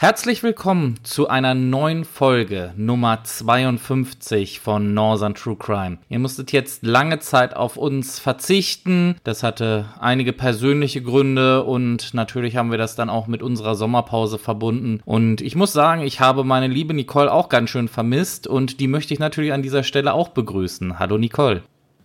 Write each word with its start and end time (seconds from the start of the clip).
Herzlich 0.00 0.44
willkommen 0.44 0.94
zu 1.02 1.26
einer 1.26 1.56
neuen 1.56 2.04
Folge 2.04 2.72
Nummer 2.76 3.24
52 3.24 4.60
von 4.60 4.94
Northern 4.94 5.34
True 5.34 5.56
Crime. 5.58 5.98
Ihr 6.08 6.20
musstet 6.20 6.52
jetzt 6.52 6.86
lange 6.86 7.18
Zeit 7.18 7.56
auf 7.56 7.76
uns 7.76 8.20
verzichten. 8.20 9.16
Das 9.24 9.42
hatte 9.42 9.86
einige 9.98 10.32
persönliche 10.32 11.02
Gründe 11.02 11.64
und 11.64 12.14
natürlich 12.14 12.54
haben 12.54 12.70
wir 12.70 12.78
das 12.78 12.94
dann 12.94 13.10
auch 13.10 13.26
mit 13.26 13.42
unserer 13.42 13.74
Sommerpause 13.74 14.38
verbunden. 14.38 15.00
Und 15.04 15.40
ich 15.40 15.56
muss 15.56 15.72
sagen, 15.72 16.02
ich 16.02 16.20
habe 16.20 16.44
meine 16.44 16.72
liebe 16.72 16.94
Nicole 16.94 17.32
auch 17.32 17.48
ganz 17.48 17.70
schön 17.70 17.88
vermisst 17.88 18.46
und 18.46 18.78
die 18.78 18.86
möchte 18.86 19.12
ich 19.12 19.18
natürlich 19.18 19.52
an 19.52 19.64
dieser 19.64 19.82
Stelle 19.82 20.14
auch 20.14 20.28
begrüßen. 20.28 21.00
Hallo 21.00 21.18
Nicole. 21.18 21.64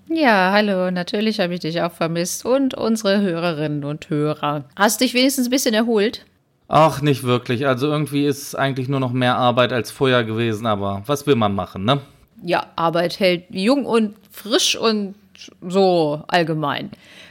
Ja, 0.09 0.51
hallo, 0.51 0.89
natürlich 0.89 1.39
habe 1.39 1.53
ich 1.53 1.59
dich 1.59 1.83
auch 1.83 1.91
vermisst 1.91 2.43
und 2.43 2.73
unsere 2.73 3.21
Hörerinnen 3.21 3.83
und 3.83 4.09
Hörer. 4.09 4.65
Hast 4.75 5.01
dich 5.01 5.13
wenigstens 5.13 5.45
ein 5.45 5.51
bisschen 5.51 5.75
erholt? 5.75 6.25
Ach, 6.75 7.03
nicht 7.03 7.21
wirklich. 7.21 7.67
Also 7.67 7.85
irgendwie 7.85 8.25
ist 8.25 8.41
es 8.41 8.55
eigentlich 8.55 8.89
nur 8.89 8.99
noch 8.99 9.11
mehr 9.11 9.37
Arbeit 9.37 9.71
als 9.71 9.91
vorher 9.91 10.23
gewesen, 10.23 10.65
aber 10.65 11.03
was 11.05 11.27
will 11.27 11.35
man 11.35 11.53
machen, 11.53 11.85
ne? 11.85 12.01
Ja, 12.41 12.65
Arbeit 12.75 13.19
hält 13.19 13.43
jung 13.51 13.85
und 13.85 14.15
frisch 14.31 14.75
und 14.75 15.13
so 15.61 16.23
allgemein. 16.27 16.89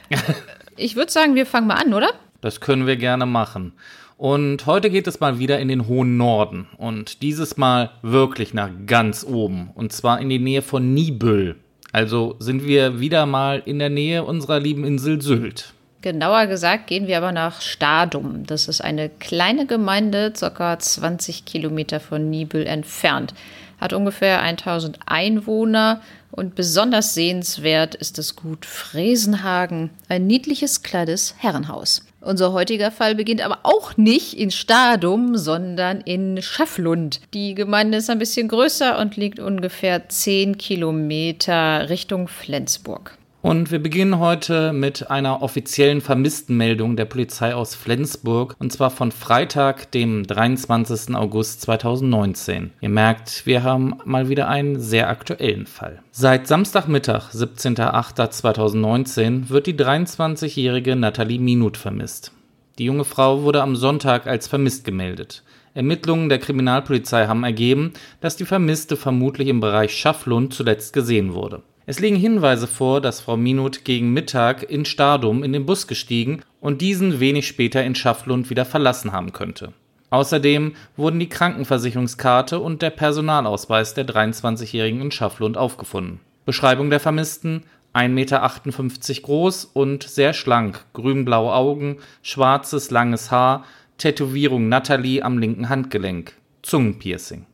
ich 0.77 0.95
würde 0.95 1.11
sagen, 1.11 1.35
wir 1.35 1.45
fangen 1.45 1.67
mal 1.67 1.75
an, 1.75 1.93
oder? 1.93 2.11
Das 2.39 2.61
können 2.61 2.87
wir 2.87 2.95
gerne 2.95 3.25
machen. 3.25 3.73
Und 4.15 4.65
heute 4.65 4.89
geht 4.89 5.07
es 5.07 5.19
mal 5.19 5.39
wieder 5.39 5.59
in 5.59 5.67
den 5.67 5.89
hohen 5.89 6.15
Norden. 6.15 6.69
Und 6.77 7.21
dieses 7.21 7.57
Mal 7.57 7.89
wirklich 8.01 8.53
nach 8.53 8.69
ganz 8.85 9.25
oben. 9.25 9.71
Und 9.75 9.91
zwar 9.91 10.21
in 10.21 10.29
die 10.29 10.39
Nähe 10.39 10.61
von 10.61 10.93
Nibül. 10.93 11.57
Also 11.91 12.37
sind 12.39 12.65
wir 12.65 13.01
wieder 13.01 13.25
mal 13.25 13.61
in 13.65 13.79
der 13.79 13.89
Nähe 13.89 14.23
unserer 14.23 14.61
lieben 14.61 14.85
Insel 14.85 15.21
Sylt. 15.21 15.72
Genauer 16.03 16.47
gesagt 16.47 16.87
gehen 16.87 17.07
wir 17.07 17.15
aber 17.15 17.31
nach 17.31 17.61
Stadum. 17.61 18.45
Das 18.45 18.67
ist 18.67 18.81
eine 18.81 19.07
kleine 19.07 19.65
Gemeinde, 19.65 20.33
ca. 20.37 20.77
20 20.77 21.45
Kilometer 21.45 22.01
von 22.01 22.29
Nibel 22.29 22.67
entfernt. 22.67 23.33
Hat 23.79 23.93
ungefähr 23.93 24.41
1000 24.41 24.99
Einwohner 25.05 26.01
und 26.29 26.55
besonders 26.55 27.13
sehenswert 27.13 27.95
ist 27.95 28.17
das 28.17 28.35
Gut 28.35 28.65
Fresenhagen, 28.65 29.91
ein 30.09 30.27
niedliches 30.27 30.83
kleines 30.83 31.35
Herrenhaus. 31.37 32.05
Unser 32.19 32.51
heutiger 32.51 32.91
Fall 32.91 33.15
beginnt 33.15 33.41
aber 33.41 33.59
auch 33.63 33.95
nicht 33.95 34.33
in 34.33 34.51
Stadum, 34.51 35.37
sondern 35.37 36.01
in 36.01 36.41
Schäfflund. 36.41 37.21
Die 37.33 37.55
Gemeinde 37.55 37.99
ist 37.99 38.09
ein 38.09 38.19
bisschen 38.19 38.49
größer 38.49 38.99
und 38.99 39.15
liegt 39.15 39.39
ungefähr 39.39 40.09
10 40.09 40.57
Kilometer 40.57 41.87
Richtung 41.89 42.27
Flensburg. 42.27 43.17
Und 43.43 43.69
wir 43.71 43.79
beginnen 43.79 44.19
heute 44.19 44.71
mit 44.71 45.11
einer 45.11 45.41
offiziellen 45.41 45.99
Vermisstenmeldung 45.99 46.95
der 46.95 47.03
Polizei 47.03 47.53
aus 47.53 47.75
Flensburg 47.75 48.55
und 48.57 48.71
zwar 48.71 48.89
von 48.89 49.11
Freitag, 49.11 49.91
dem 49.91 50.25
23. 50.25 51.13
August 51.13 51.59
2019. 51.63 52.71
Ihr 52.79 52.87
merkt, 52.87 53.45
wir 53.45 53.63
haben 53.63 53.97
mal 54.05 54.29
wieder 54.29 54.47
einen 54.47 54.79
sehr 54.79 55.09
aktuellen 55.09 55.65
Fall. 55.65 56.01
Seit 56.11 56.47
Samstagmittag, 56.47 57.33
17.08.2019, 57.33 59.49
wird 59.49 59.67
die 59.67 59.75
23-jährige 59.75 60.95
Nathalie 60.95 61.39
Minut 61.39 61.75
vermisst. 61.75 62.31
Die 62.79 62.85
junge 62.85 63.03
Frau 63.03 63.41
wurde 63.41 63.61
am 63.61 63.75
Sonntag 63.75 64.25
als 64.25 64.47
vermisst 64.47 64.85
gemeldet. 64.85 65.43
Ermittlungen 65.73 66.29
der 66.29 66.39
Kriminalpolizei 66.39 67.27
haben 67.27 67.43
ergeben, 67.43 67.91
dass 68.21 68.37
die 68.37 68.45
Vermisste 68.45 68.95
vermutlich 68.95 69.49
im 69.49 69.59
Bereich 69.59 69.93
Schafflund 69.93 70.53
zuletzt 70.53 70.93
gesehen 70.93 71.33
wurde. 71.33 71.61
Es 71.85 71.99
liegen 71.99 72.15
Hinweise 72.15 72.65
vor, 72.65 73.01
dass 73.01 73.19
Frau 73.19 73.35
Minut 73.35 73.83
gegen 73.83 74.13
Mittag 74.13 74.63
in 74.63 74.85
Stadum 74.85 75.43
in 75.43 75.51
den 75.51 75.65
Bus 75.65 75.85
gestiegen 75.87 76.41
und 76.61 76.79
diesen 76.81 77.19
wenig 77.19 77.45
später 77.45 77.83
in 77.83 77.93
Schafflund 77.93 78.49
wieder 78.49 78.63
verlassen 78.63 79.11
haben 79.11 79.33
könnte. 79.33 79.73
Außerdem 80.09 80.75
wurden 80.95 81.19
die 81.19 81.27
Krankenversicherungskarte 81.27 82.59
und 82.59 82.81
der 82.81 82.91
Personalausweis 82.91 83.95
der 83.95 84.07
23-Jährigen 84.07 85.01
in 85.01 85.11
Schafflund 85.11 85.57
aufgefunden. 85.57 86.21
Beschreibung 86.45 86.89
der 86.89 87.01
Vermissten 87.01 87.63
1,58 87.93 88.09
Meter 88.09 89.21
groß 89.21 89.65
und 89.65 90.03
sehr 90.03 90.33
schlank, 90.33 90.85
grünblaue 90.93 91.53
Augen, 91.53 91.97
schwarzes 92.21 92.91
langes 92.91 93.29
Haar, 93.29 93.65
Tätowierung 93.97 94.69
Natalie 94.69 95.21
am 95.21 95.37
linken 95.37 95.67
Handgelenk, 95.67 96.33
Zungenpiercing. 96.61 97.45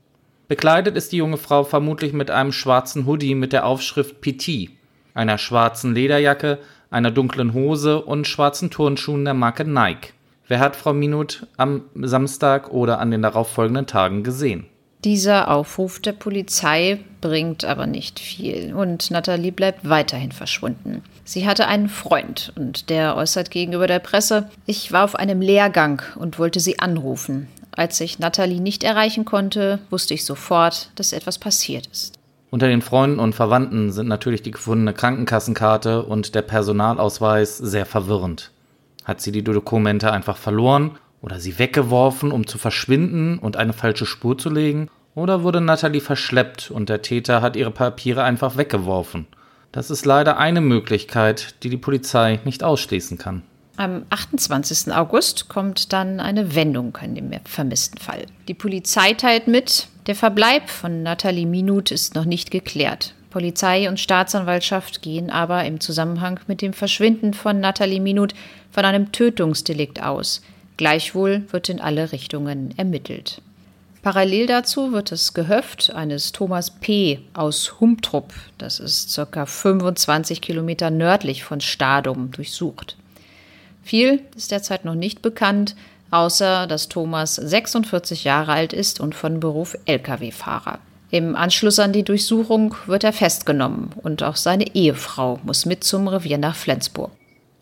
Bekleidet 0.50 0.98
ist 0.98 1.12
die 1.12 1.18
junge 1.18 1.38
Frau 1.38 1.64
vermutlich 1.64 2.12
mit 2.12 2.32
einem 2.32 2.52
schwarzen 2.52 3.06
Hoodie 3.06 3.36
mit 3.36 3.54
der 3.54 3.68
Aufschrift 3.68 4.20
PT, 4.20 4.72
einer 5.14 5.38
schwarzen 5.38 5.94
Lederjacke, 5.94 6.58
einer 6.90 7.12
dunklen 7.12 7.54
Hose 7.54 8.02
und 8.02 8.28
schwarzen 8.28 8.72
Turnschuhen 8.72 9.26
der 9.26 9.36
Marke 9.36 9.64
Nike. 9.64 10.10
Wer 10.48 10.60
hat 10.60 10.76
Frau 10.76 10.92
Minut 10.92 11.46
am 11.58 11.84
Samstag 11.94 12.72
oder 12.72 13.00
an 13.00 13.12
den 13.12 13.22
darauffolgenden 13.22 13.86
Tagen 13.86 14.24
gesehen? 14.24 14.66
Dieser 15.04 15.52
Aufruf 15.52 16.00
der 16.00 16.14
Polizei 16.14 17.00
bringt 17.22 17.64
aber 17.64 17.86
nicht 17.86 18.20
viel 18.20 18.74
und 18.74 19.12
Nathalie 19.12 19.52
bleibt 19.52 19.88
weiterhin 19.88 20.32
verschwunden. 20.32 21.04
Sie 21.26 21.48
hatte 21.48 21.68
einen 21.68 21.90
Freund 21.90 22.54
und 22.58 22.90
der 22.90 23.16
äußert 23.16 23.52
gegenüber 23.52 23.86
der 23.86 24.00
Presse, 24.00 24.50
ich 24.66 24.92
war 24.92 25.04
auf 25.04 25.16
einem 25.16 25.42
Lehrgang 25.42 26.02
und 26.16 26.40
wollte 26.40 26.60
sie 26.60 26.80
anrufen. 26.80 27.48
Als 27.80 28.02
ich 28.02 28.20
Natalie 28.20 28.60
nicht 28.60 28.84
erreichen 28.84 29.24
konnte, 29.24 29.80
wusste 29.90 30.14
ich 30.14 30.26
sofort, 30.26 30.92
dass 30.96 31.14
etwas 31.14 31.38
passiert 31.38 31.88
ist. 31.88 32.20
Unter 32.50 32.68
den 32.68 32.82
Freunden 32.82 33.20
und 33.20 33.36
Verwandten 33.36 33.94
sind 33.94 34.10
natürlich 34.10 34.42
die 34.42 34.52
gefundene 34.52 34.92
Krankenkassenkarte 34.92 36.04
und 36.04 36.36
der 36.36 36.42
Personalausweis 36.42 37.58
sehr 37.58 37.86
verwirrend. 37.86 38.52
Hat 39.06 39.22
sie 39.22 39.32
die 39.32 39.46
Dokumente 39.46 40.12
einfach 40.12 40.36
verloren 40.36 40.98
oder 41.22 41.40
sie 41.40 41.58
weggeworfen, 41.58 42.34
um 42.34 42.46
zu 42.46 42.58
verschwinden 42.58 43.40
und 43.40 43.56
eine 43.56 43.72
falsche 43.72 44.06
Spur 44.06 44.38
zu 44.38 44.50
legen? 44.50 44.90
Oder 45.16 45.44
wurde 45.44 45.62
Natalie 45.62 46.02
verschleppt 46.02 46.72
und 46.72 46.90
der 46.90 47.02
Täter 47.02 47.42
hat 47.42 47.56
ihre 47.56 47.72
Papiere 47.72 48.24
einfach 48.24 48.58
weggeworfen? 48.58 49.26
Das 49.72 49.90
ist 49.90 50.06
leider 50.06 50.38
eine 50.38 50.60
Möglichkeit, 50.60 51.64
die 51.64 51.70
die 51.70 51.78
Polizei 51.78 52.42
nicht 52.44 52.62
ausschließen 52.62 53.18
kann. 53.18 53.44
Am 53.80 54.06
28. 54.10 54.94
August 54.94 55.48
kommt 55.48 55.94
dann 55.94 56.20
eine 56.20 56.54
Wendung 56.54 56.98
in 57.02 57.16
dem 57.16 57.32
vermissten 57.46 57.98
Fall. 57.98 58.26
Die 58.50 58.54
Polizei 58.54 59.14
teilt 59.14 59.48
mit, 59.48 59.88
der 60.06 60.16
Verbleib 60.16 60.70
von 60.70 61.02
Nathalie 61.02 61.46
Minut 61.46 61.90
ist 61.90 62.14
noch 62.14 62.26
nicht 62.26 62.52
geklärt. 62.52 63.14
Polizei 63.30 63.88
und 63.88 63.98
Staatsanwaltschaft 63.98 65.02
gehen 65.02 65.30
aber 65.30 65.64
im 65.64 65.80
Zusammenhang 65.80 66.42
mit 66.48 66.62
dem 66.62 66.74
Verschwinden 66.74 67.34
von 67.34 67.62
Nathalie 67.62 68.02
Minut 68.02 68.34
von 68.70 68.84
einem 68.84 69.14
Tötungsdelikt 69.14 70.04
aus. 70.04 70.42
Gleichwohl 70.76 71.46
wird 71.50 71.70
in 71.70 71.80
alle 71.80 72.12
Richtungen 72.12 72.78
ermittelt. 72.78 73.42
Parallel 74.02 74.48
dazu 74.48 74.92
wird 74.92 75.10
das 75.10 75.34
Gehöft 75.34 75.96
eines 75.96 76.34
Thomas 76.34 76.70
P. 76.70 77.22
aus 77.34 77.80
Humtrup, 77.80 78.34
das 78.58 78.82
ist 78.82 79.16
ca. 79.32 79.46
25 79.46 80.42
Kilometer 80.42 80.90
nördlich 80.90 81.46
von 81.46 81.62
Stadum, 81.62 82.32
durchsucht. 82.32 82.98
Viel 83.90 84.22
ist 84.36 84.52
derzeit 84.52 84.86
noch 84.86 84.94
nicht 84.94 85.24
bekannt, 85.24 85.76
außer 86.12 86.68
dass 86.68 86.90
Thomas 86.90 87.38
46 87.38 88.24
Jahre 88.24 88.52
alt 88.52 88.72
ist 88.72 89.00
und 89.00 89.16
von 89.16 89.40
Beruf 89.40 89.76
Lkw-Fahrer. 89.86 90.78
Im 91.10 91.36
Anschluss 91.36 91.80
an 91.80 91.92
die 91.92 92.04
Durchsuchung 92.04 92.76
wird 92.86 93.04
er 93.04 93.14
festgenommen 93.14 93.90
und 94.04 94.22
auch 94.22 94.36
seine 94.36 94.76
Ehefrau 94.76 95.40
muss 95.44 95.66
mit 95.66 95.84
zum 95.84 96.08
Revier 96.08 96.38
nach 96.38 96.56
Flensburg. 96.56 97.10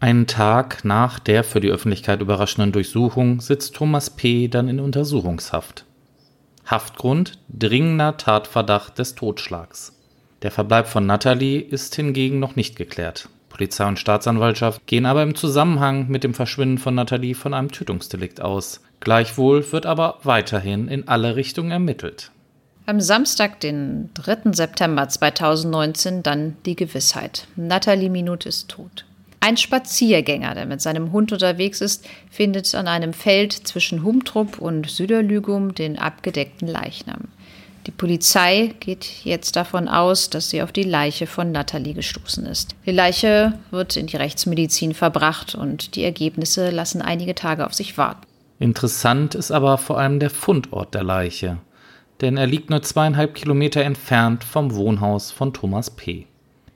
Einen 0.01 0.27
Tag 0.27 0.83
nach 0.83 1.17
der 1.17 1.45
für 1.45 1.61
die 1.61 1.69
Öffentlichkeit 1.69 2.19
überraschenden 2.19 2.73
Durchsuchung 2.73 3.39
sitzt 3.39 3.75
Thomas 3.75 4.09
P. 4.09 4.49
dann 4.49 4.67
in 4.67 4.81
Untersuchungshaft. 4.81 5.85
Haftgrund 6.65 7.39
dringender 7.47 8.17
Tatverdacht 8.17 8.99
des 8.99 9.15
Totschlags. 9.15 9.93
Der 10.41 10.51
Verbleib 10.51 10.89
von 10.89 11.05
Natalie 11.05 11.61
ist 11.61 11.95
hingegen 11.95 12.39
noch 12.39 12.57
nicht 12.57 12.75
geklärt. 12.75 13.29
Polizei 13.49 13.87
und 13.87 13.99
Staatsanwaltschaft 13.99 14.85
gehen 14.87 15.05
aber 15.05 15.23
im 15.23 15.35
Zusammenhang 15.35 16.07
mit 16.07 16.23
dem 16.23 16.33
Verschwinden 16.33 16.77
von 16.77 16.95
Nathalie 16.95 17.35
von 17.35 17.53
einem 17.53 17.71
Tötungsdelikt 17.71 18.41
aus. 18.41 18.81
Gleichwohl 18.99 19.71
wird 19.71 19.85
aber 19.85 20.19
weiterhin 20.23 20.87
in 20.87 21.07
alle 21.07 21.35
Richtungen 21.35 21.71
ermittelt. 21.71 22.31
Am 22.85 23.01
Samstag, 23.01 23.59
den 23.59 24.11
3. 24.13 24.53
September 24.53 25.09
2019, 25.09 26.23
dann 26.23 26.55
die 26.65 26.75
Gewissheit. 26.75 27.47
Nathalie 27.55 28.09
Minut 28.09 28.45
ist 28.45 28.69
tot. 28.69 29.05
Ein 29.39 29.57
Spaziergänger, 29.57 30.55
der 30.55 30.65
mit 30.65 30.81
seinem 30.81 31.11
Hund 31.11 31.31
unterwegs 31.31 31.81
ist, 31.81 32.07
findet 32.31 32.73
an 32.75 32.87
einem 32.87 33.13
Feld 33.13 33.53
zwischen 33.53 34.03
Humtrup 34.03 34.59
und 34.59 34.89
Süderlügum 34.89 35.75
den 35.75 35.99
abgedeckten 35.99 36.67
Leichnam. 36.67 37.25
Die 37.87 37.91
Polizei 37.91 38.73
geht 38.81 39.23
jetzt 39.23 39.55
davon 39.55 39.87
aus, 39.87 40.29
dass 40.29 40.49
sie 40.49 40.61
auf 40.61 40.73
die 40.73 40.83
Leiche 40.83 41.25
von 41.25 41.53
Natalie 41.53 41.93
gestoßen 41.93 42.45
ist. 42.45 42.75
Die 42.85 42.91
Leiche 42.91 43.57
wird 43.71 43.95
in 43.95 44.07
die 44.07 44.17
Rechtsmedizin 44.17 44.93
verbracht 44.93 45.55
und 45.55 45.95
die 45.95 46.03
Ergebnisse 46.03 46.69
lassen 46.69 47.01
einige 47.01 47.33
Tage 47.33 47.65
auf 47.65 47.73
sich 47.73 47.97
warten. 47.97 48.27
Interessant 48.59 49.35
ist 49.35 49.51
aber 49.51 49.77
vor 49.77 49.97
allem 49.99 50.19
der 50.19 50.29
Fundort 50.29 50.95
der 50.95 51.05
Leiche, 51.05 51.59
denn 52.19 52.35
er 52.35 52.45
liegt 52.47 52.69
nur 52.69 52.81
zweieinhalb 52.81 53.35
Kilometer 53.35 53.81
entfernt 53.81 54.43
vom 54.43 54.75
Wohnhaus 54.75 55.31
von 55.31 55.53
Thomas 55.53 55.89
P. 55.89 56.27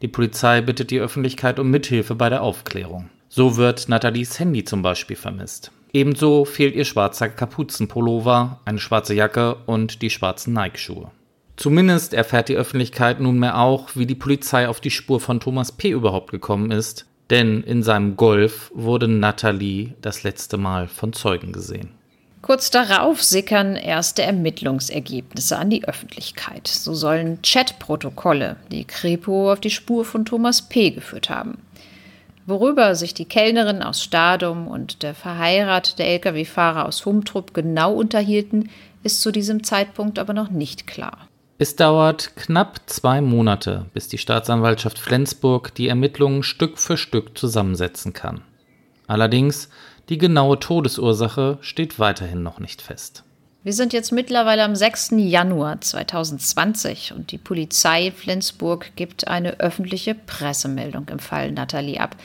Die 0.02 0.08
Polizei 0.08 0.62
bittet 0.62 0.92
die 0.92 1.00
Öffentlichkeit 1.00 1.60
um 1.60 1.70
Mithilfe 1.70 2.16
bei 2.16 2.30
der 2.30 2.42
Aufklärung. 2.42 3.10
So 3.28 3.58
wird 3.58 3.90
Nathalies 3.90 4.40
Handy 4.40 4.64
zum 4.64 4.82
Beispiel 4.82 5.18
vermisst. 5.18 5.72
Ebenso 5.94 6.46
fehlt 6.46 6.76
ihr 6.76 6.86
schwarzer 6.86 7.28
Kapuzenpullover, 7.28 8.60
eine 8.64 8.80
schwarze 8.80 9.14
Jacke 9.14 9.56
und 9.66 10.02
die 10.02 10.10
schwarzen 10.10 10.54
Nike-Schuhe. 10.54 11.12
Zumindest 11.58 12.14
erfährt 12.14 12.50
die 12.50 12.56
Öffentlichkeit 12.56 13.20
nunmehr 13.20 13.60
auch, 13.60 13.90
wie 13.96 14.06
die 14.06 14.16
Polizei 14.16 14.68
auf 14.68 14.80
die 14.80 14.90
Spur 14.90 15.20
von 15.20 15.40
Thomas 15.40 15.72
P. 15.72 15.90
überhaupt 15.90 16.32
gekommen 16.32 16.72
ist, 16.72 17.06
denn 17.30 17.62
in 17.64 17.84
seinem 17.84 18.16
Golf 18.16 18.72
wurde 18.74 19.08
Natalie 19.08 19.94
das 20.02 20.24
letzte 20.24 20.58
Mal 20.58 20.88
von 20.88 21.14
Zeugen 21.14 21.52
gesehen. 21.52 21.90
Kurz 22.42 22.72
darauf 22.72 23.22
sickern 23.22 23.76
erste 23.76 24.24
Ermittlungsergebnisse 24.24 25.58
an 25.58 25.70
die 25.70 25.88
Öffentlichkeit. 25.88 26.68
So 26.68 26.96
sollen 26.96 27.40
Chatprotokolle 27.44 28.56
die 28.72 28.86
Kripo 28.86 29.52
auf 29.52 29.60
die 29.60 29.70
Spur 29.70 30.06
von 30.06 30.26
Thomas 30.26 30.64
P. 30.64 30.90
geführt 30.90 31.30
haben. 31.30 31.60
Worüber 32.46 32.96
sich 32.96 33.14
die 33.14 33.26
Kellnerin 33.26 33.84
aus 33.84 34.04
Stadum 34.04 34.68
und 34.68 35.04
der 35.04 35.14
verheiratete 35.14 36.04
Lkw-Fahrer 36.04 36.86
aus 36.86 37.06
Humtrup 37.06 37.54
genau 37.54 37.94
unterhielten, 37.94 38.70
ist 39.04 39.22
zu 39.22 39.32
diesem 39.32 39.64
Zeitpunkt 39.64 40.20
aber 40.20 40.34
noch 40.34 40.50
nicht 40.50 40.88
klar. 40.88 41.28
Es 41.58 41.76
dauert 41.76 42.36
knapp 42.36 42.82
zwei 42.88 43.22
Monate, 43.22 43.86
bis 43.94 44.08
die 44.08 44.18
Staatsanwaltschaft 44.18 44.98
Flensburg 44.98 45.76
die 45.76 45.88
Ermittlungen 45.88 46.42
Stück 46.42 46.80
für 46.80 46.98
Stück 46.98 47.38
zusammensetzen 47.38 48.14
kann. 48.14 48.42
Allerdings, 49.06 49.70
die 50.10 50.18
genaue 50.18 50.58
Todesursache 50.58 51.60
steht 51.62 52.00
weiterhin 52.00 52.42
noch 52.42 52.60
nicht 52.60 52.82
fest. 52.82 53.24
Wir 53.64 53.74
sind 53.74 53.94
jetzt 53.94 54.12
mittlerweile 54.12 54.64
am 54.64 54.76
6. 54.76 55.12
Januar 55.18 55.80
2020 55.80 57.14
und 57.16 57.32
die 57.32 57.38
Polizei 57.38 58.12
Flensburg 58.12 58.96
gibt 58.96 59.28
eine 59.28 59.60
öffentliche 59.60 60.16
Pressemeldung 60.16 61.08
im 61.10 61.20
Fall 61.20 61.52
Nathalie 61.52 62.00
ab. 62.00 62.16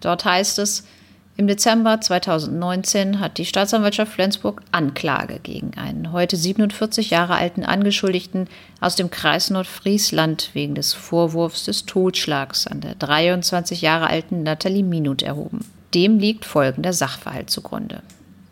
Dort 0.00 0.24
heißt 0.24 0.60
es, 0.60 0.84
im 1.36 1.48
Dezember 1.48 2.00
2019 2.00 3.18
hat 3.18 3.38
die 3.38 3.44
Staatsanwaltschaft 3.44 4.12
Flensburg 4.12 4.62
Anklage 4.70 5.40
gegen 5.42 5.72
einen 5.76 6.12
heute 6.12 6.36
47 6.36 7.10
Jahre 7.10 7.34
alten 7.34 7.64
Angeschuldigten 7.64 8.46
aus 8.80 8.94
dem 8.94 9.10
Kreis 9.10 9.50
Nordfriesland 9.50 10.50
wegen 10.52 10.76
des 10.76 10.92
Vorwurfs 10.92 11.64
des 11.64 11.86
Totschlags 11.86 12.68
an 12.68 12.80
der 12.80 12.94
23 12.94 13.82
Jahre 13.82 14.06
alten 14.06 14.44
Nathalie 14.44 14.84
Minut 14.84 15.22
erhoben. 15.22 15.64
Dem 15.92 16.20
liegt 16.20 16.44
folgender 16.44 16.92
Sachverhalt 16.92 17.50
zugrunde. 17.50 18.00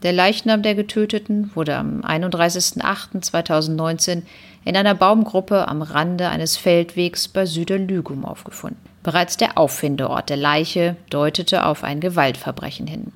Der 0.02 0.12
Leichnam 0.12 0.62
der 0.62 0.74
Getöteten 0.74 1.50
wurde 1.54 1.76
am 1.76 2.00
31.08.2019 2.00 4.22
in 4.64 4.76
einer 4.76 4.94
Baumgruppe 4.94 5.68
am 5.68 5.82
Rande 5.82 6.28
eines 6.28 6.56
Feldwegs 6.56 7.28
bei 7.28 7.46
Süderlügum 7.46 8.24
aufgefunden. 8.24 8.80
Bereits 9.04 9.36
der 9.36 9.58
Auffindeort 9.58 10.28
der 10.28 10.36
Leiche 10.36 10.96
deutete 11.10 11.64
auf 11.66 11.84
ein 11.84 12.00
Gewaltverbrechen 12.00 12.88
hin. 12.88 13.12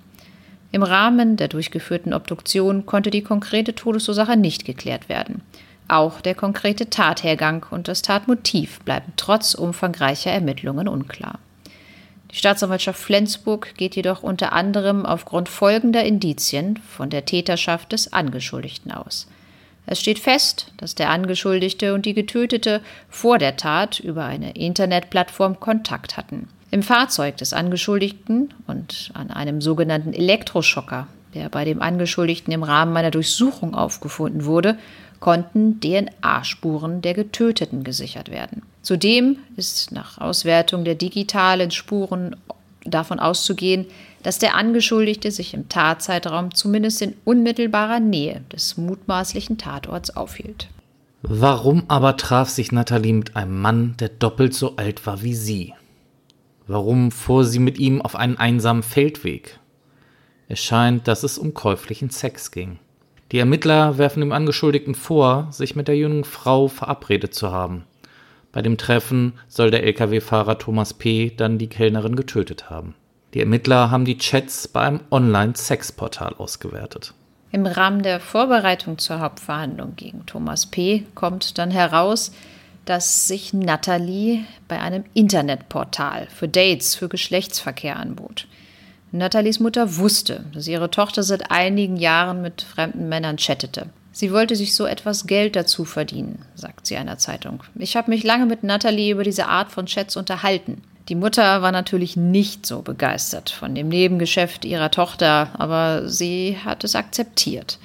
Im 0.70 0.84
Rahmen 0.84 1.36
der 1.36 1.48
durchgeführten 1.48 2.12
Obduktion 2.12 2.86
konnte 2.86 3.10
die 3.10 3.22
konkrete 3.22 3.74
Todesursache 3.74 4.36
nicht 4.36 4.64
geklärt 4.64 5.08
werden. 5.08 5.42
Auch 5.88 6.20
der 6.20 6.34
konkrete 6.34 6.90
Tathergang 6.90 7.64
und 7.70 7.86
das 7.88 8.02
Tatmotiv 8.02 8.80
bleiben 8.80 9.12
trotz 9.16 9.54
umfangreicher 9.54 10.32
Ermittlungen 10.32 10.88
unklar. 10.88 11.38
Die 12.31 12.37
Staatsanwaltschaft 12.37 12.99
Flensburg 12.99 13.75
geht 13.76 13.96
jedoch 13.96 14.23
unter 14.23 14.52
anderem 14.52 15.06
aufgrund 15.06 15.49
folgender 15.49 16.05
Indizien 16.05 16.78
von 16.88 17.11
der 17.11 17.25
Täterschaft 17.25 17.93
des 17.93 18.12
Angeschuldigten 18.12 18.93
aus. 18.93 19.28
Es 19.87 20.00
steht 20.00 20.19
fest, 20.19 20.73
dass 20.78 20.96
der 20.96 21.11
Angeschuldigte 21.11 21.94
und 21.94 22.06
die 22.06 22.14
Getötete 22.14 22.81
vor 23.08 23.38
der 23.38 23.56
Tat 23.56 24.00
über 24.00 24.25
eine 24.25 24.52
Internetplattform 24.52 25.61
Kontakt 25.61 26.17
hatten. 26.17 26.49
Im 26.73 26.82
Fahrzeug 26.82 27.37
des 27.37 27.52
Angeschuldigten 27.52 28.52
und 28.67 29.12
an 29.14 29.31
einem 29.31 29.61
sogenannten 29.61 30.12
Elektroschocker, 30.12 31.06
der 31.34 31.49
bei 31.49 31.64
dem 31.64 31.81
Angeschuldigten 31.81 32.52
im 32.52 32.64
Rahmen 32.64 32.96
einer 32.96 33.12
Durchsuchung 33.12 33.76
aufgefunden 33.76 34.44
wurde, 34.44 34.76
konnten 35.20 35.80
DNA-Spuren 35.80 37.02
der 37.02 37.14
Getöteten 37.14 37.84
gesichert 37.84 38.30
werden. 38.30 38.62
Zudem 38.82 39.38
ist 39.56 39.92
nach 39.92 40.18
Auswertung 40.18 40.84
der 40.84 40.94
digitalen 40.94 41.70
Spuren 41.70 42.36
davon 42.84 43.18
auszugehen, 43.18 43.86
dass 44.22 44.38
der 44.38 44.54
Angeschuldigte 44.54 45.30
sich 45.30 45.54
im 45.54 45.68
Tatzeitraum 45.68 46.54
zumindest 46.54 47.02
in 47.02 47.14
unmittelbarer 47.24 48.00
Nähe 48.00 48.42
des 48.52 48.76
mutmaßlichen 48.76 49.58
Tatorts 49.58 50.16
aufhielt. 50.16 50.68
Warum 51.22 51.84
aber 51.88 52.16
traf 52.16 52.48
sich 52.48 52.72
Nathalie 52.72 53.12
mit 53.12 53.36
einem 53.36 53.60
Mann, 53.60 53.96
der 53.98 54.08
doppelt 54.08 54.54
so 54.54 54.76
alt 54.76 55.06
war 55.06 55.22
wie 55.22 55.34
sie? 55.34 55.74
Warum 56.69 57.10
fuhr 57.10 57.44
sie 57.44 57.58
mit 57.58 57.78
ihm 57.78 58.02
auf 58.02 58.16
einen 58.16 58.36
einsamen 58.36 58.82
Feldweg? 58.82 59.58
Es 60.48 60.60
scheint, 60.60 61.08
dass 61.08 61.22
es 61.22 61.38
um 61.38 61.54
käuflichen 61.54 62.10
Sex 62.10 62.50
ging. 62.50 62.78
Die 63.32 63.38
Ermittler 63.38 63.99
werfen 63.99 64.20
dem 64.20 64.32
Angeschuldigten 64.32 64.94
vor, 64.94 65.49
sich 65.50 65.75
mit 65.75 65.88
der 65.88 65.96
jungen 65.96 66.25
Frau 66.25 66.69
verabredet 66.69 67.34
zu 67.34 67.50
haben. 67.50 67.84
Bei 68.52 68.62
dem 68.62 68.78
Treffen 68.78 69.34
soll 69.49 69.70
der 69.70 69.82
Lkw-Fahrer 69.82 70.58
Thomas 70.58 70.94
P. 70.94 71.32
dann 71.37 71.58
die 71.58 71.69
Kellnerin 71.69 72.17
getötet 72.17 72.70
haben. 72.70 72.94
Die 73.34 73.40
Ermittler 73.40 73.90
haben 73.90 74.05
die 74.05 74.17
Chats 74.17 74.69
bei 74.69 74.81
einem 74.81 75.00
Online-Sexportal 75.11 76.34
ausgewertet. 76.38 77.12
Im 77.52 77.67
Rahmen 77.67 78.02
der 78.02 78.20
Vorbereitung 78.20 78.99
zur 78.99 79.20
Hauptverhandlung 79.20 79.96
gegen 79.96 80.25
Thomas 80.26 80.67
P. 80.67 81.05
kommt 81.14 81.58
dann 81.58 81.70
heraus, 81.70 82.32
dass 82.84 83.26
sich 83.26 83.52
Natalie 83.52 84.44
bei 84.69 84.81
einem 84.81 85.05
Internetportal 85.14 86.29
für 86.31 86.49
Dates 86.49 86.94
für 86.94 87.08
Geschlechtsverkehr 87.08 87.96
anbot. 87.96 88.46
Nathalies 89.12 89.61
Mutter 89.61 89.97
wusste, 89.97 90.44
dass 90.53 90.67
ihre 90.67 90.91
Tochter 90.91 91.23
seit 91.23 91.50
einigen 91.50 91.97
Jahren 91.97 92.43
mit 92.43 92.62
fremden 92.62 93.08
Männern 93.08 93.37
chattete. 93.37 93.87
Sie 94.12 94.32
wollte 94.32 94.56
sich 94.56 94.75
so 94.75 94.87
etwas 94.87 95.26
Geld 95.26 95.56
dazu 95.56 95.85
verdienen, 95.85 96.44
sagt 96.55 96.87
sie 96.87 96.97
einer 96.97 97.19
Zeitung. 97.19 97.62
Ich 97.75 97.97
habe 97.97 98.11
mich 98.11 98.25
lange 98.25 98.47
mit 98.47 98.62
Natalie 98.62 99.12
über 99.12 99.25
diese 99.25 99.47
Art 99.47 99.70
von 99.70 99.87
Chats 99.87 100.17
unterhalten. 100.17 100.82
Die 101.08 101.14
Mutter 101.14 101.62
war 101.62 101.70
natürlich 101.70 102.17
nicht 102.17 102.67
so 102.67 102.82
begeistert 102.82 103.50
von 103.50 103.75
dem 103.75 103.88
Nebengeschäft 103.88 104.64
ihrer 104.64 104.91
Tochter, 104.91 105.50
aber 105.55 106.08
sie 106.08 106.56
hat 106.64 106.82
es 106.82 106.97
akzeptiert. 106.97 107.79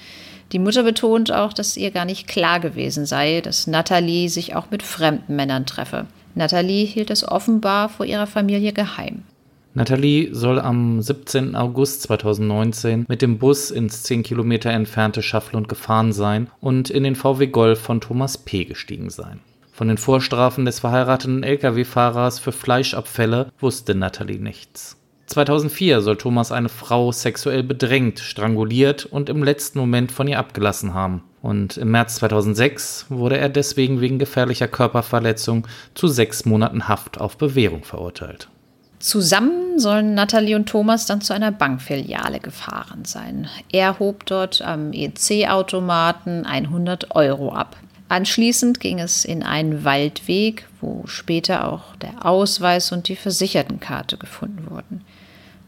Die 0.53 0.59
Mutter 0.59 0.83
betont 0.83 1.31
auch, 1.31 1.53
dass 1.53 1.77
ihr 1.77 1.91
gar 1.91 2.05
nicht 2.05 2.27
klar 2.27 2.59
gewesen 2.59 3.05
sei, 3.05 3.41
dass 3.41 3.67
Natalie 3.67 4.27
sich 4.27 4.55
auch 4.55 4.71
mit 4.71 4.83
fremden 4.83 5.35
Männern 5.35 5.65
treffe. 5.65 6.07
Natalie 6.33 6.85
hielt 6.85 7.09
es 7.09 7.27
offenbar 7.27 7.89
vor 7.89 8.05
ihrer 8.05 8.27
Familie 8.27 8.73
geheim. 8.73 9.23
Nathalie 9.73 10.33
soll 10.33 10.59
am 10.59 11.01
17. 11.01 11.55
August 11.55 12.01
2019 12.03 13.05
mit 13.07 13.21
dem 13.21 13.37
Bus 13.37 13.71
ins 13.71 14.03
10 14.03 14.23
Kilometer 14.23 14.69
entfernte 14.69 15.21
Schafflund 15.21 15.69
gefahren 15.69 16.11
sein 16.11 16.49
und 16.59 16.89
in 16.89 17.03
den 17.03 17.15
VW 17.15 17.47
Golf 17.47 17.79
von 17.79 18.01
Thomas 18.01 18.37
P. 18.37 18.65
gestiegen 18.65 19.09
sein. 19.09 19.39
Von 19.71 19.87
den 19.87 19.97
Vorstrafen 19.97 20.65
des 20.65 20.81
verheirateten 20.81 21.43
Lkw-Fahrers 21.43 22.39
für 22.39 22.51
Fleischabfälle 22.51 23.49
wusste 23.59 23.95
Nathalie 23.95 24.39
nichts. 24.39 24.97
2004 25.27 26.01
soll 26.01 26.17
Thomas 26.17 26.51
eine 26.51 26.67
Frau 26.67 27.13
sexuell 27.13 27.63
bedrängt, 27.63 28.19
stranguliert 28.19 29.05
und 29.05 29.29
im 29.29 29.41
letzten 29.41 29.79
Moment 29.79 30.11
von 30.11 30.27
ihr 30.27 30.37
abgelassen 30.37 30.93
haben. 30.93 31.23
Und 31.41 31.77
im 31.77 31.91
März 31.91 32.15
2006 32.15 33.05
wurde 33.07 33.37
er 33.37 33.47
deswegen 33.47 34.01
wegen 34.01 34.19
gefährlicher 34.19 34.67
Körperverletzung 34.67 35.65
zu 35.95 36.09
sechs 36.09 36.43
Monaten 36.43 36.89
Haft 36.89 37.21
auf 37.21 37.37
Bewährung 37.37 37.85
verurteilt. 37.85 38.49
Zusammen 39.01 39.79
sollen 39.79 40.13
Nathalie 40.13 40.55
und 40.55 40.69
Thomas 40.69 41.07
dann 41.07 41.21
zu 41.21 41.33
einer 41.33 41.51
Bankfiliale 41.51 42.39
gefahren 42.39 43.03
sein. 43.03 43.49
Er 43.71 43.97
hob 43.97 44.27
dort 44.27 44.61
am 44.61 44.93
EC-Automaten 44.93 46.45
100 46.45 47.15
Euro 47.15 47.51
ab. 47.51 47.77
Anschließend 48.09 48.79
ging 48.79 48.99
es 48.99 49.25
in 49.25 49.41
einen 49.41 49.83
Waldweg, 49.83 50.67
wo 50.81 51.07
später 51.07 51.67
auch 51.67 51.95
der 51.95 52.25
Ausweis 52.25 52.91
und 52.91 53.07
die 53.07 53.15
Versichertenkarte 53.15 54.17
gefunden 54.17 54.69
wurden. 54.69 55.01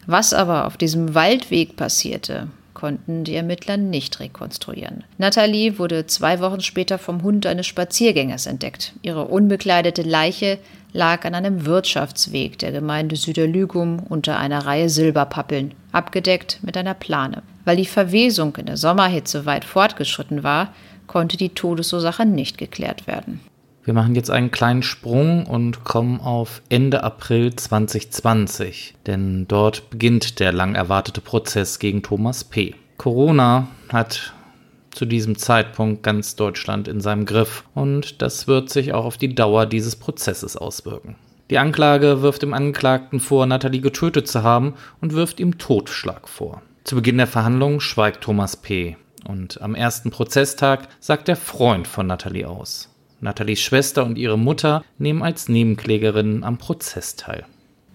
Was 0.06 0.32
aber 0.32 0.66
auf 0.66 0.76
diesem 0.76 1.14
Waldweg 1.14 1.76
passierte, 1.76 2.48
konnten 2.74 3.24
die 3.24 3.34
Ermittler 3.34 3.78
nicht 3.78 4.20
rekonstruieren. 4.20 5.04
Nathalie 5.16 5.78
wurde 5.78 6.06
zwei 6.06 6.40
Wochen 6.40 6.60
später 6.60 6.98
vom 6.98 7.22
Hund 7.22 7.46
eines 7.46 7.66
Spaziergängers 7.66 8.46
entdeckt. 8.46 8.92
Ihre 9.02 9.24
unbekleidete 9.24 10.02
Leiche 10.02 10.58
lag 10.94 11.24
an 11.24 11.34
einem 11.34 11.66
Wirtschaftsweg 11.66 12.58
der 12.60 12.72
Gemeinde 12.72 13.16
Süderlügum 13.16 13.98
unter 13.98 14.38
einer 14.38 14.64
Reihe 14.64 14.88
Silberpappeln, 14.88 15.74
abgedeckt 15.92 16.60
mit 16.62 16.76
einer 16.76 16.94
Plane. 16.94 17.42
Weil 17.64 17.76
die 17.76 17.84
Verwesung 17.84 18.56
in 18.56 18.66
der 18.66 18.76
Sommerhitze 18.76 19.44
weit 19.44 19.64
fortgeschritten 19.64 20.42
war, 20.42 20.72
konnte 21.06 21.36
die 21.36 21.50
Todesursache 21.50 22.24
nicht 22.24 22.56
geklärt 22.56 23.06
werden. 23.06 23.40
Wir 23.82 23.92
machen 23.92 24.14
jetzt 24.14 24.30
einen 24.30 24.50
kleinen 24.50 24.82
Sprung 24.82 25.44
und 25.44 25.84
kommen 25.84 26.20
auf 26.20 26.62
Ende 26.70 27.02
April 27.02 27.54
2020, 27.54 28.94
denn 29.06 29.46
dort 29.46 29.90
beginnt 29.90 30.40
der 30.40 30.52
lang 30.52 30.74
erwartete 30.74 31.20
Prozess 31.20 31.78
gegen 31.78 32.02
Thomas 32.02 32.44
P. 32.44 32.74
Corona 32.96 33.68
hat 33.90 34.32
zu 34.94 35.04
diesem 35.04 35.36
Zeitpunkt 35.36 36.02
ganz 36.02 36.36
Deutschland 36.36 36.88
in 36.88 37.00
seinem 37.00 37.26
Griff 37.26 37.64
und 37.74 38.22
das 38.22 38.46
wird 38.46 38.70
sich 38.70 38.92
auch 38.92 39.04
auf 39.04 39.16
die 39.16 39.34
Dauer 39.34 39.66
dieses 39.66 39.96
Prozesses 39.96 40.56
auswirken. 40.56 41.16
Die 41.50 41.58
Anklage 41.58 42.22
wirft 42.22 42.42
dem 42.42 42.54
Angeklagten 42.54 43.20
vor, 43.20 43.46
Nathalie 43.46 43.80
getötet 43.80 44.28
zu 44.28 44.42
haben 44.42 44.74
und 45.00 45.12
wirft 45.12 45.40
ihm 45.40 45.58
Totschlag 45.58 46.28
vor. 46.28 46.62
Zu 46.84 46.96
Beginn 46.96 47.18
der 47.18 47.26
Verhandlung 47.26 47.80
schweigt 47.80 48.22
Thomas 48.22 48.56
P. 48.56 48.96
Und 49.26 49.60
am 49.62 49.74
ersten 49.74 50.10
Prozesstag 50.10 50.88
sagt 51.00 51.28
der 51.28 51.36
Freund 51.36 51.86
von 51.86 52.06
Natalie 52.06 52.48
aus. 52.48 52.90
Nathalies 53.20 53.60
Schwester 53.60 54.04
und 54.04 54.18
ihre 54.18 54.38
Mutter 54.38 54.84
nehmen 54.98 55.22
als 55.22 55.48
Nebenklägerinnen 55.48 56.44
am 56.44 56.58
Prozess 56.58 57.16
teil. 57.16 57.44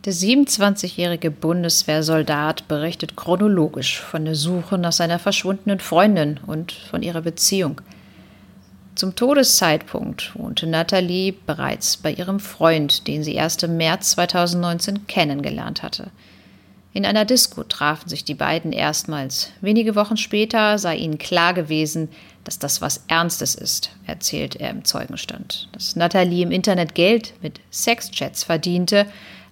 Der 0.10 0.16
27-jährige 0.16 1.30
Bundeswehrsoldat 1.30 2.68
berichtet 2.68 3.16
chronologisch 3.16 4.00
von 4.00 4.26
der 4.26 4.34
Suche 4.34 4.80
nach 4.80 4.92
seiner 4.92 5.20
verschwundenen 5.20 5.80
Freundin 5.80 6.40
und 6.48 6.72
von 6.72 7.04
ihrer 7.04 7.22
Beziehung. 7.22 7.80
Zum 8.96 9.16
Todeszeitpunkt 9.16 10.32
wohnte 10.36 10.66
Nathalie 10.66 11.36
bereits 11.46 11.98
bei 11.98 12.12
ihrem 12.12 12.40
Freund, 12.40 13.06
den 13.06 13.24
sie 13.24 13.36
erst 13.36 13.62
im 13.62 13.78
März 13.78 14.10
2019 14.14 15.06
kennengelernt 15.06 15.84
hatte. 15.84 16.10
In 16.92 17.06
einer 17.06 17.24
Disco 17.24 17.64
trafen 17.64 18.10
sich 18.10 18.26
die 18.26 18.34
beiden 18.34 18.72
erstmals. 18.72 19.52
Wenige 19.62 19.96
Wochen 19.96 20.18
später 20.18 20.80
sei 20.80 20.96
ihnen 20.96 21.20
klar 21.20 21.54
gewesen, 21.54 22.10
dass 22.44 22.58
das 22.58 22.82
was 22.82 23.04
Ernstes 23.10 23.54
ist, 23.54 23.92
erzählt 24.08 24.56
er 24.56 24.72
im 24.72 24.84
Zeugenstand. 24.86 25.70
Dass 25.72 25.96
Nathalie 25.96 26.42
im 26.42 26.52
Internet 26.52 26.96
Geld 26.96 27.36
mit 27.44 27.60
Sexchats 27.72 28.44
verdiente, 28.44 29.06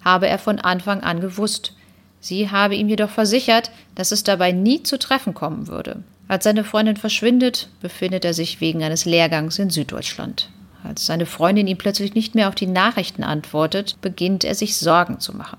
habe 0.08 0.30
er 0.30 0.40
von 0.40 0.58
Anfang 0.58 1.02
an 1.02 1.20
gewusst. 1.20 1.74
Sie 2.22 2.50
habe 2.50 2.76
ihm 2.76 2.88
jedoch 2.88 3.10
versichert, 3.10 3.72
dass 3.94 4.14
es 4.14 4.24
dabei 4.24 4.54
nie 4.54 4.82
zu 4.82 4.98
Treffen 4.98 5.34
kommen 5.34 5.68
würde. 5.68 5.98
Als 6.30 6.46
seine 6.46 6.64
Freundin 6.64 6.96
verschwindet, 6.96 7.68
befindet 7.82 8.24
er 8.24 8.34
sich 8.34 8.62
wegen 8.62 8.84
eines 8.84 9.04
Lehrgangs 9.04 9.60
in 9.60 9.70
Süddeutschland. 9.70 10.50
Als 10.82 11.06
seine 11.06 11.26
Freundin 11.26 11.68
ihm 11.68 11.78
plötzlich 11.78 12.16
nicht 12.16 12.36
mehr 12.36 12.48
auf 12.48 12.56
die 12.56 12.68
Nachrichten 12.68 13.24
antwortet, 13.24 13.98
beginnt 14.02 14.46
er 14.46 14.56
sich 14.56 14.78
Sorgen 14.78 15.20
zu 15.20 15.36
machen. 15.36 15.58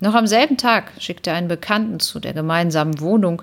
Noch 0.00 0.14
am 0.14 0.26
selben 0.26 0.58
Tag 0.58 0.92
schickt 0.98 1.26
er 1.26 1.34
einen 1.34 1.48
Bekannten 1.48 1.98
zu 1.98 2.20
der 2.20 2.34
gemeinsamen 2.34 3.00
Wohnung, 3.00 3.42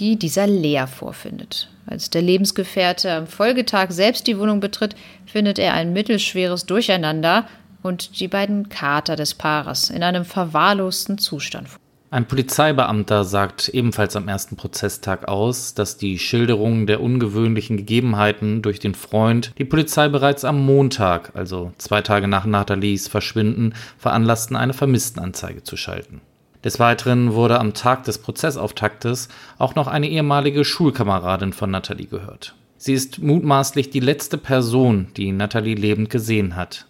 die 0.00 0.16
dieser 0.16 0.48
leer 0.48 0.88
vorfindet. 0.88 1.70
Als 1.86 2.10
der 2.10 2.22
Lebensgefährte 2.22 3.12
am 3.12 3.28
Folgetag 3.28 3.92
selbst 3.92 4.26
die 4.26 4.36
Wohnung 4.38 4.58
betritt, 4.58 4.96
findet 5.26 5.60
er 5.60 5.74
ein 5.74 5.92
mittelschweres 5.92 6.66
Durcheinander 6.66 7.46
und 7.86 8.20
die 8.20 8.28
beiden 8.28 8.68
Kater 8.68 9.16
des 9.16 9.34
Paares 9.34 9.90
in 9.90 10.02
einem 10.02 10.24
verwahrlosten 10.24 11.18
Zustand. 11.18 11.68
Ein 12.10 12.28
Polizeibeamter 12.28 13.24
sagt 13.24 13.68
ebenfalls 13.68 14.14
am 14.14 14.28
ersten 14.28 14.56
Prozesstag 14.56 15.26
aus, 15.26 15.74
dass 15.74 15.96
die 15.96 16.18
Schilderungen 16.18 16.86
der 16.86 17.00
ungewöhnlichen 17.00 17.76
Gegebenheiten 17.76 18.62
durch 18.62 18.78
den 18.78 18.94
Freund 18.94 19.52
die 19.58 19.64
Polizei 19.64 20.08
bereits 20.08 20.44
am 20.44 20.64
Montag, 20.64 21.32
also 21.34 21.72
zwei 21.78 22.02
Tage 22.02 22.28
nach 22.28 22.46
Nathalies 22.46 23.08
Verschwinden, 23.08 23.74
veranlassten, 23.98 24.56
eine 24.56 24.72
Vermisstenanzeige 24.72 25.64
zu 25.64 25.76
schalten. 25.76 26.20
Des 26.62 26.78
Weiteren 26.78 27.34
wurde 27.34 27.60
am 27.60 27.74
Tag 27.74 28.04
des 28.04 28.18
Prozessauftaktes 28.18 29.28
auch 29.58 29.74
noch 29.74 29.88
eine 29.88 30.08
ehemalige 30.08 30.64
Schulkameradin 30.64 31.52
von 31.52 31.70
Nathalie 31.70 32.06
gehört. 32.06 32.54
Sie 32.78 32.92
ist 32.92 33.20
mutmaßlich 33.20 33.90
die 33.90 34.00
letzte 34.00 34.38
Person, 34.38 35.08
die 35.16 35.32
Nathalie 35.32 35.74
lebend 35.74 36.10
gesehen 36.10 36.56
hat. 36.56 36.86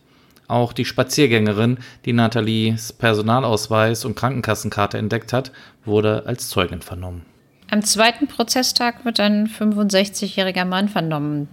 Auch 0.49 0.73
die 0.73 0.85
Spaziergängerin, 0.85 1.79
die 2.05 2.12
Nathalies 2.12 2.93
Personalausweis 2.93 4.05
und 4.05 4.15
Krankenkassenkarte 4.15 4.99
entdeckt 4.99 5.33
hat, 5.33 5.53
wurde 5.85 6.25
als 6.26 6.49
Zeugin 6.49 6.83
vernommen. 6.83 7.26
Am 7.69 7.83
zweiten 7.83 8.29
Prozesstag 8.29 9.05
wird 9.05 9.19
ein 9.19 9.49
65-jähriger 9.49 10.65
Mann 10.65 10.88
vernommen. 10.88 11.49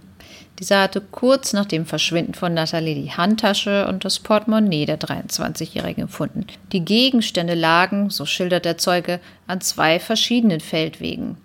Dieser 0.60 0.82
hatte 0.82 1.00
kurz 1.00 1.52
nach 1.52 1.64
dem 1.64 1.84
Verschwinden 1.84 2.34
von 2.34 2.54
Nathalie 2.54 2.94
die 2.94 3.10
Handtasche 3.10 3.88
und 3.88 4.04
das 4.04 4.20
Portemonnaie 4.20 4.86
der 4.86 5.00
23-Jährigen 5.00 6.06
gefunden. 6.06 6.46
Die 6.70 6.84
Gegenstände 6.84 7.54
lagen, 7.54 8.10
so 8.10 8.24
schildert 8.24 8.64
der 8.64 8.78
Zeuge, 8.78 9.18
an 9.48 9.60
zwei 9.60 9.98
verschiedenen 9.98 10.60
Feldwegen. 10.60 11.36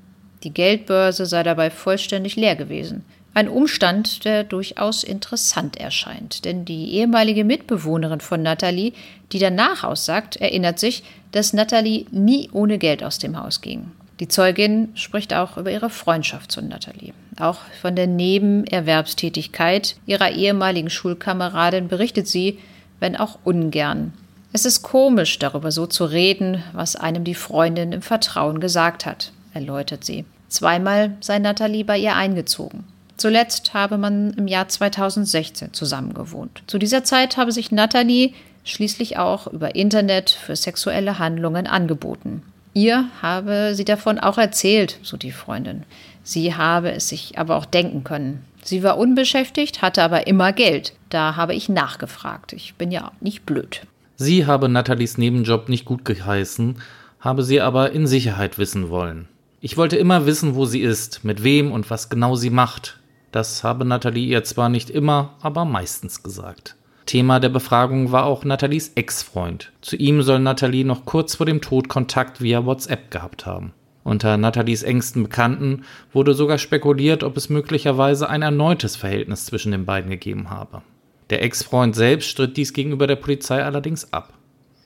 Die 0.44 0.54
Geldbörse 0.54 1.26
sei 1.26 1.42
dabei 1.42 1.72
vollständig 1.72 2.36
leer 2.36 2.56
gewesen. 2.56 3.04
Ein 3.40 3.48
Umstand, 3.48 4.26
der 4.26 4.44
durchaus 4.44 5.02
interessant 5.02 5.78
erscheint, 5.78 6.44
denn 6.44 6.66
die 6.66 6.96
ehemalige 6.96 7.46
Mitbewohnerin 7.46 8.20
von 8.20 8.42
Natalie, 8.42 8.92
die 9.32 9.40
danach 9.40 9.86
aussagt, 9.86 10.36
erinnert 10.36 10.78
sich, 10.78 11.04
dass 11.32 11.54
Natalie 11.54 12.06
nie 12.12 12.50
ohne 12.52 12.78
Geld 12.78 13.02
aus 13.02 13.18
dem 13.18 13.42
Haus 13.42 13.62
ging. 13.62 13.92
Die 14.20 14.28
Zeugin 14.28 14.90
spricht 14.96 15.34
auch 15.34 15.56
über 15.56 15.72
ihre 15.72 15.90
Freundschaft 15.90 16.52
zu 16.52 16.62
Natalie. 16.62 17.14
Auch 17.40 17.60
von 17.82 17.96
der 17.96 18.08
Nebenerwerbstätigkeit 18.08 19.96
ihrer 20.06 20.32
ehemaligen 20.32 20.90
Schulkameradin 20.90 21.88
berichtet 21.88 22.28
sie, 22.28 22.60
wenn 23.00 23.16
auch 23.16 23.40
ungern. 23.46 24.12
Es 24.52 24.66
ist 24.66 24.82
komisch, 24.82 25.40
darüber 25.40 25.72
so 25.72 25.88
zu 25.88 26.04
reden, 26.04 26.62
was 26.74 26.98
einem 26.98 27.24
die 27.24 27.36
Freundin 27.36 27.94
im 27.94 28.02
Vertrauen 28.02 28.60
gesagt 28.60 29.06
hat, 29.06 29.32
erläutert 29.54 30.04
sie. 30.04 30.26
Zweimal 30.50 31.16
sei 31.22 31.40
Natalie 31.40 31.86
bei 31.86 31.98
ihr 31.98 32.18
eingezogen. 32.18 32.84
Zuletzt 33.20 33.74
habe 33.74 33.98
man 33.98 34.32
im 34.32 34.48
Jahr 34.48 34.70
2016 34.70 35.74
zusammengewohnt. 35.74 36.64
Zu 36.68 36.80
dieser 36.80 37.04
Zeit 37.04 37.36
habe 37.36 37.52
sich 37.52 37.70
Natalie 37.70 38.32
schließlich 38.64 39.18
auch 39.18 39.48
über 39.48 39.76
Internet 39.76 40.30
für 40.30 40.56
sexuelle 40.56 41.20
Handlungen 41.20 41.68
angeboten. 41.68 42.44
Ihr 42.74 43.10
habe 43.22 43.74
sie 43.76 43.84
davon 43.84 44.20
auch 44.20 44.38
erzählt, 44.38 45.00
so 45.02 45.18
die 45.18 45.34
Freundin. 45.34 45.84
Sie 46.24 46.56
habe 46.56 46.94
es 46.94 47.10
sich 47.10 47.38
aber 47.38 47.58
auch 47.58 47.66
denken 47.66 48.06
können. 48.06 48.46
Sie 48.64 48.84
war 48.84 48.98
unbeschäftigt, 48.98 49.82
hatte 49.82 50.02
aber 50.02 50.28
immer 50.28 50.54
Geld. 50.54 50.94
Da 51.10 51.36
habe 51.36 51.56
ich 51.56 51.68
nachgefragt. 51.68 52.54
Ich 52.54 52.76
bin 52.76 52.90
ja 52.90 53.12
nicht 53.20 53.46
blöd. 53.46 53.82
Sie 54.16 54.46
habe 54.46 54.70
Nathalies 54.70 55.18
Nebenjob 55.18 55.68
nicht 55.68 55.84
gut 55.84 56.06
geheißen, 56.06 56.78
habe 57.20 57.44
sie 57.44 57.60
aber 57.60 57.92
in 57.92 58.08
Sicherheit 58.08 58.58
wissen 58.58 58.90
wollen. 58.90 59.28
Ich 59.60 59.76
wollte 59.76 59.98
immer 59.98 60.26
wissen, 60.26 60.56
wo 60.56 60.64
sie 60.64 60.80
ist, 60.80 61.26
mit 61.26 61.44
wem 61.44 61.74
und 61.74 61.90
was 61.90 62.08
genau 62.08 62.36
sie 62.36 62.50
macht. 62.50 62.98
Das 63.32 63.64
habe 63.64 63.86
Nathalie 63.86 64.28
ihr 64.28 64.44
zwar 64.44 64.70
nicht 64.70 64.90
immer, 64.90 65.36
aber 65.42 65.66
meistens 65.66 66.24
gesagt. 66.24 66.76
Thema 67.06 67.40
der 67.40 67.50
Befragung 67.50 68.12
war 68.12 68.26
auch 68.26 68.44
Nathalies 68.44 68.92
Ex-Freund. 68.94 69.72
Zu 69.82 69.96
ihm 69.96 70.22
soll 70.22 70.40
Nathalie 70.40 70.86
noch 70.86 71.06
kurz 71.06 71.36
vor 71.36 71.46
dem 71.48 71.60
Tod 71.60 71.90
Kontakt 71.90 72.40
via 72.40 72.66
WhatsApp 72.66 73.10
gehabt 73.10 73.48
haben. 73.48 73.74
Unter 74.04 74.38
Nathalies 74.38 74.84
engsten 74.84 75.24
Bekannten 75.24 75.86
wurde 76.14 76.34
sogar 76.34 76.58
spekuliert, 76.58 77.24
ob 77.24 77.36
es 77.36 77.50
möglicherweise 77.50 78.30
ein 78.30 78.42
erneutes 78.42 78.96
Verhältnis 78.96 79.46
zwischen 79.46 79.72
den 79.72 79.86
beiden 79.86 80.10
gegeben 80.10 80.50
habe. 80.50 80.82
Der 81.30 81.44
Ex-Freund 81.44 81.96
selbst 81.96 82.30
stritt 82.30 82.58
dies 82.58 82.74
gegenüber 82.74 83.08
der 83.08 83.16
Polizei 83.16 83.64
allerdings 83.64 84.14
ab. 84.14 84.34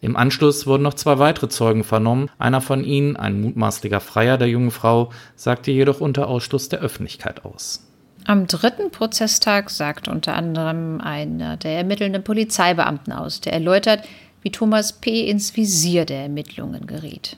Im 0.01 0.17
Anschluss 0.17 0.67
wurden 0.67 0.83
noch 0.83 0.95
zwei 0.95 1.19
weitere 1.19 1.47
Zeugen 1.47 1.85
vernommen. 1.85 2.29
Einer 2.37 2.59
von 2.59 2.83
ihnen, 2.83 3.15
ein 3.15 3.39
mutmaßlicher 3.39 4.01
Freier 4.01 4.37
der 4.37 4.49
jungen 4.49 4.71
Frau, 4.71 5.11
sagte 5.35 5.71
jedoch 5.71 6.01
unter 6.01 6.27
Ausschluss 6.27 6.67
der 6.67 6.79
Öffentlichkeit 6.79 7.45
aus. 7.45 7.87
Am 8.25 8.47
dritten 8.47 8.89
Prozesstag 8.89 9.69
sagt 9.69 10.07
unter 10.07 10.35
anderem 10.35 11.01
einer 11.01 11.57
der 11.57 11.77
ermittelnden 11.77 12.23
Polizeibeamten 12.23 13.11
aus, 13.11 13.41
der 13.41 13.51
erläutert, 13.51 14.05
wie 14.41 14.51
Thomas 14.51 14.93
P. 14.93 15.27
ins 15.29 15.57
Visier 15.57 16.05
der 16.05 16.21
Ermittlungen 16.21 16.87
geriet. 16.87 17.35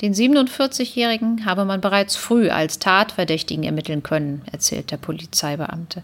Den 0.00 0.14
47-Jährigen 0.14 1.44
habe 1.44 1.64
man 1.64 1.80
bereits 1.80 2.14
früh 2.14 2.50
als 2.50 2.78
Tatverdächtigen 2.78 3.64
ermitteln 3.64 4.02
können, 4.04 4.42
erzählt 4.50 4.92
der 4.92 4.96
Polizeibeamte. 4.96 6.02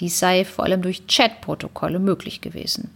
Dies 0.00 0.18
sei 0.18 0.44
vor 0.44 0.66
allem 0.66 0.82
durch 0.82 1.06
Chatprotokolle 1.06 1.98
möglich 1.98 2.42
gewesen. 2.42 2.90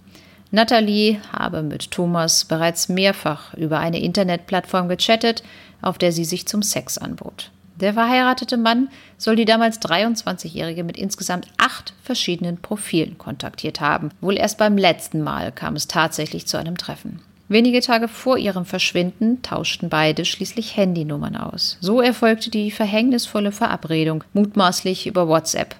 Nathalie 0.50 1.20
habe 1.32 1.62
mit 1.62 1.90
Thomas 1.90 2.44
bereits 2.44 2.88
mehrfach 2.88 3.54
über 3.54 3.78
eine 3.78 4.00
Internetplattform 4.00 4.88
gechattet, 4.88 5.42
auf 5.80 5.96
der 5.96 6.12
sie 6.12 6.24
sich 6.24 6.46
zum 6.46 6.62
Sex 6.62 6.98
anbot. 6.98 7.50
Der 7.80 7.94
verheiratete 7.94 8.58
Mann 8.58 8.88
soll 9.16 9.36
die 9.36 9.44
damals 9.44 9.80
23-Jährige 9.80 10.84
mit 10.84 10.98
insgesamt 10.98 11.48
acht 11.58 11.94
verschiedenen 12.02 12.58
Profilen 12.58 13.16
kontaktiert 13.16 13.80
haben. 13.80 14.10
Wohl 14.20 14.36
erst 14.36 14.58
beim 14.58 14.76
letzten 14.76 15.22
Mal 15.22 15.50
kam 15.50 15.76
es 15.76 15.88
tatsächlich 15.88 16.46
zu 16.46 16.58
einem 16.58 16.76
Treffen. 16.76 17.20
Wenige 17.48 17.80
Tage 17.80 18.06
vor 18.06 18.38
ihrem 18.38 18.64
Verschwinden 18.64 19.42
tauschten 19.42 19.88
beide 19.88 20.24
schließlich 20.24 20.76
Handynummern 20.76 21.36
aus. 21.36 21.78
So 21.80 22.00
erfolgte 22.00 22.48
die 22.48 22.70
verhängnisvolle 22.70 23.50
Verabredung, 23.50 24.22
mutmaßlich 24.34 25.08
über 25.08 25.26
WhatsApp, 25.26 25.74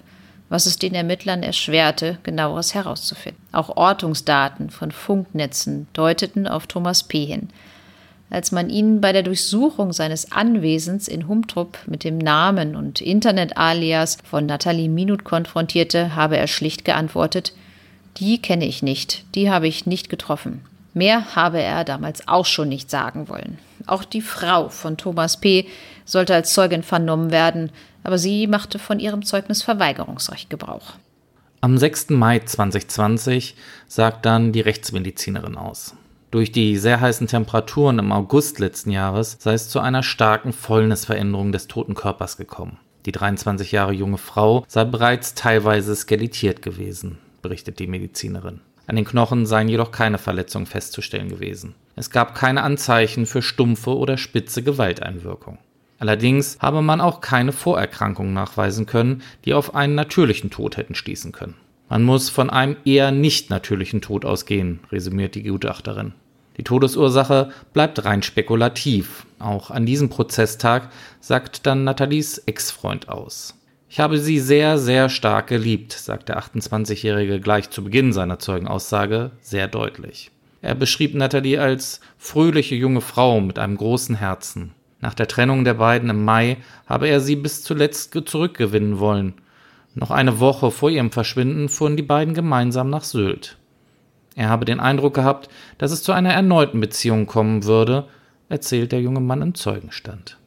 was 0.49 0.65
es 0.65 0.77
den 0.77 0.95
Ermittlern 0.95 1.43
erschwerte, 1.43 2.17
genaueres 2.23 2.73
herauszufinden. 2.73 3.41
Auch 3.53 3.77
Ortungsdaten 3.77 4.69
von 4.69 4.91
Funknetzen 4.91 5.87
deuteten 5.93 6.45
auf 6.45 6.67
Thomas 6.67 7.03
P. 7.03 7.25
hin 7.25 7.47
als 8.31 8.51
man 8.51 8.69
ihn 8.69 9.01
bei 9.01 9.11
der 9.11 9.23
Durchsuchung 9.23 9.93
seines 9.93 10.31
Anwesens 10.31 11.07
in 11.07 11.27
Humtrup 11.27 11.77
mit 11.85 12.03
dem 12.03 12.17
Namen 12.17 12.75
und 12.75 13.01
Internet-Alias 13.01 14.17
von 14.23 14.45
Nathalie 14.45 14.89
Minut 14.89 15.25
konfrontierte, 15.25 16.15
habe 16.15 16.37
er 16.37 16.47
schlicht 16.47 16.85
geantwortet, 16.85 17.53
die 18.17 18.41
kenne 18.41 18.65
ich 18.65 18.81
nicht, 18.81 19.25
die 19.35 19.51
habe 19.51 19.67
ich 19.67 19.85
nicht 19.85 20.09
getroffen. 20.09 20.61
Mehr 20.93 21.35
habe 21.35 21.61
er 21.61 21.83
damals 21.83 22.27
auch 22.27 22.45
schon 22.45 22.69
nicht 22.69 22.89
sagen 22.89 23.29
wollen. 23.29 23.59
Auch 23.85 24.03
die 24.03 24.21
Frau 24.21 24.69
von 24.69 24.97
Thomas 24.97 25.37
P. 25.37 25.67
sollte 26.05 26.33
als 26.33 26.53
Zeugin 26.53 26.83
vernommen 26.83 27.31
werden, 27.31 27.71
aber 28.03 28.17
sie 28.17 28.47
machte 28.47 28.79
von 28.79 28.99
ihrem 28.99 29.23
Zeugnis 29.23 29.61
Verweigerungsrecht 29.61 30.49
Gebrauch. 30.49 30.93
Am 31.61 31.77
6. 31.77 32.09
Mai 32.09 32.39
2020 32.39 33.55
sagt 33.87 34.25
dann 34.25 34.51
die 34.51 34.61
Rechtsmedizinerin 34.61 35.57
aus. 35.57 35.95
Durch 36.31 36.53
die 36.53 36.77
sehr 36.77 37.01
heißen 37.01 37.27
Temperaturen 37.27 37.99
im 37.99 38.13
August 38.13 38.59
letzten 38.59 38.91
Jahres 38.91 39.35
sei 39.41 39.53
es 39.53 39.67
zu 39.67 39.81
einer 39.81 40.01
starken 40.01 40.53
Fäulnisveränderung 40.53 41.51
des 41.51 41.67
toten 41.67 41.93
Körpers 41.93 42.37
gekommen. 42.37 42.77
Die 43.05 43.11
23 43.11 43.73
Jahre 43.73 43.91
junge 43.91 44.17
Frau 44.17 44.63
sei 44.69 44.85
bereits 44.85 45.33
teilweise 45.33 45.93
skelettiert 45.93 46.61
gewesen, 46.61 47.17
berichtet 47.41 47.79
die 47.79 47.87
Medizinerin. 47.87 48.61
An 48.87 48.95
den 48.95 49.03
Knochen 49.03 49.45
seien 49.45 49.67
jedoch 49.67 49.91
keine 49.91 50.17
Verletzungen 50.17 50.67
festzustellen 50.67 51.27
gewesen. 51.27 51.75
Es 51.97 52.09
gab 52.11 52.33
keine 52.33 52.63
Anzeichen 52.63 53.25
für 53.25 53.41
stumpfe 53.41 53.97
oder 53.97 54.17
spitze 54.17 54.63
Gewalteinwirkung. 54.63 55.57
Allerdings 55.99 56.57
habe 56.61 56.81
man 56.81 57.01
auch 57.01 57.19
keine 57.19 57.51
Vorerkrankungen 57.51 58.33
nachweisen 58.33 58.85
können, 58.85 59.21
die 59.43 59.53
auf 59.53 59.75
einen 59.75 59.95
natürlichen 59.95 60.49
Tod 60.49 60.77
hätten 60.77 60.95
schließen 60.95 61.33
können. 61.33 61.55
Man 61.91 62.03
muss 62.03 62.29
von 62.29 62.49
einem 62.49 62.77
eher 62.85 63.11
nicht 63.11 63.49
natürlichen 63.49 63.99
Tod 63.99 64.23
ausgehen, 64.23 64.79
resümiert 64.93 65.35
die 65.35 65.43
Gutachterin. 65.43 66.13
Die 66.55 66.63
Todesursache 66.63 67.51
bleibt 67.73 68.05
rein 68.05 68.23
spekulativ. 68.23 69.25
Auch 69.39 69.71
an 69.71 69.85
diesem 69.85 70.07
Prozesstag 70.07 70.89
sagt 71.19 71.65
dann 71.65 71.83
Nathalies 71.83 72.37
Ex-Freund 72.37 73.09
aus. 73.09 73.59
Ich 73.89 73.99
habe 73.99 74.19
sie 74.19 74.39
sehr, 74.39 74.77
sehr 74.77 75.09
stark 75.09 75.47
geliebt, 75.47 75.91
sagt 75.91 76.29
der 76.29 76.39
28-Jährige 76.39 77.41
gleich 77.41 77.69
zu 77.71 77.83
Beginn 77.83 78.13
seiner 78.13 78.39
Zeugenaussage 78.39 79.31
sehr 79.41 79.67
deutlich. 79.67 80.31
Er 80.61 80.75
beschrieb 80.75 81.13
Nathalie 81.13 81.59
als 81.59 81.99
fröhliche 82.17 82.75
junge 82.75 83.01
Frau 83.01 83.41
mit 83.41 83.59
einem 83.59 83.75
großen 83.75 84.15
Herzen. 84.15 84.71
Nach 85.01 85.13
der 85.13 85.27
Trennung 85.27 85.65
der 85.65 85.73
beiden 85.73 86.09
im 86.09 86.23
Mai 86.23 86.55
habe 86.85 87.09
er 87.09 87.19
sie 87.19 87.35
bis 87.35 87.63
zuletzt 87.63 88.17
zurückgewinnen 88.25 88.99
wollen. 88.99 89.33
Noch 89.93 90.11
eine 90.11 90.39
Woche 90.39 90.71
vor 90.71 90.89
ihrem 90.89 91.11
Verschwinden 91.11 91.69
fuhren 91.69 91.97
die 91.97 92.03
beiden 92.03 92.33
gemeinsam 92.33 92.89
nach 92.89 93.03
Sylt. 93.03 93.57
Er 94.35 94.49
habe 94.49 94.65
den 94.65 94.79
Eindruck 94.79 95.13
gehabt, 95.13 95.49
dass 95.77 95.91
es 95.91 96.03
zu 96.03 96.13
einer 96.13 96.33
erneuten 96.33 96.79
Beziehung 96.79 97.25
kommen 97.25 97.65
würde, 97.65 98.07
erzählt 98.47 98.91
der 98.91 99.01
junge 99.01 99.19
Mann 99.19 99.41
im 99.41 99.55
Zeugenstand. 99.55 100.37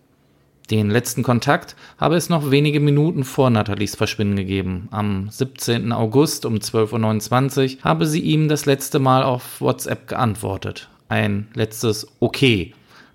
Den 0.70 0.88
letzten 0.88 1.22
Kontakt 1.22 1.76
habe 1.98 2.16
es 2.16 2.30
noch 2.30 2.50
wenige 2.50 2.80
Minuten 2.80 3.24
vor 3.24 3.50
Nathalies 3.50 3.96
Verschwinden 3.96 4.36
gegeben. 4.36 4.88
Am 4.90 5.28
17. 5.28 5.92
August 5.92 6.46
um 6.46 6.54
12.29 6.54 7.76
Uhr 7.76 7.82
habe 7.84 8.06
sie 8.06 8.20
ihm 8.20 8.48
das 8.48 8.64
letzte 8.64 8.98
Mal 8.98 9.22
auf 9.22 9.60
WhatsApp 9.60 10.08
geantwortet. 10.08 10.88
Ein 11.10 11.48
letztes 11.52 12.06
Okay. 12.20 12.72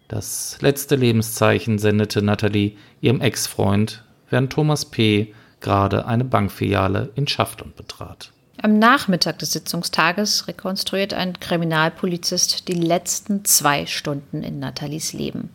Das 0.07 0.57
letzte 0.61 0.95
Lebenszeichen 0.95 1.79
sendete 1.79 2.21
Nathalie 2.21 2.75
ihrem 3.01 3.19
Ex-Freund, 3.21 4.03
während 4.29 4.53
Thomas 4.53 4.85
P. 4.85 5.33
gerade 5.61 6.05
eine 6.05 6.23
Bankfiliale 6.23 7.09
in 7.15 7.27
Schafton 7.27 7.73
betrat. 7.75 8.31
Am 8.61 8.77
Nachmittag 8.77 9.39
des 9.39 9.53
Sitzungstages 9.53 10.47
rekonstruiert 10.47 11.13
ein 11.13 11.39
Kriminalpolizist 11.39 12.67
die 12.67 12.73
letzten 12.73 13.45
zwei 13.45 13.85
Stunden 13.85 14.43
in 14.43 14.59
Nathalies 14.59 15.13
Leben. 15.13 15.49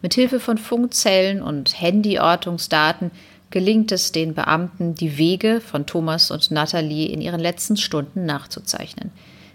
Mit 0.00 0.14
Hilfe 0.14 0.40
von 0.40 0.56
Funkzellen 0.56 1.42
und 1.42 1.80
Handyortungsdaten 1.80 3.10
gelingt 3.50 3.92
es 3.92 4.12
den 4.12 4.34
Beamten, 4.34 4.94
die 4.94 5.18
Wege 5.18 5.60
von 5.60 5.86
Thomas 5.86 6.30
und 6.30 6.50
Nathalie 6.50 7.08
in 7.08 7.20
ihren 7.20 7.40
letzten 7.40 7.76
Stunden 7.76 8.24
nachzuzeichnen. 8.24 9.10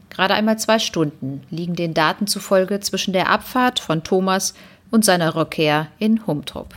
Gerade 0.10 0.34
einmal 0.34 0.60
zwei 0.60 0.78
Stunden 0.78 1.42
liegen 1.50 1.76
den 1.76 1.94
Daten 1.94 2.28
zufolge 2.28 2.80
zwischen 2.82 3.14
der 3.14 3.30
Abfahrt 3.30 3.80
von 3.80 4.04
Thomas 4.04 4.54
und 4.92 5.06
seiner 5.06 5.36
Rückkehr 5.36 5.88
in 6.00 6.28
Humtrup. 6.28 6.76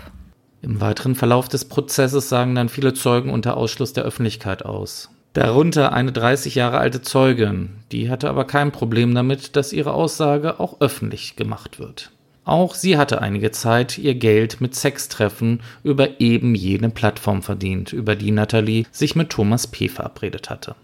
Im 0.65 0.81
weiteren 0.81 1.15
Verlauf 1.15 1.51
des 1.51 1.67
Prozesses 1.67 2.31
sagen 2.31 2.55
dann 2.55 2.71
viele 2.71 2.95
Zeugen 2.95 3.29
unter 3.29 3.59
Ausschluss 3.59 3.93
der 3.93 4.05
Öffentlichkeit 4.05 4.65
aus. 4.65 5.11
Darunter 5.35 5.93
eine 5.93 6.11
30 6.11 6.55
Jahre 6.55 6.79
alte 6.79 7.03
Zeugin, 7.03 7.71
die 7.93 8.09
hatte 8.09 8.31
aber 8.31 8.47
kein 8.47 8.73
Problem 8.73 9.15
damit, 9.15 9.57
dass 9.57 9.75
ihre 9.75 9.93
Aussage 9.93 10.59
auch 10.61 10.81
öffentlich 10.81 11.37
gemacht 11.37 11.79
wird. 11.79 12.13
Auch 12.45 12.75
sie 12.75 12.97
hatte 12.97 13.21
einige 13.21 13.51
Zeit 13.51 13.99
ihr 13.99 14.15
Geld 14.15 14.63
mit 14.63 14.75
Sextreffen 14.75 15.61
über 15.83 16.19
eben 16.19 16.55
jene 16.55 16.89
Plattform 16.89 17.43
verdient, 17.43 17.93
über 17.93 18.17
die 18.17 18.31
Nathalie 18.31 18.87
sich 18.91 19.17
mit 19.17 19.29
Thomas 19.29 19.67
P. 19.67 19.89
verabredet 19.89 20.49
hatte. 20.49 20.77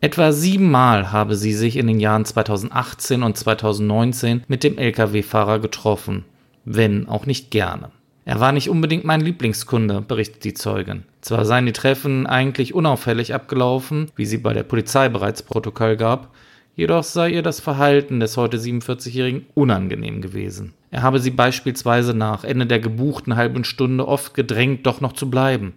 Etwa 0.00 0.32
siebenmal 0.32 1.12
habe 1.12 1.36
sie 1.36 1.52
sich 1.52 1.76
in 1.76 1.88
den 1.88 2.00
Jahren 2.00 2.24
2018 2.24 3.22
und 3.22 3.36
2019 3.36 4.44
mit 4.48 4.64
dem 4.64 4.78
Lkw-Fahrer 4.78 5.58
getroffen, 5.58 6.24
wenn 6.64 7.06
auch 7.06 7.26
nicht 7.26 7.50
gerne. 7.50 7.90
Er 8.26 8.40
war 8.40 8.50
nicht 8.50 8.68
unbedingt 8.68 9.04
mein 9.04 9.20
Lieblingskunde, 9.20 10.00
berichtet 10.00 10.42
die 10.42 10.52
Zeugin. 10.52 11.04
Zwar 11.20 11.44
seien 11.44 11.64
die 11.64 11.72
Treffen 11.72 12.26
eigentlich 12.26 12.74
unauffällig 12.74 13.32
abgelaufen, 13.32 14.10
wie 14.16 14.26
sie 14.26 14.38
bei 14.38 14.52
der 14.52 14.64
Polizei 14.64 15.08
bereits 15.08 15.44
Protokoll 15.44 15.96
gab, 15.96 16.34
jedoch 16.74 17.04
sei 17.04 17.30
ihr 17.30 17.42
das 17.42 17.60
Verhalten 17.60 18.18
des 18.18 18.36
heute 18.36 18.58
47-Jährigen 18.58 19.46
unangenehm 19.54 20.22
gewesen. 20.22 20.74
Er 20.90 21.02
habe 21.02 21.20
sie 21.20 21.30
beispielsweise 21.30 22.14
nach 22.14 22.42
Ende 22.42 22.66
der 22.66 22.80
gebuchten 22.80 23.36
halben 23.36 23.62
Stunde 23.62 24.08
oft 24.08 24.34
gedrängt, 24.34 24.86
doch 24.86 25.00
noch 25.00 25.12
zu 25.12 25.30
bleiben. 25.30 25.74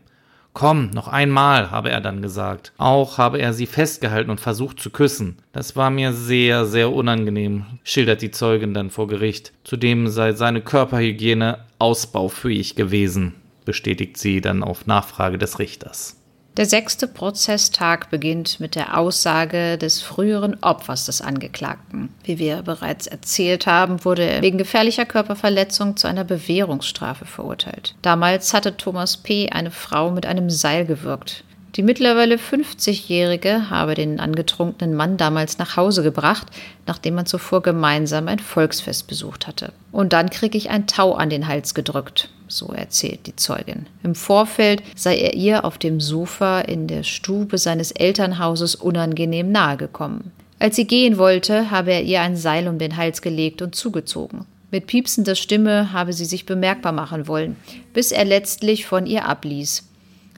Komm, 0.53 0.89
noch 0.91 1.07
einmal, 1.07 1.71
habe 1.71 1.89
er 1.89 2.01
dann 2.01 2.21
gesagt. 2.21 2.73
Auch 2.77 3.17
habe 3.17 3.39
er 3.39 3.53
sie 3.53 3.67
festgehalten 3.67 4.31
und 4.31 4.41
versucht 4.41 4.79
zu 4.79 4.89
küssen. 4.89 5.37
Das 5.51 5.75
war 5.75 5.89
mir 5.89 6.11
sehr, 6.11 6.65
sehr 6.65 6.91
unangenehm, 6.91 7.65
schildert 7.83 8.21
die 8.21 8.31
Zeugin 8.31 8.73
dann 8.73 8.89
vor 8.89 9.07
Gericht. 9.07 9.53
Zudem 9.63 10.07
sei 10.07 10.33
seine 10.33 10.61
Körperhygiene 10.61 11.59
ausbaufähig 11.77 12.75
gewesen, 12.75 13.35
bestätigt 13.63 14.17
sie 14.17 14.41
dann 14.41 14.63
auf 14.63 14.85
Nachfrage 14.85 15.37
des 15.37 15.59
Richters. 15.59 16.18
Der 16.59 16.65
sechste 16.65 17.07
Prozesstag 17.07 18.09
beginnt 18.09 18.59
mit 18.59 18.75
der 18.75 18.97
Aussage 18.97 19.77
des 19.77 20.01
früheren 20.01 20.61
Opfers 20.61 21.05
des 21.05 21.21
Angeklagten. 21.21 22.09
Wie 22.25 22.37
wir 22.37 22.63
bereits 22.63 23.07
erzählt 23.07 23.65
haben, 23.65 24.03
wurde 24.03 24.23
er 24.23 24.41
wegen 24.41 24.57
gefährlicher 24.57 25.05
Körperverletzung 25.05 25.95
zu 25.95 26.07
einer 26.07 26.25
Bewährungsstrafe 26.25 27.23
verurteilt. 27.23 27.95
Damals 28.01 28.53
hatte 28.53 28.75
Thomas 28.75 29.15
P. 29.15 29.49
eine 29.49 29.71
Frau 29.71 30.11
mit 30.11 30.25
einem 30.25 30.49
Seil 30.49 30.85
gewürgt. 30.85 31.45
Die 31.77 31.81
mittlerweile 31.81 32.35
50-Jährige 32.35 33.69
habe 33.69 33.95
den 33.95 34.19
angetrunkenen 34.19 34.93
Mann 34.97 35.15
damals 35.15 35.59
nach 35.59 35.77
Hause 35.77 36.03
gebracht, 36.03 36.47
nachdem 36.85 37.15
man 37.15 37.25
zuvor 37.25 37.61
gemeinsam 37.61 38.27
ein 38.27 38.39
Volksfest 38.39 39.07
besucht 39.07 39.47
hatte. 39.47 39.71
Und 39.93 40.11
dann 40.11 40.29
krieg 40.29 40.55
ich 40.55 40.69
ein 40.69 40.87
Tau 40.87 41.13
an 41.13 41.29
den 41.29 41.47
Hals 41.47 41.73
gedrückt, 41.73 42.29
so 42.49 42.67
erzählt 42.67 43.27
die 43.27 43.35
Zeugin. 43.35 43.85
Im 44.03 44.15
Vorfeld 44.15 44.83
sei 44.95 45.17
er 45.17 45.35
ihr 45.35 45.63
auf 45.63 45.77
dem 45.77 46.01
Sofa 46.01 46.59
in 46.61 46.87
der 46.87 47.03
Stube 47.03 47.57
seines 47.57 47.91
Elternhauses 47.91 48.75
unangenehm 48.75 49.51
nahegekommen. 49.51 50.31
Als 50.59 50.75
sie 50.75 50.85
gehen 50.85 51.17
wollte, 51.17 51.71
habe 51.71 51.93
er 51.93 52.03
ihr 52.03 52.21
ein 52.21 52.35
Seil 52.35 52.67
um 52.67 52.79
den 52.79 52.97
Hals 52.97 53.21
gelegt 53.21 53.61
und 53.61 53.75
zugezogen. 53.75 54.45
Mit 54.71 54.87
piepsender 54.87 55.35
Stimme 55.35 55.93
habe 55.93 56.11
sie 56.13 56.25
sich 56.25 56.45
bemerkbar 56.45 56.91
machen 56.91 57.27
wollen, 57.27 57.55
bis 57.93 58.11
er 58.11 58.25
letztlich 58.25 58.85
von 58.85 59.05
ihr 59.05 59.25
abließ. 59.25 59.87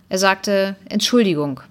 Er 0.10 0.17
sagte 0.17 0.76
Entschuldigung. 0.88 1.62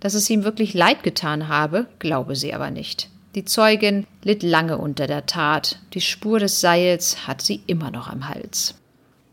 Dass 0.00 0.14
es 0.14 0.30
ihm 0.30 0.44
wirklich 0.44 0.74
leid 0.74 1.02
getan 1.02 1.48
habe, 1.48 1.86
glaube 1.98 2.36
sie 2.36 2.54
aber 2.54 2.70
nicht. 2.70 3.08
Die 3.34 3.44
Zeugin 3.44 4.06
litt 4.22 4.42
lange 4.42 4.78
unter 4.78 5.06
der 5.06 5.26
Tat. 5.26 5.78
Die 5.94 6.00
Spur 6.00 6.38
des 6.38 6.60
Seils 6.60 7.26
hat 7.26 7.42
sie 7.42 7.60
immer 7.66 7.90
noch 7.90 8.08
am 8.08 8.28
Hals. 8.28 8.74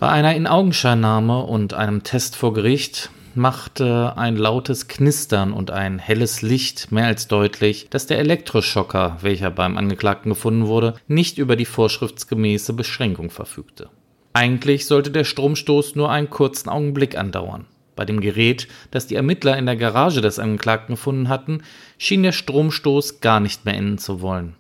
Bei 0.06 0.12
einer 0.12 0.36
Inaugenscheinnahme 0.36 1.40
und 1.46 1.74
einem 1.74 2.04
Test 2.04 2.36
vor 2.36 2.54
Gericht 2.54 3.10
machte 3.34 4.14
ein 4.18 4.38
lautes 4.38 4.88
Knistern 4.88 5.52
und 5.52 5.72
ein 5.72 5.98
helles 5.98 6.44
Licht 6.44 6.92
mehr 6.92 7.08
als 7.08 7.28
deutlich, 7.28 7.88
dass 7.90 8.06
der 8.06 8.20
Elektroschocker, 8.20 9.18
welcher 9.22 9.50
beim 9.50 9.78
Angeklagten 9.78 10.30
gefunden 10.30 10.68
wurde, 10.68 10.94
nicht 11.08 11.40
über 11.40 11.56
die 11.56 11.66
vorschriftsgemäße 11.66 12.74
Beschränkung 12.74 13.32
verfügte. 13.32 13.90
Eigentlich 14.34 14.86
sollte 14.86 15.10
der 15.10 15.24
Stromstoß 15.24 15.96
nur 15.96 16.12
einen 16.12 16.30
kurzen 16.30 16.70
Augenblick 16.70 17.18
andauern. 17.18 17.66
Bei 17.96 18.06
dem 18.06 18.22
Gerät, 18.22 18.68
das 18.92 19.08
die 19.08 19.16
Ermittler 19.16 19.58
in 19.58 19.66
der 19.66 19.76
Garage 19.76 20.22
des 20.22 20.38
Angeklagten 20.38 20.94
gefunden 20.94 21.30
hatten, 21.30 21.64
schien 21.98 22.22
der 22.22 22.32
Stromstoß 22.32 23.22
gar 23.22 23.40
nicht 23.40 23.66
mehr 23.66 23.74
enden 23.74 23.98
zu 23.98 24.22
wollen. 24.22 24.56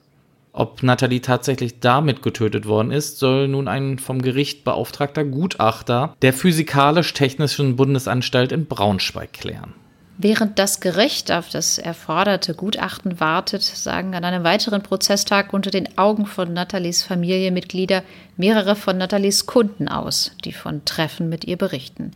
Ob 0.57 0.83
Nathalie 0.83 1.19
tatsächlich 1.19 1.81
damit 1.81 2.21
getötet 2.21 2.65
worden 2.65 2.89
ist, 2.89 3.19
soll 3.19 3.49
nun 3.49 3.67
ein 3.67 3.99
vom 3.99 4.21
Gericht 4.21 4.63
beauftragter 4.63 5.25
Gutachter 5.25 6.15
der 6.21 6.31
Physikalisch-Technischen 6.31 7.75
Bundesanstalt 7.75 8.53
in 8.53 8.65
Braunschweig 8.65 9.33
klären. 9.33 9.73
Während 10.17 10.57
das 10.57 10.79
Gericht 10.79 11.29
auf 11.29 11.49
das 11.49 11.77
erforderte 11.77 12.53
Gutachten 12.53 13.19
wartet, 13.19 13.63
sagen 13.63 14.15
an 14.15 14.23
einem 14.23 14.45
weiteren 14.45 14.81
Prozesstag 14.81 15.51
unter 15.51 15.71
den 15.71 15.97
Augen 15.97 16.25
von 16.25 16.53
Nathalies 16.53 17.03
Familienmitglieder 17.03 18.01
mehrere 18.37 18.77
von 18.77 18.97
Nathalies 18.97 19.47
Kunden 19.47 19.89
aus, 19.89 20.31
die 20.45 20.53
von 20.53 20.85
Treffen 20.85 21.27
mit 21.27 21.43
ihr 21.43 21.57
berichten. 21.57 22.11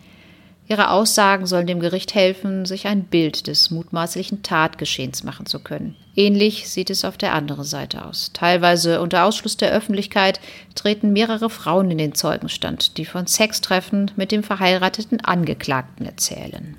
Ihre 0.72 0.92
Aussagen 0.92 1.48
sollen 1.48 1.66
dem 1.66 1.80
Gericht 1.80 2.14
helfen, 2.14 2.64
sich 2.68 2.86
ein 2.86 3.06
Bild 3.06 3.48
des 3.48 3.72
mutmaßlichen 3.72 4.44
Tatgeschehens 4.44 5.24
machen 5.24 5.48
zu 5.48 5.60
können. 5.60 5.96
Ähnlich 6.16 6.70
sieht 6.70 6.92
es 6.92 7.06
auf 7.06 7.18
der 7.18 7.34
anderen 7.34 7.64
Seite 7.64 8.06
aus. 8.06 8.30
Teilweise 8.34 9.02
unter 9.02 9.26
Ausschluss 9.26 9.58
der 9.58 9.72
Öffentlichkeit 9.72 10.40
treten 10.76 11.12
mehrere 11.12 11.50
Frauen 11.50 11.90
in 11.90 11.98
den 11.98 12.14
Zeugenstand, 12.14 12.98
die 12.98 13.06
von 13.06 13.26
Sextreffen 13.26 14.12
mit 14.16 14.32
dem 14.32 14.44
verheirateten 14.44 15.20
Angeklagten 15.22 16.06
erzählen. 16.06 16.78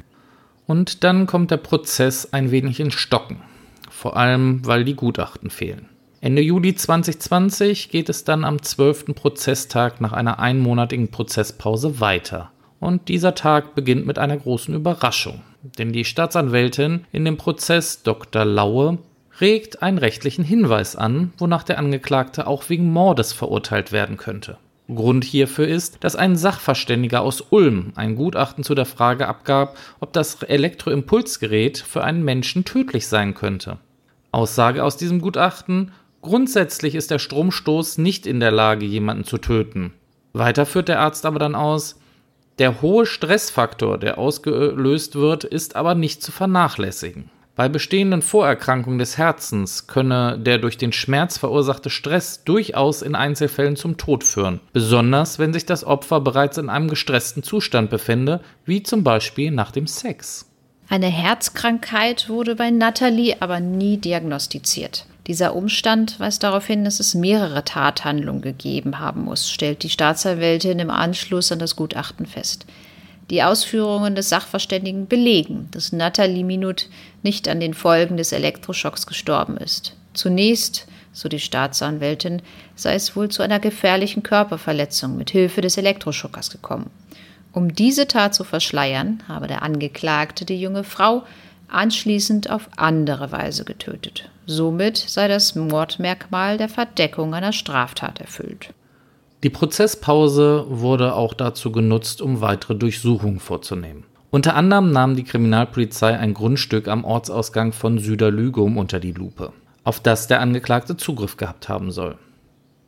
Und 0.68 1.02
dann 1.02 1.26
kommt 1.26 1.50
der 1.50 1.56
Prozess 1.56 2.32
ein 2.32 2.52
wenig 2.52 2.78
in 2.78 2.92
Stocken, 2.92 3.42
vor 3.90 4.16
allem 4.16 4.64
weil 4.64 4.84
die 4.84 4.94
Gutachten 4.94 5.50
fehlen. 5.50 5.88
Ende 6.20 6.42
Juli 6.42 6.76
2020 6.76 7.88
geht 7.88 8.08
es 8.08 8.22
dann 8.22 8.44
am 8.44 8.62
12. 8.62 9.16
Prozesstag 9.16 10.00
nach 10.00 10.12
einer 10.12 10.38
einmonatigen 10.38 11.10
Prozesspause 11.10 11.98
weiter. 11.98 12.52
Und 12.80 13.08
dieser 13.08 13.34
Tag 13.34 13.74
beginnt 13.74 14.06
mit 14.06 14.18
einer 14.18 14.36
großen 14.36 14.74
Überraschung. 14.74 15.42
Denn 15.78 15.92
die 15.92 16.04
Staatsanwältin 16.04 17.04
in 17.12 17.24
dem 17.24 17.36
Prozess 17.36 18.02
Dr. 18.02 18.44
Laue 18.44 18.98
regt 19.40 19.82
einen 19.82 19.98
rechtlichen 19.98 20.44
Hinweis 20.44 20.96
an, 20.96 21.32
wonach 21.38 21.62
der 21.62 21.78
Angeklagte 21.78 22.46
auch 22.46 22.68
wegen 22.68 22.90
Mordes 22.90 23.32
verurteilt 23.32 23.92
werden 23.92 24.16
könnte. 24.16 24.56
Grund 24.88 25.24
hierfür 25.24 25.68
ist, 25.68 25.98
dass 26.02 26.16
ein 26.16 26.36
Sachverständiger 26.36 27.20
aus 27.20 27.42
Ulm 27.50 27.92
ein 27.94 28.16
Gutachten 28.16 28.64
zu 28.64 28.74
der 28.74 28.86
Frage 28.86 29.28
abgab, 29.28 29.76
ob 30.00 30.12
das 30.12 30.42
Elektroimpulsgerät 30.42 31.78
für 31.78 32.02
einen 32.02 32.24
Menschen 32.24 32.64
tödlich 32.64 33.06
sein 33.06 33.34
könnte. 33.34 33.78
Aussage 34.32 34.82
aus 34.82 34.96
diesem 34.96 35.20
Gutachten 35.20 35.92
Grundsätzlich 36.22 36.94
ist 36.94 37.10
der 37.10 37.18
Stromstoß 37.18 37.96
nicht 37.96 38.26
in 38.26 38.40
der 38.40 38.50
Lage, 38.50 38.84
jemanden 38.84 39.24
zu 39.24 39.38
töten. 39.38 39.94
Weiter 40.34 40.66
führt 40.66 40.88
der 40.88 41.00
Arzt 41.00 41.24
aber 41.24 41.38
dann 41.38 41.54
aus, 41.54 41.98
der 42.60 42.82
hohe 42.82 43.06
Stressfaktor, 43.06 43.96
der 43.98 44.18
ausgelöst 44.18 45.16
wird, 45.16 45.44
ist 45.44 45.76
aber 45.76 45.94
nicht 45.94 46.22
zu 46.22 46.30
vernachlässigen. 46.30 47.30
Bei 47.56 47.68
bestehenden 47.68 48.22
Vorerkrankungen 48.22 48.98
des 48.98 49.18
Herzens 49.18 49.86
könne 49.86 50.38
der 50.38 50.58
durch 50.58 50.78
den 50.78 50.92
Schmerz 50.92 51.38
verursachte 51.38 51.90
Stress 51.90 52.44
durchaus 52.44 53.02
in 53.02 53.14
Einzelfällen 53.14 53.76
zum 53.76 53.96
Tod 53.96 54.24
führen, 54.24 54.60
besonders 54.72 55.38
wenn 55.38 55.52
sich 55.52 55.66
das 55.66 55.84
Opfer 55.84 56.20
bereits 56.20 56.58
in 56.58 56.68
einem 56.68 56.88
gestressten 56.88 57.42
Zustand 57.42 57.90
befände, 57.90 58.40
wie 58.66 58.82
zum 58.82 59.04
Beispiel 59.04 59.50
nach 59.50 59.72
dem 59.72 59.86
Sex. 59.86 60.46
Eine 60.88 61.08
Herzkrankheit 61.08 62.28
wurde 62.28 62.56
bei 62.56 62.70
Natalie 62.70 63.36
aber 63.40 63.60
nie 63.60 63.96
diagnostiziert. 63.96 65.06
Dieser 65.30 65.54
Umstand 65.54 66.18
weist 66.18 66.42
darauf 66.42 66.66
hin, 66.66 66.84
dass 66.84 66.98
es 66.98 67.14
mehrere 67.14 67.64
Tathandlungen 67.64 68.42
gegeben 68.42 68.98
haben 68.98 69.22
muss, 69.22 69.48
stellt 69.48 69.84
die 69.84 69.88
Staatsanwältin 69.88 70.80
im 70.80 70.90
Anschluss 70.90 71.52
an 71.52 71.60
das 71.60 71.76
Gutachten 71.76 72.26
fest. 72.26 72.66
Die 73.30 73.44
Ausführungen 73.44 74.16
des 74.16 74.28
Sachverständigen 74.28 75.06
belegen, 75.06 75.68
dass 75.70 75.92
Nathalie 75.92 76.42
Minut 76.42 76.88
nicht 77.22 77.46
an 77.46 77.60
den 77.60 77.74
Folgen 77.74 78.16
des 78.16 78.32
Elektroschocks 78.32 79.06
gestorben 79.06 79.56
ist. 79.56 79.94
Zunächst, 80.14 80.88
so 81.12 81.28
die 81.28 81.38
Staatsanwältin, 81.38 82.42
sei 82.74 82.94
es 82.94 83.14
wohl 83.14 83.28
zu 83.28 83.44
einer 83.44 83.60
gefährlichen 83.60 84.24
Körperverletzung 84.24 85.16
mit 85.16 85.30
Hilfe 85.30 85.60
des 85.60 85.76
Elektroschockers 85.76 86.50
gekommen. 86.50 86.90
Um 87.52 87.72
diese 87.72 88.08
Tat 88.08 88.34
zu 88.34 88.42
verschleiern, 88.42 89.22
habe 89.28 89.46
der 89.46 89.62
Angeklagte 89.62 90.44
die 90.44 90.60
junge 90.60 90.82
Frau 90.82 91.22
anschließend 91.68 92.50
auf 92.50 92.68
andere 92.74 93.30
Weise 93.30 93.64
getötet. 93.64 94.28
Somit 94.46 94.96
sei 94.96 95.28
das 95.28 95.54
Mordmerkmal 95.54 96.58
der 96.58 96.68
Verdeckung 96.68 97.34
einer 97.34 97.52
Straftat 97.52 98.20
erfüllt. 98.20 98.72
Die 99.42 99.50
Prozesspause 99.50 100.66
wurde 100.68 101.14
auch 101.14 101.34
dazu 101.34 101.72
genutzt, 101.72 102.20
um 102.20 102.40
weitere 102.40 102.74
Durchsuchungen 102.74 103.40
vorzunehmen. 103.40 104.04
Unter 104.30 104.54
anderem 104.54 104.92
nahm 104.92 105.16
die 105.16 105.24
Kriminalpolizei 105.24 106.16
ein 106.16 106.34
Grundstück 106.34 106.88
am 106.88 107.04
Ortsausgang 107.04 107.72
von 107.72 107.98
Süderlügum 107.98 108.76
unter 108.76 109.00
die 109.00 109.12
Lupe, 109.12 109.52
auf 109.82 110.00
das 110.00 110.28
der 110.28 110.40
Angeklagte 110.40 110.96
Zugriff 110.96 111.36
gehabt 111.36 111.68
haben 111.68 111.90
soll. 111.90 112.16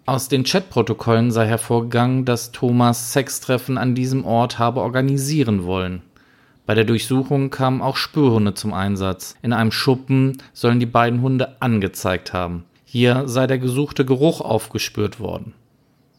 Aus 0.05 0.29
den 0.29 0.45
Chatprotokollen 0.45 1.31
sei 1.31 1.47
hervorgegangen, 1.47 2.25
dass 2.25 2.53
Thomas 2.53 3.13
Sextreffen 3.13 3.79
an 3.79 3.95
diesem 3.95 4.25
Ort 4.25 4.59
habe 4.59 4.81
organisieren 4.81 5.65
wollen. 5.65 6.03
Bei 6.65 6.75
der 6.75 6.85
Durchsuchung 6.85 7.51
kamen 7.51 7.83
auch 7.83 7.97
Spürhunde 7.97 8.55
zum 8.55 8.73
Einsatz. 8.73 9.35
In 9.43 9.53
einem 9.53 9.73
Schuppen 9.73 10.39
sollen 10.53 10.81
die 10.81 10.87
beiden 10.87 11.21
Hunde 11.21 11.57
angezeigt 11.61 12.33
haben. 12.33 12.65
Hier 12.85 13.27
sei 13.27 13.47
der 13.47 13.59
gesuchte 13.59 14.05
Geruch 14.05 14.41
aufgespürt 14.41 15.19
worden. 15.19 15.55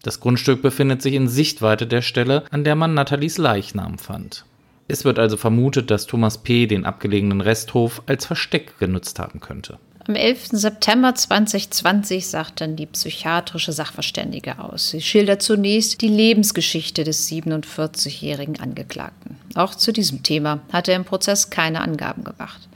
Das 0.02 0.20
Grundstück 0.20 0.62
befindet 0.62 1.02
sich 1.02 1.14
in 1.14 1.30
Sichtweite 1.30 1.88
der 1.88 2.02
Stelle, 2.02 2.44
an 2.52 2.66
der 2.66 2.76
man 2.76 2.94
Nathalies 2.94 3.38
Leichnam 3.38 3.98
fand. 3.98 4.44
Es 4.90 5.06
wird 5.06 5.18
also 5.18 5.38
vermutet, 5.38 5.90
dass 5.90 6.08
Thomas 6.08 6.40
P. 6.40 6.68
den 6.68 6.84
abgelegenen 6.84 7.40
Resthof 7.40 8.04
als 8.06 8.26
Versteck 8.26 8.78
genutzt 8.80 9.18
haben 9.20 9.40
könnte. 9.40 9.80
Am 10.06 10.16
11. 10.16 10.50
September 10.52 11.16
2020 11.16 12.28
sagt 12.28 12.60
dann 12.60 12.76
die 12.76 12.88
psychiatrische 12.88 13.72
Sachverständige 13.72 14.60
aus. 14.60 14.90
Sie 14.90 15.02
schildert 15.02 15.42
zunächst 15.42 16.02
die 16.02 16.10
Lebensgeschichte 16.10 17.06
des 17.06 17.30
47-jährigen 17.32 18.60
Angeklagten. 18.60 19.38
Auch 19.56 19.76
zu 19.76 19.94
diesem 19.94 20.22
Thema 20.22 20.60
hat 20.74 20.90
er 20.90 20.98
im 20.98 21.06
Prozess 21.06 21.50
keine 21.50 21.80
Angaben 21.80 22.26
gemacht. 22.26 22.68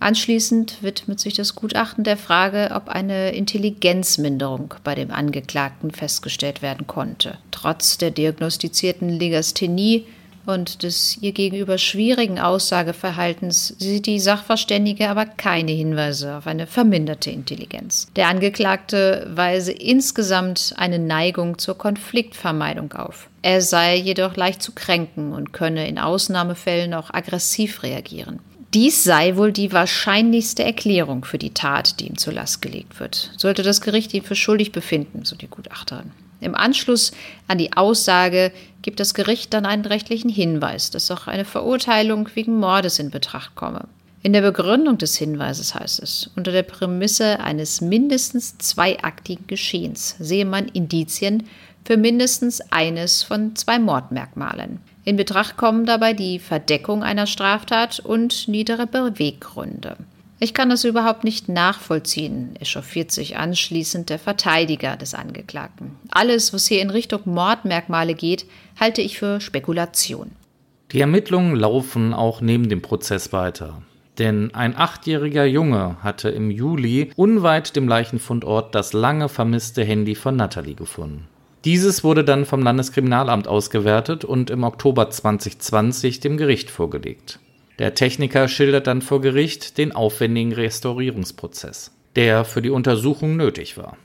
Anschließend 0.00 0.82
widmet 0.82 1.20
sich 1.20 1.34
das 1.34 1.54
Gutachten 1.54 2.02
der 2.02 2.16
Frage, 2.16 2.70
ob 2.74 2.88
eine 2.88 3.32
Intelligenzminderung 3.32 4.74
bei 4.84 4.94
dem 4.94 5.10
Angeklagten 5.10 5.90
festgestellt 5.90 6.62
werden 6.62 6.86
konnte. 6.86 7.36
Trotz 7.50 7.98
der 7.98 8.10
diagnostizierten 8.10 9.10
Legasthenie 9.10 10.06
und 10.46 10.82
des 10.82 11.18
ihr 11.20 11.32
gegenüber 11.32 11.78
schwierigen 11.78 12.38
Aussageverhaltens 12.38 13.74
sieht 13.78 14.06
die 14.06 14.20
Sachverständige 14.20 15.08
aber 15.08 15.26
keine 15.26 15.72
Hinweise 15.72 16.36
auf 16.36 16.46
eine 16.46 16.66
verminderte 16.66 17.30
Intelligenz. 17.30 18.08
Der 18.16 18.28
Angeklagte 18.28 19.30
weise 19.34 19.72
insgesamt 19.72 20.74
eine 20.76 20.98
Neigung 20.98 21.58
zur 21.58 21.78
Konfliktvermeidung 21.78 22.92
auf. 22.92 23.28
Er 23.42 23.60
sei 23.60 23.96
jedoch 23.96 24.36
leicht 24.36 24.62
zu 24.62 24.72
kränken 24.72 25.32
und 25.32 25.52
könne 25.52 25.86
in 25.88 25.98
Ausnahmefällen 25.98 26.94
auch 26.94 27.12
aggressiv 27.12 27.82
reagieren. 27.82 28.40
Dies 28.74 29.04
sei 29.04 29.36
wohl 29.36 29.52
die 29.52 29.72
wahrscheinlichste 29.72 30.64
Erklärung 30.64 31.24
für 31.24 31.38
die 31.38 31.54
Tat, 31.54 32.00
die 32.00 32.08
ihm 32.08 32.18
zur 32.18 32.32
Last 32.32 32.60
gelegt 32.60 32.98
wird. 32.98 33.30
Sollte 33.36 33.62
das 33.62 33.80
Gericht 33.80 34.12
ihn 34.14 34.24
für 34.24 34.34
schuldig 34.34 34.72
befinden, 34.72 35.24
so 35.24 35.36
die 35.36 35.46
Gutachterin. 35.46 36.10
Im 36.44 36.54
Anschluss 36.54 37.12
an 37.48 37.58
die 37.58 37.72
Aussage 37.72 38.52
gibt 38.82 39.00
das 39.00 39.14
Gericht 39.14 39.54
dann 39.54 39.64
einen 39.64 39.84
rechtlichen 39.84 40.28
Hinweis, 40.28 40.90
dass 40.90 41.10
auch 41.10 41.26
eine 41.26 41.44
Verurteilung 41.44 42.28
wegen 42.34 42.58
Mordes 42.58 42.98
in 42.98 43.10
Betracht 43.10 43.54
komme. 43.54 43.88
In 44.22 44.32
der 44.32 44.42
Begründung 44.42 44.98
des 44.98 45.16
Hinweises 45.16 45.74
heißt 45.74 46.02
es, 46.02 46.30
unter 46.36 46.52
der 46.52 46.62
Prämisse 46.62 47.40
eines 47.40 47.80
mindestens 47.80 48.56
zweiaktigen 48.58 49.46
Geschehens 49.46 50.16
sehe 50.18 50.46
man 50.46 50.66
Indizien 50.68 51.48
für 51.84 51.96
mindestens 51.96 52.60
eines 52.72 53.22
von 53.22 53.54
zwei 53.56 53.78
Mordmerkmalen. 53.78 54.80
In 55.04 55.16
Betracht 55.16 55.58
kommen 55.58 55.84
dabei 55.84 56.14
die 56.14 56.38
Verdeckung 56.38 57.02
einer 57.02 57.26
Straftat 57.26 58.00
und 58.00 58.48
niedere 58.48 58.86
Beweggründe. 58.86 59.96
Ich 60.40 60.52
kann 60.52 60.68
das 60.68 60.84
überhaupt 60.84 61.24
nicht 61.24 61.48
nachvollziehen, 61.48 62.56
echauffiert 62.60 63.12
sich 63.12 63.36
anschließend 63.36 64.10
der 64.10 64.18
Verteidiger 64.18 64.96
des 64.96 65.14
Angeklagten. 65.14 65.92
Alles, 66.10 66.52
was 66.52 66.66
hier 66.66 66.82
in 66.82 66.90
Richtung 66.90 67.20
Mordmerkmale 67.24 68.14
geht, 68.14 68.46
halte 68.78 69.00
ich 69.00 69.18
für 69.18 69.40
Spekulation. 69.40 70.32
Die 70.92 71.00
Ermittlungen 71.00 71.56
laufen 71.56 72.12
auch 72.12 72.40
neben 72.40 72.68
dem 72.68 72.82
Prozess 72.82 73.32
weiter. 73.32 73.82
Denn 74.18 74.54
ein 74.54 74.76
achtjähriger 74.76 75.44
Junge 75.44 75.96
hatte 76.02 76.28
im 76.28 76.50
Juli 76.50 77.10
unweit 77.16 77.74
dem 77.74 77.88
Leichenfundort 77.88 78.74
das 78.74 78.92
lange 78.92 79.28
vermisste 79.28 79.82
Handy 79.82 80.14
von 80.14 80.36
Natalie 80.36 80.74
gefunden. 80.74 81.26
Dieses 81.64 82.04
wurde 82.04 82.24
dann 82.24 82.44
vom 82.44 82.62
Landeskriminalamt 82.62 83.48
ausgewertet 83.48 84.24
und 84.24 84.50
im 84.50 84.64
Oktober 84.64 85.10
2020 85.10 86.20
dem 86.20 86.36
Gericht 86.36 86.70
vorgelegt. 86.70 87.40
Der 87.78 87.94
Techniker 87.94 88.46
schildert 88.48 88.86
dann 88.86 89.02
vor 89.02 89.20
Gericht 89.20 89.78
den 89.78 89.92
aufwendigen 89.92 90.52
Restaurierungsprozess, 90.52 91.90
der 92.14 92.44
für 92.44 92.62
die 92.62 92.70
Untersuchung 92.70 93.36
nötig 93.36 93.76
war. 93.76 93.96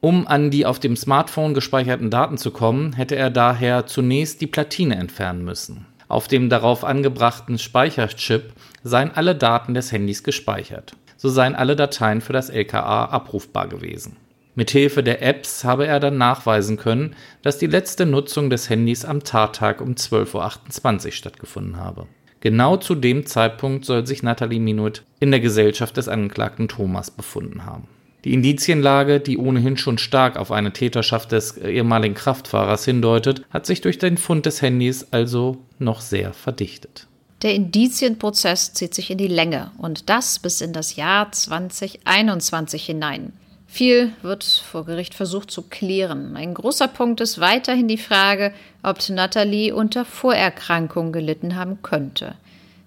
Um 0.00 0.26
an 0.26 0.50
die 0.50 0.66
auf 0.66 0.78
dem 0.78 0.96
Smartphone 0.96 1.54
gespeicherten 1.54 2.10
Daten 2.10 2.36
zu 2.36 2.50
kommen, 2.50 2.92
hätte 2.92 3.16
er 3.16 3.30
daher 3.30 3.86
zunächst 3.86 4.40
die 4.40 4.46
Platine 4.46 4.96
entfernen 4.96 5.44
müssen. 5.44 5.86
Auf 6.08 6.28
dem 6.28 6.50
darauf 6.50 6.84
angebrachten 6.84 7.58
Speicherchip 7.58 8.52
seien 8.84 9.10
alle 9.10 9.34
Daten 9.34 9.74
des 9.74 9.90
Handys 9.90 10.22
gespeichert. 10.22 10.92
So 11.16 11.30
seien 11.30 11.56
alle 11.56 11.74
Dateien 11.74 12.20
für 12.20 12.34
das 12.34 12.50
LKA 12.50 13.06
abrufbar 13.06 13.68
gewesen. 13.68 14.16
Mithilfe 14.54 15.02
der 15.02 15.22
Apps 15.22 15.64
habe 15.64 15.86
er 15.86 16.00
dann 16.00 16.18
nachweisen 16.18 16.76
können, 16.76 17.16
dass 17.42 17.58
die 17.58 17.66
letzte 17.66 18.06
Nutzung 18.06 18.48
des 18.48 18.70
Handys 18.70 19.04
am 19.04 19.24
Tattag 19.24 19.80
um 19.80 19.94
12.28 19.94 21.06
Uhr 21.06 21.12
stattgefunden 21.12 21.76
habe. 21.78 22.06
Genau 22.40 22.76
zu 22.76 22.94
dem 22.94 23.26
Zeitpunkt 23.26 23.84
soll 23.84 24.06
sich 24.06 24.22
Nathalie 24.22 24.60
Minut 24.60 25.02
in 25.20 25.30
der 25.30 25.40
Gesellschaft 25.40 25.96
des 25.96 26.08
Angeklagten 26.08 26.68
Thomas 26.68 27.10
befunden 27.10 27.64
haben. 27.64 27.88
Die 28.24 28.34
Indizienlage, 28.34 29.20
die 29.20 29.38
ohnehin 29.38 29.76
schon 29.76 29.98
stark 29.98 30.36
auf 30.36 30.50
eine 30.50 30.72
Täterschaft 30.72 31.30
des 31.32 31.58
ehemaligen 31.58 32.14
Kraftfahrers 32.14 32.84
hindeutet, 32.84 33.42
hat 33.50 33.66
sich 33.66 33.80
durch 33.82 33.98
den 33.98 34.16
Fund 34.16 34.46
des 34.46 34.62
Handys 34.62 35.06
also 35.12 35.58
noch 35.78 36.00
sehr 36.00 36.32
verdichtet. 36.32 37.06
Der 37.42 37.54
Indizienprozess 37.54 38.72
zieht 38.72 38.94
sich 38.94 39.10
in 39.10 39.18
die 39.18 39.28
Länge 39.28 39.70
und 39.78 40.08
das 40.08 40.40
bis 40.40 40.60
in 40.60 40.72
das 40.72 40.96
Jahr 40.96 41.30
2021 41.30 42.84
hinein. 42.84 43.32
Viel 43.76 44.14
wird 44.22 44.42
vor 44.42 44.86
Gericht 44.86 45.12
versucht 45.12 45.50
zu 45.50 45.60
klären. 45.60 46.34
Ein 46.34 46.54
großer 46.54 46.88
Punkt 46.88 47.20
ist 47.20 47.40
weiterhin 47.42 47.88
die 47.88 47.98
Frage, 47.98 48.54
ob 48.82 49.06
Nathalie 49.10 49.74
unter 49.74 50.06
Vorerkrankung 50.06 51.12
gelitten 51.12 51.56
haben 51.56 51.82
könnte. 51.82 52.36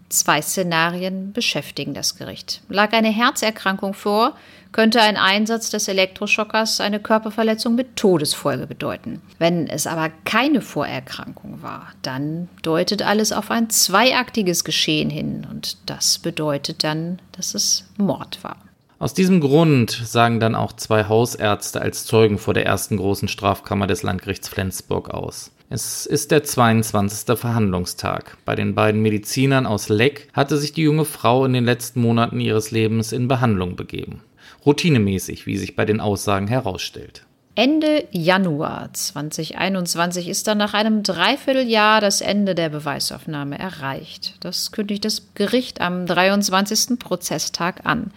Zwei 0.09 0.41
Szenarien 0.41 1.31
beschäftigen 1.31 1.93
das 1.93 2.15
Gericht. 2.15 2.63
Lag 2.69 2.91
eine 2.93 3.09
Herzerkrankung 3.09 3.93
vor, 3.93 4.35
könnte 4.71 4.99
ein 4.99 5.15
Einsatz 5.15 5.69
des 5.69 5.87
Elektroschockers 5.87 6.81
eine 6.81 6.99
Körperverletzung 6.99 7.75
mit 7.75 7.95
Todesfolge 7.95 8.65
bedeuten. 8.65 9.21
Wenn 9.37 9.67
es 9.67 9.85
aber 9.85 10.09
keine 10.25 10.61
Vorerkrankung 10.61 11.61
war, 11.61 11.89
dann 12.01 12.49
deutet 12.63 13.03
alles 13.03 13.31
auf 13.31 13.51
ein 13.51 13.69
zweiaktiges 13.69 14.63
Geschehen 14.63 15.11
hin 15.11 15.45
und 15.51 15.77
das 15.85 16.17
bedeutet 16.17 16.83
dann, 16.83 17.21
dass 17.33 17.53
es 17.53 17.85
Mord 17.97 18.43
war. 18.43 18.57
Aus 18.99 19.13
diesem 19.13 19.39
Grund 19.39 19.91
sagen 19.91 20.41
dann 20.41 20.55
auch 20.55 20.73
zwei 20.73 21.05
Hausärzte 21.05 21.81
als 21.81 22.05
Zeugen 22.05 22.37
vor 22.37 22.53
der 22.53 22.65
ersten 22.65 22.97
großen 22.97 23.29
Strafkammer 23.29 23.87
des 23.87 24.03
Landgerichts 24.03 24.49
Flensburg 24.49 25.09
aus. 25.09 25.53
Es 25.69 26.05
ist 26.05 26.31
der 26.31 26.43
22. 26.43 27.37
Verhandlungstag. 27.37 28.35
Bei 28.43 28.55
den 28.55 28.75
beiden 28.75 29.01
Medizinern 29.01 29.65
aus 29.65 29.87
Leck 29.87 30.27
hatte 30.33 30.57
sich 30.57 30.73
die 30.73 30.81
junge 30.81 31.05
Frau 31.05 31.45
in 31.45 31.53
den 31.53 31.63
letzten 31.63 32.01
Monaten 32.01 32.41
ihres 32.41 32.71
Lebens 32.71 33.13
in 33.13 33.29
Behandlung 33.29 33.77
begeben. 33.77 34.21
Routinemäßig, 34.65 35.45
wie 35.45 35.57
sich 35.57 35.77
bei 35.77 35.85
den 35.85 36.01
Aussagen 36.01 36.47
herausstellt. 36.47 37.23
Ende 37.55 38.05
Januar 38.11 38.89
2021 38.91 40.27
ist 40.27 40.47
dann 40.47 40.57
nach 40.57 40.73
einem 40.73 41.03
Dreivierteljahr 41.03 42.01
das 42.01 42.19
Ende 42.19 42.53
der 42.53 42.67
Beweisaufnahme 42.67 43.57
erreicht. 43.57 44.35
Das 44.41 44.73
kündigt 44.73 45.05
das 45.05 45.33
Gericht 45.35 45.79
am 45.79 46.05
23. 46.05 46.99
Prozesstag 46.99 47.85
an. 47.85 48.11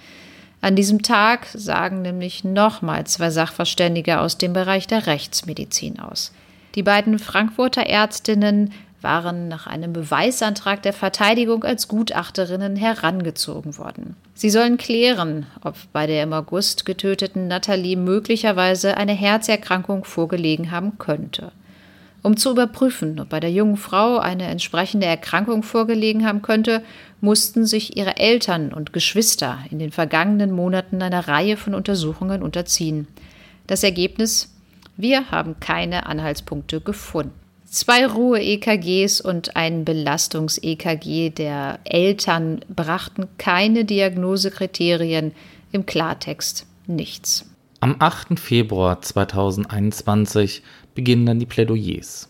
An 0.62 0.76
diesem 0.76 1.02
Tag 1.02 1.48
sagen 1.54 2.02
nämlich 2.02 2.44
nochmal 2.44 3.04
zwei 3.04 3.30
Sachverständige 3.30 4.20
aus 4.20 4.38
dem 4.38 4.52
Bereich 4.52 4.86
der 4.86 5.08
Rechtsmedizin 5.08 5.98
aus. 5.98 6.32
Die 6.76 6.84
beiden 6.84 7.18
Frankfurter 7.18 7.82
Ärztinnen 7.82 8.72
waren 9.00 9.48
nach 9.48 9.66
einem 9.66 9.92
Beweisantrag 9.92 10.80
der 10.82 10.92
Verteidigung 10.92 11.64
als 11.64 11.88
Gutachterinnen 11.88 12.76
herangezogen 12.76 13.76
worden. 13.76 14.14
Sie 14.34 14.50
sollen 14.50 14.76
klären, 14.76 15.46
ob 15.64 15.74
bei 15.92 16.06
der 16.06 16.22
im 16.22 16.32
August 16.32 16.86
getöteten 16.86 17.48
Nathalie 17.48 17.96
möglicherweise 17.96 18.96
eine 18.96 19.14
Herzerkrankung 19.14 20.04
vorgelegen 20.04 20.70
haben 20.70 20.96
könnte. 20.96 21.50
Um 22.22 22.36
zu 22.36 22.52
überprüfen, 22.52 23.18
ob 23.18 23.30
bei 23.30 23.40
der 23.40 23.50
jungen 23.50 23.76
Frau 23.76 24.18
eine 24.18 24.44
entsprechende 24.44 25.08
Erkrankung 25.08 25.64
vorgelegen 25.64 26.24
haben 26.24 26.40
könnte, 26.40 26.84
mussten 27.22 27.64
sich 27.64 27.96
ihre 27.96 28.18
Eltern 28.18 28.74
und 28.74 28.92
Geschwister 28.92 29.60
in 29.70 29.78
den 29.78 29.92
vergangenen 29.92 30.50
Monaten 30.50 31.00
einer 31.00 31.26
Reihe 31.26 31.56
von 31.56 31.74
Untersuchungen 31.74 32.42
unterziehen. 32.42 33.08
Das 33.66 33.82
Ergebnis 33.82 34.52
wir 34.96 35.30
haben 35.30 35.58
keine 35.58 36.06
Anhaltspunkte 36.06 36.80
gefunden. 36.80 37.32
Zwei 37.64 38.06
Ruhe-EKGs 38.06 39.22
und 39.22 39.56
ein 39.56 39.86
Belastungs-EKG 39.86 41.30
der 41.30 41.78
Eltern 41.84 42.60
brachten 42.68 43.28
keine 43.38 43.86
Diagnosekriterien, 43.86 45.32
im 45.72 45.86
Klartext 45.86 46.66
nichts. 46.86 47.46
Am 47.80 47.96
8. 47.98 48.38
Februar 48.38 49.00
2021 49.00 50.62
beginnen 50.94 51.24
dann 51.24 51.38
die 51.38 51.46
Plädoyers. 51.46 52.28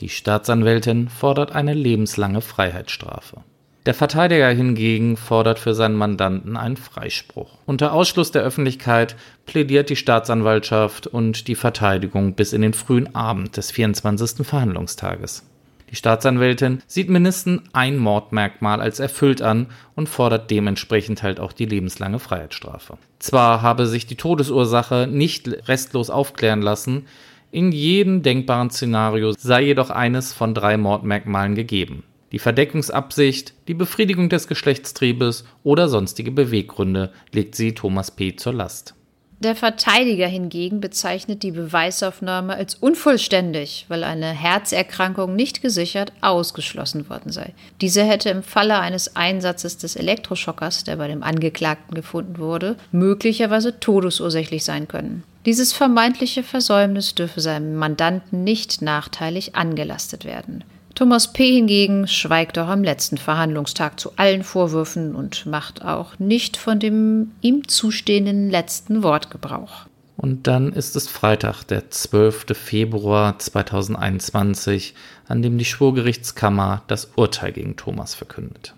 Die 0.00 0.08
Staatsanwältin 0.08 1.10
fordert 1.10 1.52
eine 1.52 1.74
lebenslange 1.74 2.40
Freiheitsstrafe. 2.40 3.44
Der 3.86 3.94
Verteidiger 3.94 4.50
hingegen 4.50 5.16
fordert 5.16 5.58
für 5.58 5.72
seinen 5.72 5.96
Mandanten 5.96 6.58
einen 6.58 6.76
Freispruch. 6.76 7.56
Unter 7.64 7.94
Ausschluss 7.94 8.30
der 8.30 8.42
Öffentlichkeit 8.42 9.16
plädiert 9.46 9.88
die 9.88 9.96
Staatsanwaltschaft 9.96 11.06
und 11.06 11.48
die 11.48 11.54
Verteidigung 11.54 12.34
bis 12.34 12.52
in 12.52 12.60
den 12.60 12.74
frühen 12.74 13.14
Abend 13.14 13.56
des 13.56 13.70
24. 13.70 14.46
Verhandlungstages. 14.46 15.44
Die 15.88 15.96
Staatsanwältin 15.96 16.82
sieht 16.86 17.08
mindestens 17.08 17.62
ein 17.72 17.96
Mordmerkmal 17.96 18.82
als 18.82 19.00
erfüllt 19.00 19.40
an 19.40 19.68
und 19.96 20.10
fordert 20.10 20.50
dementsprechend 20.50 21.22
halt 21.22 21.40
auch 21.40 21.54
die 21.54 21.64
lebenslange 21.64 22.18
Freiheitsstrafe. 22.18 22.98
Zwar 23.18 23.62
habe 23.62 23.86
sich 23.86 24.06
die 24.06 24.14
Todesursache 24.14 25.08
nicht 25.10 25.48
restlos 25.68 26.10
aufklären 26.10 26.60
lassen, 26.60 27.06
in 27.50 27.72
jedem 27.72 28.22
denkbaren 28.22 28.70
Szenario 28.70 29.32
sei 29.32 29.62
jedoch 29.62 29.90
eines 29.90 30.32
von 30.32 30.54
drei 30.54 30.76
Mordmerkmalen 30.76 31.56
gegeben 31.56 32.04
die 32.32 32.38
Verdeckungsabsicht, 32.38 33.54
die 33.68 33.74
Befriedigung 33.74 34.28
des 34.28 34.46
Geschlechtstriebes 34.46 35.44
oder 35.62 35.88
sonstige 35.88 36.30
Beweggründe 36.30 37.12
legt 37.32 37.54
sie 37.54 37.74
Thomas 37.74 38.10
P. 38.10 38.36
zur 38.36 38.54
Last. 38.54 38.94
Der 39.40 39.56
Verteidiger 39.56 40.26
hingegen 40.26 40.82
bezeichnet 40.82 41.42
die 41.42 41.50
Beweisaufnahme 41.50 42.54
als 42.54 42.74
unvollständig, 42.74 43.86
weil 43.88 44.04
eine 44.04 44.26
Herzerkrankung 44.26 45.34
nicht 45.34 45.62
gesichert 45.62 46.12
ausgeschlossen 46.20 47.08
worden 47.08 47.32
sei. 47.32 47.54
Diese 47.80 48.04
hätte 48.04 48.28
im 48.28 48.42
Falle 48.42 48.78
eines 48.78 49.16
Einsatzes 49.16 49.78
des 49.78 49.96
Elektroschockers, 49.96 50.84
der 50.84 50.96
bei 50.96 51.08
dem 51.08 51.22
Angeklagten 51.22 51.94
gefunden 51.94 52.36
wurde, 52.36 52.76
möglicherweise 52.92 53.80
todesursächlich 53.80 54.62
sein 54.62 54.88
können. 54.88 55.24
Dieses 55.46 55.72
vermeintliche 55.72 56.42
Versäumnis 56.42 57.14
dürfe 57.14 57.40
seinem 57.40 57.76
Mandanten 57.76 58.44
nicht 58.44 58.82
nachteilig 58.82 59.54
angelastet 59.54 60.26
werden. 60.26 60.64
Thomas 60.94 61.32
P. 61.32 61.54
hingegen 61.54 62.06
schweigt 62.08 62.58
auch 62.58 62.68
am 62.68 62.82
letzten 62.82 63.16
Verhandlungstag 63.16 63.98
zu 63.98 64.12
allen 64.16 64.42
Vorwürfen 64.42 65.14
und 65.14 65.46
macht 65.46 65.84
auch 65.84 66.18
nicht 66.18 66.56
von 66.56 66.78
dem 66.78 67.32
ihm 67.40 67.66
zustehenden 67.68 68.50
letzten 68.50 69.02
Wort 69.02 69.30
Gebrauch. 69.30 69.86
Und 70.16 70.46
dann 70.46 70.72
ist 70.74 70.96
es 70.96 71.08
Freitag, 71.08 71.64
der 71.64 71.90
12. 71.90 72.48
Februar 72.52 73.38
2021, 73.38 74.94
an 75.26 75.40
dem 75.40 75.56
die 75.56 75.64
Schwurgerichtskammer 75.64 76.82
das 76.88 77.12
Urteil 77.16 77.52
gegen 77.52 77.76
Thomas 77.76 78.14
verkündet. 78.14 78.74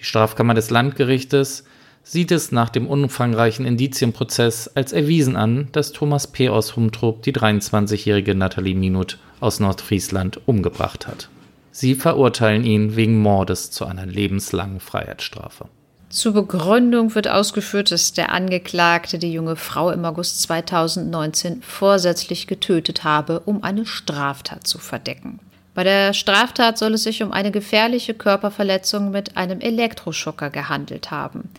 Die 0.00 0.04
Strafkammer 0.04 0.54
des 0.54 0.70
Landgerichtes 0.70 1.64
sieht 2.04 2.30
es 2.30 2.52
nach 2.52 2.68
dem 2.68 2.86
umfangreichen 2.86 3.64
Indizienprozess 3.64 4.68
als 4.68 4.92
erwiesen 4.92 5.34
an, 5.36 5.68
dass 5.72 5.92
Thomas 5.92 6.26
P. 6.26 6.50
aus 6.50 6.76
Humtrup 6.76 7.22
die 7.22 7.32
23-jährige 7.32 8.34
Nathalie 8.34 8.76
Minut 8.76 9.18
aus 9.40 9.58
Nordfriesland 9.58 10.40
umgebracht 10.46 11.06
hat. 11.06 11.28
Sie 11.72 11.96
verurteilen 11.96 12.62
ihn 12.62 12.94
wegen 12.94 13.20
Mordes 13.20 13.70
zu 13.72 13.86
einer 13.86 14.06
lebenslangen 14.06 14.78
Freiheitsstrafe. 14.78 15.66
Zur 16.10 16.32
Begründung 16.34 17.12
wird 17.16 17.26
ausgeführt, 17.26 17.90
dass 17.90 18.12
der 18.12 18.30
Angeklagte 18.30 19.18
die 19.18 19.32
junge 19.32 19.56
Frau 19.56 19.90
im 19.90 20.04
August 20.04 20.42
2019 20.42 21.62
vorsätzlich 21.62 22.46
getötet 22.46 23.02
habe, 23.02 23.40
um 23.40 23.64
eine 23.64 23.86
Straftat 23.86 24.66
zu 24.66 24.78
verdecken. 24.78 25.40
Bei 25.74 25.82
der 25.82 26.12
Straftat 26.12 26.78
soll 26.78 26.94
es 26.94 27.02
sich 27.02 27.24
um 27.24 27.32
eine 27.32 27.50
gefährliche 27.50 28.14
Körperverletzung 28.14 29.10
mit 29.10 29.36
einem 29.36 29.60
Elektroschocker 29.60 30.50
gehandelt 30.50 31.10
haben. 31.10 31.50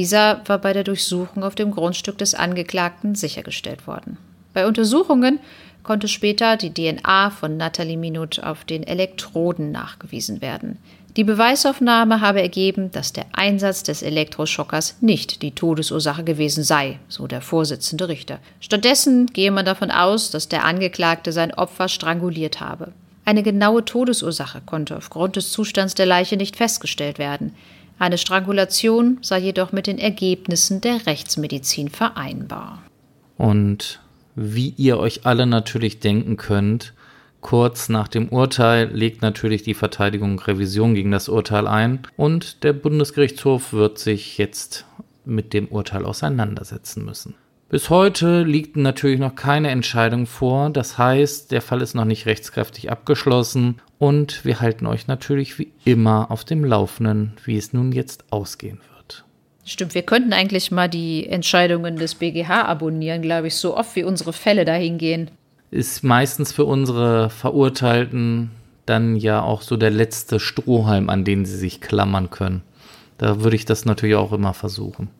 Dieser 0.00 0.40
war 0.46 0.56
bei 0.56 0.72
der 0.72 0.82
Durchsuchung 0.82 1.44
auf 1.44 1.54
dem 1.54 1.72
Grundstück 1.72 2.16
des 2.16 2.34
Angeklagten 2.34 3.14
sichergestellt 3.14 3.86
worden. 3.86 4.16
Bei 4.54 4.66
Untersuchungen 4.66 5.40
konnte 5.82 6.08
später 6.08 6.56
die 6.56 6.72
DNA 6.72 7.28
von 7.28 7.58
Nathalie 7.58 7.98
Minut 7.98 8.42
auf 8.42 8.64
den 8.64 8.82
Elektroden 8.82 9.70
nachgewiesen 9.72 10.40
werden. 10.40 10.78
Die 11.18 11.24
Beweisaufnahme 11.24 12.22
habe 12.22 12.40
ergeben, 12.40 12.90
dass 12.92 13.12
der 13.12 13.26
Einsatz 13.32 13.82
des 13.82 14.00
Elektroschockers 14.00 14.96
nicht 15.02 15.42
die 15.42 15.50
Todesursache 15.50 16.24
gewesen 16.24 16.64
sei, 16.64 16.98
so 17.08 17.26
der 17.26 17.42
Vorsitzende 17.42 18.08
Richter. 18.08 18.38
Stattdessen 18.60 19.26
gehe 19.26 19.50
man 19.50 19.66
davon 19.66 19.90
aus, 19.90 20.30
dass 20.30 20.48
der 20.48 20.64
Angeklagte 20.64 21.30
sein 21.30 21.52
Opfer 21.52 21.88
stranguliert 21.88 22.58
habe. 22.60 22.92
Eine 23.26 23.42
genaue 23.42 23.84
Todesursache 23.84 24.62
konnte 24.64 24.96
aufgrund 24.96 25.36
des 25.36 25.52
Zustands 25.52 25.94
der 25.94 26.06
Leiche 26.06 26.38
nicht 26.38 26.56
festgestellt 26.56 27.18
werden. 27.18 27.54
Eine 28.00 28.16
Strangulation 28.16 29.18
sei 29.20 29.40
jedoch 29.40 29.72
mit 29.72 29.86
den 29.86 29.98
Ergebnissen 29.98 30.80
der 30.80 31.06
Rechtsmedizin 31.06 31.90
vereinbar. 31.90 32.82
Und 33.36 34.00
wie 34.34 34.72
ihr 34.78 34.98
euch 34.98 35.26
alle 35.26 35.44
natürlich 35.44 36.00
denken 36.00 36.38
könnt, 36.38 36.94
kurz 37.42 37.90
nach 37.90 38.08
dem 38.08 38.30
Urteil 38.30 38.88
legt 38.90 39.20
natürlich 39.20 39.64
die 39.64 39.74
Verteidigung 39.74 40.38
Revision 40.38 40.94
gegen 40.94 41.10
das 41.10 41.28
Urteil 41.28 41.66
ein 41.66 42.00
und 42.16 42.64
der 42.64 42.72
Bundesgerichtshof 42.72 43.74
wird 43.74 43.98
sich 43.98 44.38
jetzt 44.38 44.86
mit 45.26 45.52
dem 45.52 45.66
Urteil 45.68 46.06
auseinandersetzen 46.06 47.04
müssen. 47.04 47.34
Bis 47.68 47.90
heute 47.90 48.44
liegt 48.44 48.78
natürlich 48.78 49.20
noch 49.20 49.34
keine 49.34 49.68
Entscheidung 49.68 50.26
vor, 50.26 50.70
das 50.70 50.96
heißt, 50.96 51.52
der 51.52 51.60
Fall 51.60 51.82
ist 51.82 51.94
noch 51.94 52.06
nicht 52.06 52.24
rechtskräftig 52.24 52.90
abgeschlossen 52.90 53.82
und 54.00 54.46
wir 54.46 54.60
halten 54.60 54.86
euch 54.86 55.06
natürlich 55.06 55.58
wie 55.58 55.72
immer 55.84 56.30
auf 56.30 56.44
dem 56.44 56.64
Laufenden, 56.64 57.34
wie 57.44 57.58
es 57.58 57.74
nun 57.74 57.92
jetzt 57.92 58.24
ausgehen 58.30 58.80
wird. 58.96 59.24
Stimmt, 59.66 59.94
wir 59.94 60.02
könnten 60.02 60.32
eigentlich 60.32 60.70
mal 60.70 60.88
die 60.88 61.28
Entscheidungen 61.28 61.96
des 61.96 62.14
BGH 62.14 62.64
abonnieren, 62.64 63.20
glaube 63.20 63.48
ich, 63.48 63.56
so 63.56 63.76
oft 63.76 63.94
wie 63.94 64.02
unsere 64.02 64.32
Fälle 64.32 64.64
dahin 64.64 64.96
gehen. 64.96 65.30
Ist 65.70 66.02
meistens 66.02 66.50
für 66.50 66.64
unsere 66.64 67.28
Verurteilten 67.28 68.50
dann 68.86 69.16
ja 69.16 69.42
auch 69.42 69.60
so 69.60 69.76
der 69.76 69.90
letzte 69.90 70.40
Strohhalm, 70.40 71.10
an 71.10 71.24
den 71.24 71.44
sie 71.44 71.58
sich 71.58 71.82
klammern 71.82 72.30
können. 72.30 72.62
Da 73.18 73.42
würde 73.42 73.56
ich 73.56 73.66
das 73.66 73.84
natürlich 73.84 74.16
auch 74.16 74.32
immer 74.32 74.54
versuchen. 74.54 75.10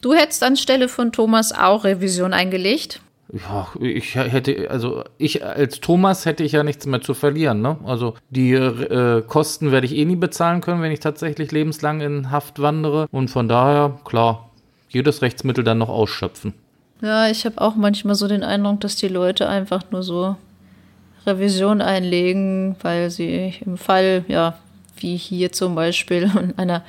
Du 0.00 0.14
hättest 0.14 0.44
anstelle 0.44 0.88
von 0.88 1.10
Thomas 1.10 1.50
auch 1.50 1.82
Revision 1.82 2.32
eingelegt? 2.32 3.00
Ja, 3.30 3.68
ich 3.78 4.14
hätte, 4.14 4.70
also 4.70 5.04
ich 5.18 5.44
als 5.44 5.80
Thomas 5.80 6.24
hätte 6.24 6.44
ich 6.44 6.52
ja 6.52 6.62
nichts 6.62 6.86
mehr 6.86 7.02
zu 7.02 7.12
verlieren, 7.12 7.60
ne? 7.60 7.76
Also 7.84 8.14
die 8.30 8.52
äh, 8.54 9.22
Kosten 9.22 9.70
werde 9.70 9.86
ich 9.86 9.94
eh 9.94 10.06
nie 10.06 10.16
bezahlen 10.16 10.62
können, 10.62 10.80
wenn 10.80 10.92
ich 10.92 11.00
tatsächlich 11.00 11.52
lebenslang 11.52 12.00
in 12.00 12.30
Haft 12.30 12.62
wandere. 12.62 13.06
Und 13.10 13.28
von 13.28 13.46
daher, 13.46 13.98
klar, 14.04 14.48
jedes 14.88 15.20
Rechtsmittel 15.20 15.62
dann 15.62 15.76
noch 15.76 15.90
ausschöpfen. 15.90 16.54
Ja, 17.02 17.28
ich 17.28 17.44
habe 17.44 17.60
auch 17.60 17.76
manchmal 17.76 18.14
so 18.14 18.28
den 18.28 18.42
Eindruck, 18.42 18.80
dass 18.80 18.96
die 18.96 19.08
Leute 19.08 19.46
einfach 19.46 19.82
nur 19.90 20.02
so 20.02 20.36
Revision 21.26 21.82
einlegen, 21.82 22.76
weil 22.80 23.10
sie 23.10 23.54
im 23.64 23.76
Fall, 23.76 24.24
ja, 24.28 24.58
wie 24.96 25.16
hier 25.16 25.52
zum 25.52 25.74
Beispiel 25.74 26.30
einer 26.56 26.82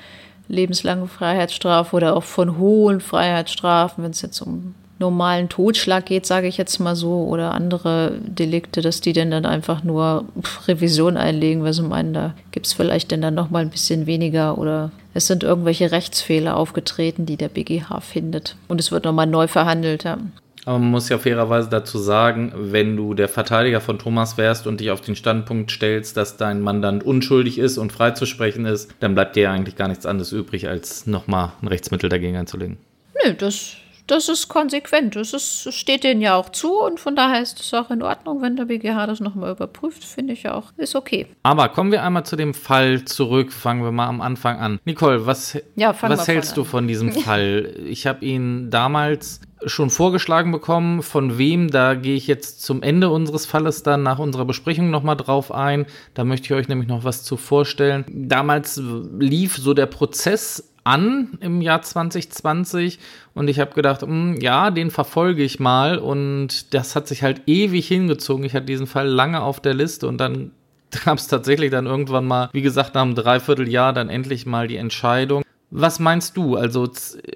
lebenslangen 0.48 1.10
Freiheitsstrafe 1.10 1.96
oder 1.96 2.16
auch 2.16 2.24
von 2.24 2.58
hohen 2.58 3.02
Freiheitsstrafen, 3.02 4.04
wenn 4.04 4.12
es 4.12 4.22
jetzt 4.22 4.42
um 4.42 4.74
normalen 5.00 5.50
Totschlag 5.50 6.06
geht, 6.06 6.26
sage 6.26 6.48
ich 6.48 6.58
jetzt 6.58 6.80
mal 6.80 6.96
so, 6.96 7.24
oder 7.24 7.54
andere 7.54 8.20
Delikte, 8.22 8.82
dass 8.82 9.02
die 9.02 9.14
denn 9.14 9.32
dann 9.32 9.46
einfach 9.46 9.84
nur 9.84 10.26
Revision 10.68 11.18
einlegen, 11.18 11.64
weil 11.64 11.74
sie 11.74 11.84
meinen, 11.84 12.14
da 12.14 12.34
gibt 12.52 12.68
es 12.68 12.74
vielleicht 12.74 13.12
denn 13.12 13.22
dann 13.22 13.34
nochmal 13.34 13.64
ein 13.64 13.70
bisschen 13.70 14.06
weniger 14.06 14.58
oder 14.58 14.92
es 15.14 15.28
sind 15.28 15.44
irgendwelche 15.44 15.92
Rechtsfehler 15.92 16.56
aufgetreten, 16.56 17.26
die 17.26 17.38
der 17.38 17.50
BGH 17.50 18.02
findet. 18.02 18.56
Und 18.68 18.80
es 18.80 18.92
wird 18.92 19.06
nochmal 19.06 19.28
neu 19.28 19.48
verhandelt. 19.48 20.04
Ja. 20.04 20.18
Aber 20.66 20.78
man 20.78 20.92
muss 20.92 21.10
ja 21.10 21.18
fairerweise 21.18 21.70
dazu 21.70 21.98
sagen, 21.98 22.52
wenn 22.56 22.96
du 22.96 23.14
der 23.14 23.30
Verteidiger 23.30 23.82
von 23.82 23.98
Thomas 23.98 24.38
wärst 24.38 24.68
und 24.68 24.80
dich 24.80 24.92
auf 24.92 25.02
den 25.02 25.16
Standpunkt 25.16 25.72
stellst, 25.72 26.18
dass 26.18 26.38
dein 26.38 26.62
Mandant 26.62 27.04
unschuldig 27.04 27.58
ist 27.58 27.78
und 27.78 27.92
freizusprechen 27.92 28.66
ist, 28.66 28.94
dann 29.00 29.16
bleibt 29.16 29.36
dir 29.36 29.44
ja 29.44 29.52
eigentlich 29.52 29.78
gar 29.78 29.88
nichts 29.88 30.06
anderes 30.06 30.32
übrig, 30.32 30.68
als 30.68 31.08
nochmal 31.08 31.54
ein 31.62 31.70
Rechtsmittel 31.70 32.10
dagegen 32.10 32.36
einzulegen. 32.36 32.78
Nö, 33.24 33.34
das 33.34 33.78
das 34.12 34.30
ist 34.30 34.48
konsequent. 34.48 35.16
Das 35.16 35.34
ist, 35.34 35.74
steht 35.74 36.04
denen 36.04 36.22
ja 36.22 36.36
auch 36.36 36.50
zu 36.50 36.82
und 36.82 37.00
von 37.00 37.16
daher 37.16 37.42
ist 37.42 37.60
es 37.60 37.74
auch 37.74 37.92
in 37.92 38.02
Ordnung, 38.02 38.42
wenn 38.42 38.56
der 38.56 38.66
BGH 38.66 39.08
das 39.08 39.20
nochmal 39.20 39.52
überprüft, 39.52 40.04
finde 40.04 40.34
ich 40.34 40.50
auch, 40.50 40.72
ist 40.78 40.96
okay. 40.96 41.28
Aber 41.44 41.70
kommen 41.70 41.92
wir 41.92 42.04
einmal 42.04 42.26
zu 42.26 42.36
dem 42.36 42.54
Fall 42.54 43.06
zurück. 43.06 43.52
Fangen 43.52 43.84
wir 43.84 43.92
mal 43.92 44.08
am 44.08 44.22
Anfang 44.22 44.60
an. 44.60 44.80
Nicole, 44.86 45.26
was, 45.26 45.58
ja, 45.76 45.96
was 46.02 46.28
hältst 46.28 46.58
du 46.58 46.64
von 46.64 46.88
diesem 46.88 47.12
Fall? 47.24 47.76
Ich 47.86 48.08
habe 48.08 48.26
ihn 48.26 48.70
damals 48.70 49.42
schon 49.66 49.90
vorgeschlagen 49.90 50.52
bekommen, 50.52 51.02
von 51.02 51.38
wem, 51.38 51.70
da 51.70 51.96
gehe 51.96 52.16
ich 52.16 52.28
jetzt 52.28 52.64
zum 52.64 52.82
Ende 52.82 53.10
unseres 53.10 53.46
Falles 53.46 53.84
dann 53.84 54.04
nach 54.04 54.20
unserer 54.20 54.46
Besprechung 54.46 54.90
nochmal 54.90 55.18
drauf 55.18 55.52
ein. 55.52 55.86
Da 56.14 56.24
möchte 56.24 56.46
ich 56.46 56.54
euch 56.54 56.68
nämlich 56.68 56.88
noch 56.88 57.04
was 57.04 57.24
zu 57.24 57.38
vorstellen. 57.38 58.06
Damals 58.08 58.82
lief 59.20 59.58
so 59.58 59.74
der 59.74 59.88
Prozess 59.88 60.72
an 60.84 61.38
im 61.42 61.62
Jahr 61.62 61.82
2020 61.82 63.00
und 63.34 63.48
ich 63.48 63.60
habe 63.60 63.74
gedacht, 63.74 64.02
mh, 64.02 64.08
hm, 64.08 64.42
ja, 64.42 64.72
den 64.72 64.92
verfolge 64.92 65.44
ich 65.44 65.60
mal 65.60 65.98
und 65.98 66.74
das 66.74 66.96
hat 66.96 67.08
sich 67.08 67.22
halt 67.22 67.42
ewig 67.46 67.88
hingezogen. 67.88 68.46
Ich 68.46 68.54
hatte 68.54 68.66
diesen 68.66 68.88
Fall 68.88 69.08
lange 69.08 69.42
auf 69.42 69.60
der 69.60 69.74
Liste 69.74 70.08
und 70.08 70.18
dann 70.18 70.52
gab 71.06 71.18
es 71.18 71.28
tatsächlich 71.28 71.72
dann 71.72 71.86
irgendwann 71.86 72.26
mal, 72.26 72.50
wie 72.54 72.62
gesagt, 72.62 72.96
nach 72.96 73.04
einem 73.04 73.16
Dreivierteljahr 73.16 73.94
dann 73.94 74.10
endlich 74.10 74.46
mal 74.46 74.68
die 74.68 74.78
Entscheidung. 74.78 75.44
Was 75.72 76.00
meinst 76.00 76.36
du? 76.36 76.56
Also, 76.56 76.90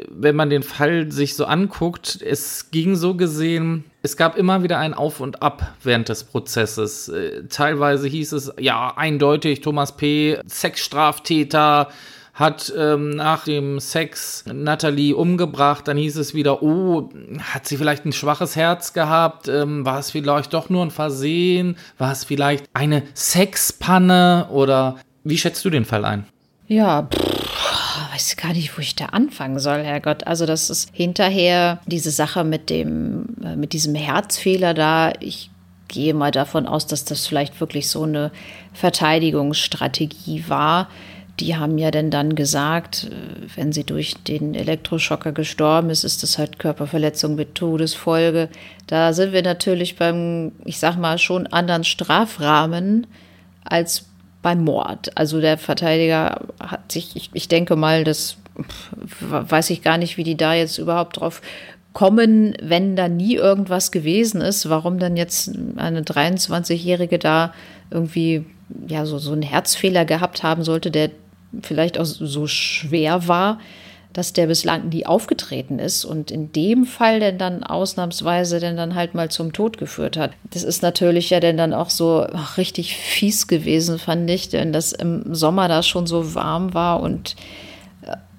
wenn 0.09 0.35
man 0.35 0.49
den 0.49 0.63
Fall 0.63 1.11
sich 1.11 1.35
so 1.35 1.45
anguckt, 1.45 2.19
es 2.21 2.71
ging 2.71 2.95
so 2.95 3.13
gesehen, 3.13 3.83
es 4.01 4.17
gab 4.17 4.37
immer 4.37 4.63
wieder 4.63 4.79
ein 4.79 4.95
Auf 4.95 5.19
und 5.19 5.43
Ab 5.43 5.75
während 5.83 6.09
des 6.09 6.23
Prozesses. 6.23 7.09
Äh, 7.09 7.43
teilweise 7.47 8.07
hieß 8.07 8.31
es, 8.33 8.51
ja, 8.59 8.93
eindeutig, 8.95 9.61
Thomas 9.61 9.95
P., 9.95 10.39
Sexstraftäter, 10.47 11.89
hat 12.33 12.73
ähm, 12.75 13.11
nach 13.11 13.43
dem 13.43 13.79
Sex 13.79 14.43
Natalie 14.51 15.15
umgebracht. 15.15 15.87
Dann 15.87 15.97
hieß 15.97 16.17
es 16.17 16.33
wieder, 16.33 16.63
oh, 16.63 17.09
hat 17.53 17.67
sie 17.67 17.77
vielleicht 17.77 18.05
ein 18.05 18.13
schwaches 18.13 18.55
Herz 18.55 18.93
gehabt? 18.93 19.47
Ähm, 19.47 19.85
war 19.85 19.99
es 19.99 20.09
vielleicht 20.09 20.53
doch 20.53 20.69
nur 20.69 20.83
ein 20.83 20.91
Versehen? 20.91 21.77
War 21.99 22.11
es 22.11 22.23
vielleicht 22.23 22.65
eine 22.73 23.03
Sexpanne? 23.13 24.47
Oder 24.49 24.97
wie 25.23 25.37
schätzt 25.37 25.63
du 25.63 25.69
den 25.69 25.85
Fall 25.85 26.05
ein? 26.05 26.25
Ja, 26.67 27.03
pff, 27.03 27.32
weiß 28.13 28.35
gar 28.37 28.53
nicht, 28.53 28.77
wo 28.77 28.81
ich 28.81 28.95
da 28.95 29.05
anfangen 29.07 29.59
soll, 29.59 29.83
Herrgott. 29.83 30.27
Also 30.27 30.45
das 30.45 30.69
ist 30.69 30.89
hinterher 30.93 31.79
diese 31.87 32.11
Sache 32.11 32.43
mit 32.43 32.69
dem, 32.69 33.25
äh, 33.43 33.55
mit 33.55 33.73
diesem 33.73 33.95
Herzfehler 33.95 34.73
da. 34.73 35.13
Ich 35.19 35.49
gehe 35.87 36.13
mal 36.13 36.31
davon 36.31 36.67
aus, 36.67 36.87
dass 36.87 37.05
das 37.05 37.27
vielleicht 37.27 37.59
wirklich 37.59 37.89
so 37.89 38.03
eine 38.03 38.31
Verteidigungsstrategie 38.73 40.45
war 40.47 40.87
die 41.39 41.55
haben 41.55 41.77
ja 41.77 41.89
denn 41.89 42.11
dann 42.11 42.35
gesagt, 42.35 43.05
äh, 43.05 43.47
wenn 43.55 43.71
sie 43.71 43.83
durch 43.83 44.15
den 44.15 44.53
Elektroschocker 44.53 45.31
gestorben 45.31 45.89
ist, 45.89 46.03
ist 46.03 46.21
das 46.23 46.37
halt 46.37 46.59
Körperverletzung 46.59 47.35
mit 47.35 47.55
Todesfolge. 47.55 48.49
Da 48.87 49.13
sind 49.13 49.33
wir 49.33 49.41
natürlich 49.41 49.95
beim, 49.95 50.51
ich 50.63 50.79
sag 50.79 50.97
mal, 50.97 51.17
schon 51.17 51.47
anderen 51.47 51.83
Strafrahmen 51.83 53.07
als 53.63 54.05
beim 54.43 54.63
Mord. 54.63 55.17
Also 55.17 55.41
der 55.41 55.57
Verteidiger 55.57 56.41
hat 56.59 56.91
sich, 56.91 57.15
ich, 57.15 57.31
ich 57.33 57.47
denke 57.47 57.75
mal, 57.75 58.03
das 58.03 58.37
weiß 59.19 59.71
ich 59.71 59.81
gar 59.81 59.97
nicht, 59.97 60.17
wie 60.17 60.23
die 60.23 60.37
da 60.37 60.53
jetzt 60.53 60.77
überhaupt 60.77 61.19
drauf 61.19 61.41
kommen, 61.93 62.55
wenn 62.61 62.95
da 62.95 63.07
nie 63.07 63.35
irgendwas 63.35 63.91
gewesen 63.91 64.41
ist, 64.41 64.69
warum 64.69 64.99
dann 64.99 65.17
jetzt 65.17 65.51
eine 65.77 66.01
23-Jährige 66.01 67.17
da 67.17 67.53
irgendwie 67.89 68.45
ja 68.87 69.05
so, 69.05 69.17
so 69.17 69.31
einen 69.31 69.43
Herzfehler 69.43 70.05
gehabt 70.05 70.43
haben 70.43 70.63
sollte, 70.63 70.91
der 70.91 71.11
vielleicht 71.61 71.99
auch 71.99 72.05
so 72.05 72.47
schwer 72.47 73.27
war, 73.27 73.59
dass 74.13 74.33
der 74.33 74.47
bislang 74.47 74.89
nie 74.89 75.05
aufgetreten 75.05 75.79
ist 75.79 76.05
und 76.05 76.31
in 76.31 76.51
dem 76.51 76.85
Fall 76.85 77.19
denn 77.19 77.37
dann 77.37 77.63
ausnahmsweise 77.63 78.59
denn 78.59 78.77
dann 78.77 78.95
halt 78.95 79.15
mal 79.15 79.29
zum 79.29 79.53
Tod 79.53 79.77
geführt 79.77 80.17
hat. 80.17 80.31
Das 80.51 80.63
ist 80.63 80.81
natürlich 80.81 81.29
ja 81.29 81.39
denn 81.39 81.57
dann 81.57 81.73
auch 81.73 81.89
so 81.89 82.25
richtig 82.57 82.95
fies 82.95 83.47
gewesen, 83.47 83.99
fand 83.99 84.29
ich, 84.29 84.49
denn 84.49 84.71
das 84.71 84.91
im 84.91 85.33
Sommer 85.33 85.67
da 85.67 85.83
schon 85.83 86.07
so 86.07 86.35
warm 86.35 86.73
war 86.73 87.01
und 87.01 87.35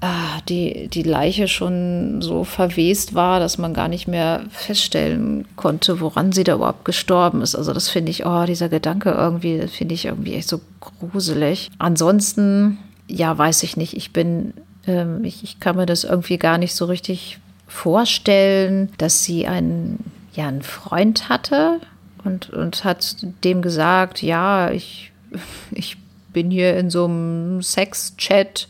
äh, 0.00 0.06
die, 0.48 0.88
die 0.88 1.02
Leiche 1.02 1.48
schon 1.48 2.22
so 2.22 2.44
verwest 2.44 3.14
war, 3.14 3.40
dass 3.40 3.58
man 3.58 3.74
gar 3.74 3.88
nicht 3.88 4.06
mehr 4.06 4.42
feststellen 4.50 5.46
konnte, 5.56 6.00
woran 6.00 6.32
sie 6.32 6.44
da 6.44 6.54
überhaupt 6.54 6.84
gestorben 6.84 7.42
ist. 7.42 7.56
Also 7.56 7.72
das 7.72 7.88
finde 7.88 8.10
ich, 8.10 8.24
oh, 8.24 8.44
dieser 8.46 8.68
Gedanke 8.68 9.10
irgendwie, 9.10 9.66
finde 9.68 9.94
ich 9.94 10.04
irgendwie 10.04 10.34
echt 10.34 10.48
so 10.48 10.60
gruselig. 10.80 11.70
Ansonsten 11.78 12.78
ja, 13.08 13.36
weiß 13.36 13.62
ich 13.62 13.76
nicht. 13.76 13.96
Ich 13.96 14.12
bin, 14.12 14.54
ähm, 14.86 15.24
ich, 15.24 15.42
ich 15.42 15.60
kann 15.60 15.76
mir 15.76 15.86
das 15.86 16.04
irgendwie 16.04 16.38
gar 16.38 16.58
nicht 16.58 16.74
so 16.74 16.84
richtig 16.84 17.38
vorstellen, 17.66 18.90
dass 18.98 19.24
sie 19.24 19.46
einen, 19.46 20.04
ja, 20.32 20.48
einen 20.48 20.62
Freund 20.62 21.28
hatte 21.28 21.80
und, 22.24 22.50
und 22.50 22.84
hat 22.84 23.16
dem 23.44 23.62
gesagt, 23.62 24.22
ja, 24.22 24.70
ich, 24.70 25.12
ich 25.70 25.96
bin 26.32 26.50
hier 26.50 26.76
in 26.76 26.90
so 26.90 27.04
einem 27.04 27.62
Sex-Chat, 27.62 28.68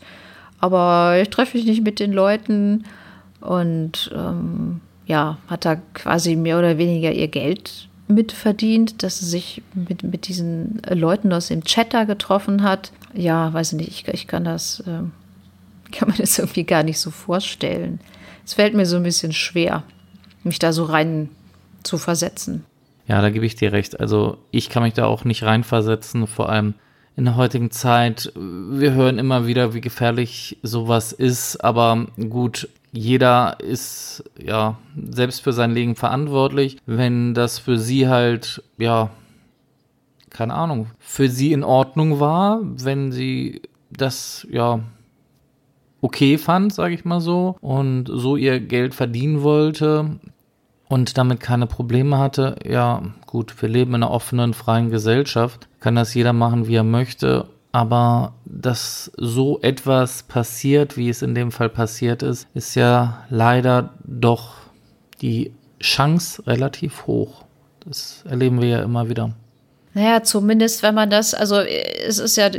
aber 0.59 1.19
ich 1.21 1.29
treffe 1.29 1.57
mich 1.57 1.65
nicht 1.65 1.83
mit 1.83 1.99
den 1.99 2.13
Leuten. 2.13 2.85
Und 3.41 4.11
ähm, 4.15 4.81
ja, 5.05 5.37
hat 5.47 5.65
da 5.65 5.75
quasi 5.75 6.35
mehr 6.35 6.57
oder 6.57 6.77
weniger 6.77 7.11
ihr 7.11 7.27
Geld 7.27 7.87
mitverdient, 8.07 9.03
dass 9.03 9.19
sie 9.19 9.25
sich 9.25 9.61
mit, 9.73 10.03
mit 10.03 10.27
diesen 10.27 10.81
Leuten 10.89 11.33
aus 11.33 11.47
dem 11.47 11.63
Chat 11.63 11.93
da 11.93 12.03
getroffen 12.03 12.63
hat. 12.63 12.91
Ja, 13.13 13.53
weiß 13.53 13.73
ich 13.73 13.77
nicht, 13.79 13.89
ich, 13.89 14.07
ich 14.07 14.27
kann 14.27 14.43
das, 14.43 14.81
äh, 14.81 15.03
kann 15.91 16.09
mir 16.09 16.17
das 16.17 16.39
irgendwie 16.39 16.63
gar 16.63 16.83
nicht 16.83 16.99
so 16.99 17.11
vorstellen. 17.11 17.99
Es 18.45 18.53
fällt 18.53 18.73
mir 18.73 18.85
so 18.85 18.97
ein 18.97 19.03
bisschen 19.03 19.33
schwer, 19.33 19.83
mich 20.43 20.59
da 20.59 20.73
so 20.73 20.83
rein 20.83 21.29
zu 21.83 21.97
versetzen. 21.97 22.65
Ja, 23.07 23.21
da 23.21 23.29
gebe 23.29 23.45
ich 23.45 23.55
dir 23.55 23.71
recht. 23.71 23.99
Also 23.99 24.37
ich 24.51 24.69
kann 24.69 24.83
mich 24.83 24.93
da 24.93 25.05
auch 25.05 25.25
nicht 25.25 25.43
reinversetzen, 25.43 26.27
vor 26.27 26.49
allem 26.49 26.73
in 27.15 27.25
der 27.25 27.35
heutigen 27.35 27.71
Zeit. 27.71 28.31
Wir 28.35 28.93
hören 28.93 29.19
immer 29.19 29.47
wieder, 29.47 29.73
wie 29.73 29.81
gefährlich 29.81 30.57
sowas 30.63 31.11
ist, 31.11 31.63
aber 31.63 32.07
gut, 32.29 32.67
jeder 32.91 33.57
ist 33.59 34.23
ja 34.41 34.77
selbst 35.09 35.41
für 35.41 35.53
sein 35.53 35.71
Leben 35.71 35.95
verantwortlich. 35.95 36.77
Wenn 36.85 37.33
das 37.33 37.59
für 37.59 37.77
sie 37.77 38.07
halt 38.07 38.63
ja 38.77 39.11
keine 40.35 40.53
Ahnung, 40.53 40.87
für 40.99 41.29
sie 41.29 41.53
in 41.53 41.63
Ordnung 41.63 42.19
war, 42.19 42.59
wenn 42.61 43.13
sie 43.13 43.61
das, 43.89 44.45
ja, 44.51 44.81
okay 46.05 46.37
fand, 46.37 46.71
sage 46.71 46.93
ich 46.93 47.03
mal 47.03 47.19
so, 47.19 47.55
und 47.61 48.07
so 48.07 48.37
ihr 48.37 48.59
Geld 48.59 48.93
verdienen 48.93 49.41
wollte 49.41 50.19
und 50.87 51.17
damit 51.17 51.39
keine 51.39 51.65
Probleme 51.65 52.19
hatte, 52.19 52.57
ja, 52.63 53.01
gut, 53.25 53.59
wir 53.59 53.69
leben 53.69 53.95
in 53.95 54.03
einer 54.03 54.11
offenen, 54.11 54.53
freien 54.53 54.91
Gesellschaft, 54.91 55.67
kann 55.79 55.95
das 55.95 56.13
jeder 56.13 56.31
machen, 56.31 56.67
wie 56.67 56.75
er 56.75 56.83
möchte, 56.83 57.47
aber 57.71 58.33
dass 58.45 59.11
so 59.17 59.59
etwas 59.61 60.23
passiert, 60.23 60.95
wie 60.95 61.09
es 61.09 61.23
in 61.23 61.33
dem 61.33 61.51
Fall 61.51 61.69
passiert 61.69 62.21
ist, 62.21 62.47
ist 62.53 62.75
ja 62.75 63.25
leider 63.29 63.95
doch 64.03 64.53
die 65.21 65.53
Chance 65.81 66.45
relativ 66.45 67.07
hoch. 67.07 67.45
Das 67.83 68.23
erleben 68.29 68.61
wir 68.61 68.69
ja 68.69 68.83
immer 68.83 69.09
wieder. 69.09 69.33
Naja, 69.95 70.23
zumindest 70.23 70.83
wenn 70.83 70.93
man 70.93 71.09
das, 71.09 71.33
also 71.33 71.55
es 71.55 72.19
ist 72.19 72.35
ja, 72.35 72.49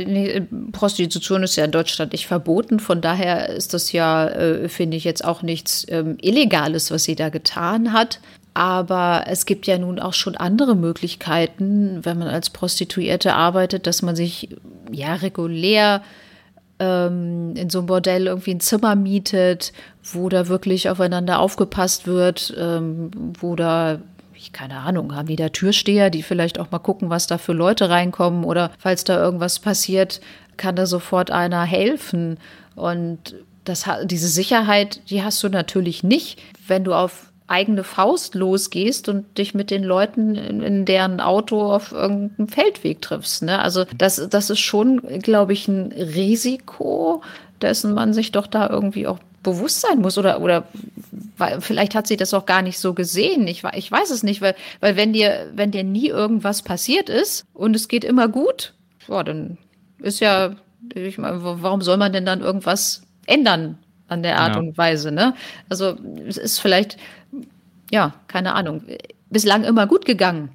Prostitution 0.71 1.43
ist 1.43 1.55
ja 1.55 1.65
in 1.65 1.71
Deutschland 1.71 2.11
nicht 2.13 2.25
verboten, 2.25 2.79
von 2.79 2.99
daher 2.99 3.49
ist 3.49 3.75
das 3.75 3.91
ja, 3.91 4.27
äh, 4.27 4.67
finde 4.69 4.97
ich, 4.97 5.03
jetzt 5.03 5.23
auch 5.23 5.43
nichts 5.43 5.85
ähm, 5.87 6.17
Illegales, 6.19 6.89
was 6.89 7.03
sie 7.03 7.15
da 7.15 7.29
getan 7.29 7.93
hat. 7.93 8.19
Aber 8.55 9.25
es 9.27 9.45
gibt 9.45 9.67
ja 9.67 9.77
nun 9.77 9.99
auch 9.99 10.15
schon 10.15 10.35
andere 10.35 10.75
Möglichkeiten, 10.75 11.99
wenn 12.01 12.17
man 12.17 12.27
als 12.27 12.49
Prostituierte 12.49 13.35
arbeitet, 13.35 13.85
dass 13.85 14.01
man 14.01 14.15
sich 14.15 14.49
ja 14.91 15.13
regulär 15.13 16.01
ähm, 16.79 17.53
in 17.55 17.69
so 17.69 17.77
einem 17.77 17.85
Bordell 17.85 18.25
irgendwie 18.25 18.55
ein 18.55 18.61
Zimmer 18.61 18.95
mietet, 18.95 19.73
wo 20.01 20.27
da 20.29 20.47
wirklich 20.47 20.89
aufeinander 20.89 21.37
aufgepasst 21.37 22.07
wird, 22.07 22.51
ähm, 22.57 23.11
wo 23.39 23.55
da 23.55 23.99
ich 24.37 24.53
keine 24.53 24.77
Ahnung, 24.77 25.15
haben 25.15 25.27
die 25.27 25.35
da 25.35 25.49
Türsteher, 25.49 26.09
die 26.09 26.23
vielleicht 26.23 26.59
auch 26.59 26.71
mal 26.71 26.79
gucken, 26.79 27.09
was 27.09 27.27
da 27.27 27.37
für 27.37 27.53
Leute 27.53 27.89
reinkommen 27.89 28.43
oder 28.43 28.71
falls 28.77 29.03
da 29.03 29.21
irgendwas 29.21 29.59
passiert, 29.59 30.21
kann 30.57 30.75
da 30.75 30.85
sofort 30.85 31.31
einer 31.31 31.63
helfen. 31.63 32.37
Und 32.75 33.35
das, 33.63 33.85
diese 34.05 34.27
Sicherheit, 34.27 35.01
die 35.09 35.23
hast 35.23 35.43
du 35.43 35.49
natürlich 35.49 36.03
nicht, 36.03 36.39
wenn 36.67 36.83
du 36.83 36.93
auf 36.93 37.31
eigene 37.47 37.83
Faust 37.83 38.35
losgehst 38.35 39.07
und 39.07 39.37
dich 39.37 39.53
mit 39.53 39.71
den 39.71 39.83
Leuten 39.83 40.35
in, 40.35 40.85
deren 40.85 41.21
Auto 41.21 41.71
auf 41.71 41.93
irgendeinem 41.93 42.49
Feldweg 42.49 43.01
triffst. 43.01 43.43
Ne? 43.43 43.59
Also 43.59 43.85
das, 43.97 44.27
das 44.29 44.49
ist 44.49 44.59
schon, 44.59 45.01
glaube 45.21 45.53
ich, 45.53 45.67
ein 45.67 45.93
Risiko, 45.93 47.21
dessen 47.61 47.93
man 47.93 48.13
sich 48.13 48.33
doch 48.33 48.47
da 48.47 48.69
irgendwie 48.69 49.07
auch 49.07 49.19
bewusst 49.47 49.79
sein 49.79 50.01
muss 50.01 50.17
oder, 50.17 50.41
oder 50.41 50.67
vielleicht 51.59 51.95
hat 51.95 52.05
sie 52.05 52.17
das 52.17 52.33
auch 52.33 52.45
gar 52.45 52.61
nicht 52.61 52.79
so 52.79 52.93
gesehen. 52.93 53.47
Ich, 53.47 53.63
ich 53.63 53.89
weiß 53.89 54.11
es 54.11 54.21
nicht, 54.21 54.41
weil, 54.41 54.55
weil 54.81 54.97
wenn 54.97 55.13
dir, 55.13 55.51
wenn 55.55 55.71
dir 55.71 55.85
nie 55.85 56.09
irgendwas 56.09 56.63
passiert 56.63 57.07
ist 57.07 57.45
und 57.53 57.73
es 57.73 57.87
geht 57.87 58.03
immer 58.03 58.27
gut, 58.27 58.73
boah, 59.07 59.23
dann 59.23 59.57
ist 59.99 60.19
ja, 60.19 60.55
ich 60.93 61.17
meine, 61.17 61.39
warum 61.41 61.81
soll 61.81 61.95
man 61.95 62.11
denn 62.11 62.25
dann 62.25 62.41
irgendwas 62.41 63.03
ändern 63.25 63.77
an 64.09 64.21
der 64.21 64.37
Art 64.37 64.55
ja. 64.55 64.59
und 64.59 64.77
Weise, 64.77 65.13
ne? 65.13 65.33
Also 65.69 65.95
es 66.27 66.35
ist 66.35 66.59
vielleicht, 66.59 66.97
ja, 67.89 68.15
keine 68.27 68.53
Ahnung, 68.53 68.83
bislang 69.29 69.63
immer 69.63 69.87
gut 69.87 70.03
gegangen. 70.03 70.49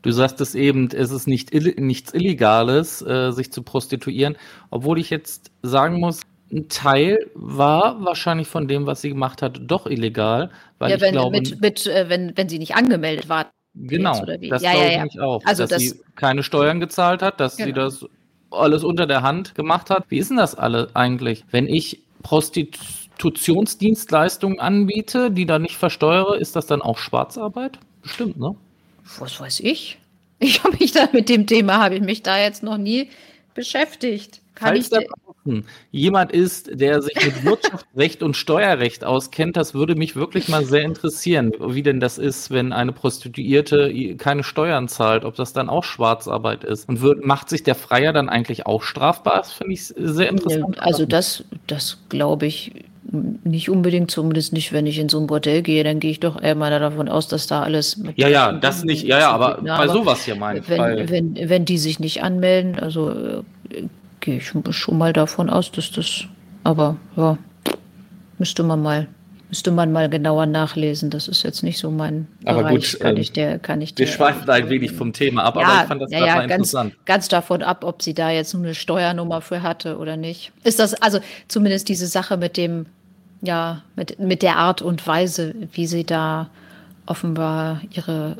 Du 0.00 0.10
sagst 0.10 0.40
es 0.40 0.54
eben, 0.54 0.88
es 0.90 1.10
ist 1.10 1.26
nicht 1.26 1.52
nichts 1.52 2.14
Illegales, 2.14 3.02
äh, 3.02 3.30
sich 3.32 3.52
zu 3.52 3.62
prostituieren, 3.62 4.36
obwohl 4.70 4.98
ich 4.98 5.10
jetzt 5.10 5.50
sagen 5.62 6.00
muss, 6.00 6.22
ein 6.52 6.68
Teil 6.68 7.30
war 7.34 8.04
wahrscheinlich 8.04 8.46
von 8.48 8.68
dem, 8.68 8.86
was 8.86 9.02
sie 9.02 9.10
gemacht 9.10 9.42
hat, 9.42 9.60
doch 9.62 9.86
illegal, 9.86 10.50
weil 10.78 10.90
ja, 10.90 10.96
ich 10.96 11.02
wenn, 11.02 11.12
glaube, 11.12 11.38
mit, 11.38 11.60
mit, 11.60 11.86
äh, 11.86 12.08
wenn, 12.08 12.36
wenn 12.36 12.48
sie 12.48 12.58
nicht 12.58 12.74
angemeldet 12.74 13.28
war. 13.28 13.52
Genau, 13.74 14.24
das 14.24 14.62
ja, 14.62 14.72
glaube 14.72 14.92
ja, 14.92 15.04
ich 15.04 15.20
auch, 15.20 15.44
also 15.44 15.62
dass 15.62 15.70
das, 15.70 15.82
sie 15.82 16.00
keine 16.16 16.42
Steuern 16.42 16.80
gezahlt 16.80 17.22
hat, 17.22 17.38
dass 17.38 17.56
genau. 17.56 17.66
sie 17.66 17.72
das 17.72 18.04
alles 18.50 18.82
unter 18.82 19.06
der 19.06 19.22
Hand 19.22 19.54
gemacht 19.54 19.90
hat. 19.90 20.06
Wie 20.08 20.18
ist 20.18 20.30
denn 20.30 20.38
das 20.38 20.56
alle 20.56 20.88
eigentlich? 20.94 21.44
Wenn 21.52 21.68
ich 21.68 22.00
Prostitutionsdienstleistungen 22.24 24.58
anbiete, 24.58 25.30
die 25.30 25.46
dann 25.46 25.62
nicht 25.62 25.76
versteuere, 25.76 26.36
ist 26.36 26.56
das 26.56 26.66
dann 26.66 26.82
auch 26.82 26.98
Schwarzarbeit? 26.98 27.78
Bestimmt, 28.02 28.38
ne? 28.38 28.56
Was 29.18 29.40
weiß 29.40 29.60
ich? 29.60 30.00
Ich 30.40 30.64
habe 30.64 30.76
mich 30.80 30.92
da 30.92 31.08
mit 31.12 31.28
dem 31.28 31.46
Thema, 31.46 31.78
habe 31.78 31.96
ich 31.96 32.00
mich 32.00 32.22
da 32.22 32.38
jetzt 32.38 32.62
noch 32.62 32.78
nie 32.78 33.10
beschäftigt. 33.54 34.40
Kann 34.54 34.68
Falls 34.68 34.90
ich 34.90 35.06
jemand 35.90 36.32
ist, 36.32 36.70
der 36.72 37.00
sich 37.02 37.14
mit 37.24 37.44
Wirtschaftsrecht 37.44 38.22
und 38.22 38.36
Steuerrecht 38.36 39.04
auskennt, 39.04 39.56
das 39.56 39.74
würde 39.74 39.94
mich 39.94 40.16
wirklich 40.16 40.48
mal 40.48 40.64
sehr 40.64 40.82
interessieren, 40.82 41.52
wie 41.58 41.82
denn 41.82 42.00
das 42.00 42.18
ist, 42.18 42.50
wenn 42.50 42.72
eine 42.72 42.92
Prostituierte 42.92 44.16
keine 44.16 44.42
Steuern 44.42 44.88
zahlt, 44.88 45.24
ob 45.24 45.34
das 45.36 45.52
dann 45.52 45.68
auch 45.68 45.84
Schwarzarbeit 45.84 46.64
ist. 46.64 46.88
Und 46.88 47.00
wird, 47.00 47.24
macht 47.24 47.48
sich 47.48 47.62
der 47.62 47.74
Freier 47.74 48.12
dann 48.12 48.28
eigentlich 48.28 48.66
auch 48.66 48.82
strafbar? 48.82 49.38
Das 49.38 49.52
finde 49.52 49.74
ich 49.74 49.84
sehr 49.86 50.28
interessant. 50.28 50.80
Also 50.80 51.06
das, 51.06 51.44
das 51.66 51.98
glaube 52.08 52.46
ich 52.46 52.72
nicht 53.12 53.68
unbedingt, 53.68 54.10
zumindest 54.10 54.52
nicht, 54.52 54.72
wenn 54.72 54.86
ich 54.86 54.98
in 54.98 55.08
so 55.08 55.18
ein 55.18 55.26
Bordell 55.26 55.62
gehe, 55.62 55.82
dann 55.82 56.00
gehe 56.00 56.10
ich 56.10 56.20
doch 56.20 56.40
eher 56.40 56.54
mal 56.54 56.70
davon 56.78 57.08
aus, 57.08 57.28
dass 57.28 57.46
da 57.46 57.62
alles. 57.62 58.00
ja, 58.14 58.28
ja, 58.28 58.52
das 58.52 58.84
nicht, 58.84 59.04
ja, 59.04 59.18
ja, 59.18 59.30
aber 59.30 59.60
bei 59.62 59.88
sowas 59.88 60.24
hier 60.24 60.36
meine 60.36 60.60
ich. 60.60 60.68
Wenn, 60.68 61.08
wenn, 61.08 61.48
wenn 61.48 61.64
die 61.64 61.78
sich 61.78 61.98
nicht 61.98 62.22
anmelden, 62.22 62.78
also 62.78 63.42
gehe 64.20 64.36
ich 64.36 64.52
schon 64.70 64.98
mal 64.98 65.12
davon 65.12 65.50
aus, 65.50 65.72
dass 65.72 65.90
das, 65.90 66.24
aber 66.62 66.96
ja, 67.16 67.38
müsste 68.38 68.62
man 68.62 68.82
mal, 68.82 69.08
müsste 69.48 69.70
man 69.70 69.92
mal 69.92 70.08
genauer 70.08 70.46
nachlesen. 70.46 71.10
Das 71.10 71.28
ist 71.28 71.42
jetzt 71.42 71.62
nicht 71.62 71.78
so 71.78 71.90
mein 71.90 72.28
aber 72.44 72.62
Bereich. 72.62 72.92
Gut, 72.92 73.00
kann 73.00 73.16
ähm, 73.16 73.22
ich 73.22 73.32
der, 73.32 73.58
kann 73.58 73.80
ich 73.80 73.96
wir 73.96 74.06
schweifen 74.06 74.48
ein 74.48 74.68
wenig 74.68 74.92
vom 74.92 75.12
Thema 75.12 75.44
ab, 75.44 75.56
ja, 75.56 75.62
aber 75.62 75.82
ich 75.82 75.88
fand 75.88 76.02
das 76.02 76.10
ja, 76.10 76.18
ja, 76.18 76.34
mal 76.36 76.46
ganz, 76.46 76.72
interessant. 76.72 77.06
Ganz 77.06 77.28
davon 77.28 77.62
ab, 77.62 77.84
ob 77.84 78.02
sie 78.02 78.14
da 78.14 78.30
jetzt 78.30 78.54
eine 78.54 78.74
Steuernummer 78.74 79.40
für 79.40 79.62
hatte 79.62 79.98
oder 79.98 80.16
nicht. 80.16 80.52
Ist 80.64 80.78
das, 80.78 80.94
also 80.94 81.20
zumindest 81.48 81.88
diese 81.88 82.06
Sache 82.06 82.36
mit 82.36 82.56
dem, 82.56 82.86
ja, 83.42 83.82
mit, 83.96 84.18
mit 84.18 84.42
der 84.42 84.56
Art 84.56 84.82
und 84.82 85.06
Weise, 85.06 85.54
wie 85.72 85.86
sie 85.86 86.04
da 86.04 86.50
offenbar 87.06 87.80
ihre 87.90 88.36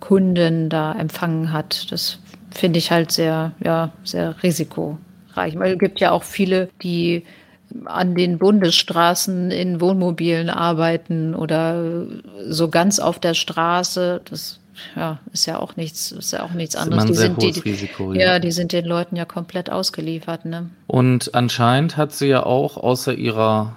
Kunden 0.00 0.68
da 0.68 0.92
empfangen 0.92 1.52
hat, 1.52 1.90
das 1.92 2.18
finde 2.50 2.78
ich 2.78 2.90
halt 2.90 3.12
sehr, 3.12 3.52
ja, 3.62 3.92
sehr 4.02 4.42
risiko 4.42 4.98
erreichen. 5.30 5.60
Weil 5.60 5.72
es 5.74 5.78
gibt 5.78 6.00
ja 6.00 6.10
auch 6.10 6.22
viele, 6.22 6.68
die 6.82 7.24
an 7.84 8.14
den 8.14 8.38
Bundesstraßen 8.38 9.50
in 9.50 9.80
Wohnmobilen 9.80 10.50
arbeiten 10.50 11.34
oder 11.34 12.06
so 12.48 12.68
ganz 12.68 12.98
auf 12.98 13.18
der 13.18 13.34
Straße. 13.34 14.20
Das 14.28 14.60
ja, 14.96 15.18
ist 15.32 15.46
ja 15.46 15.58
auch 15.58 15.76
nichts, 15.76 16.12
ist 16.12 16.32
ja 16.32 16.42
auch 16.42 16.52
nichts 16.52 16.74
anderes. 16.74 17.04
Die 17.06 17.14
sind, 17.14 17.42
die, 17.42 17.60
Risiko, 17.60 18.12
ja. 18.12 18.20
ja. 18.20 18.38
die 18.38 18.50
sind 18.50 18.72
den 18.72 18.84
Leuten 18.84 19.16
ja 19.16 19.24
komplett 19.24 19.70
ausgeliefert. 19.70 20.44
Ne? 20.44 20.70
Und 20.86 21.34
anscheinend 21.34 21.96
hat 21.96 22.12
sie 22.12 22.28
ja 22.28 22.44
auch 22.44 22.76
außer 22.76 23.14
ihrer 23.14 23.76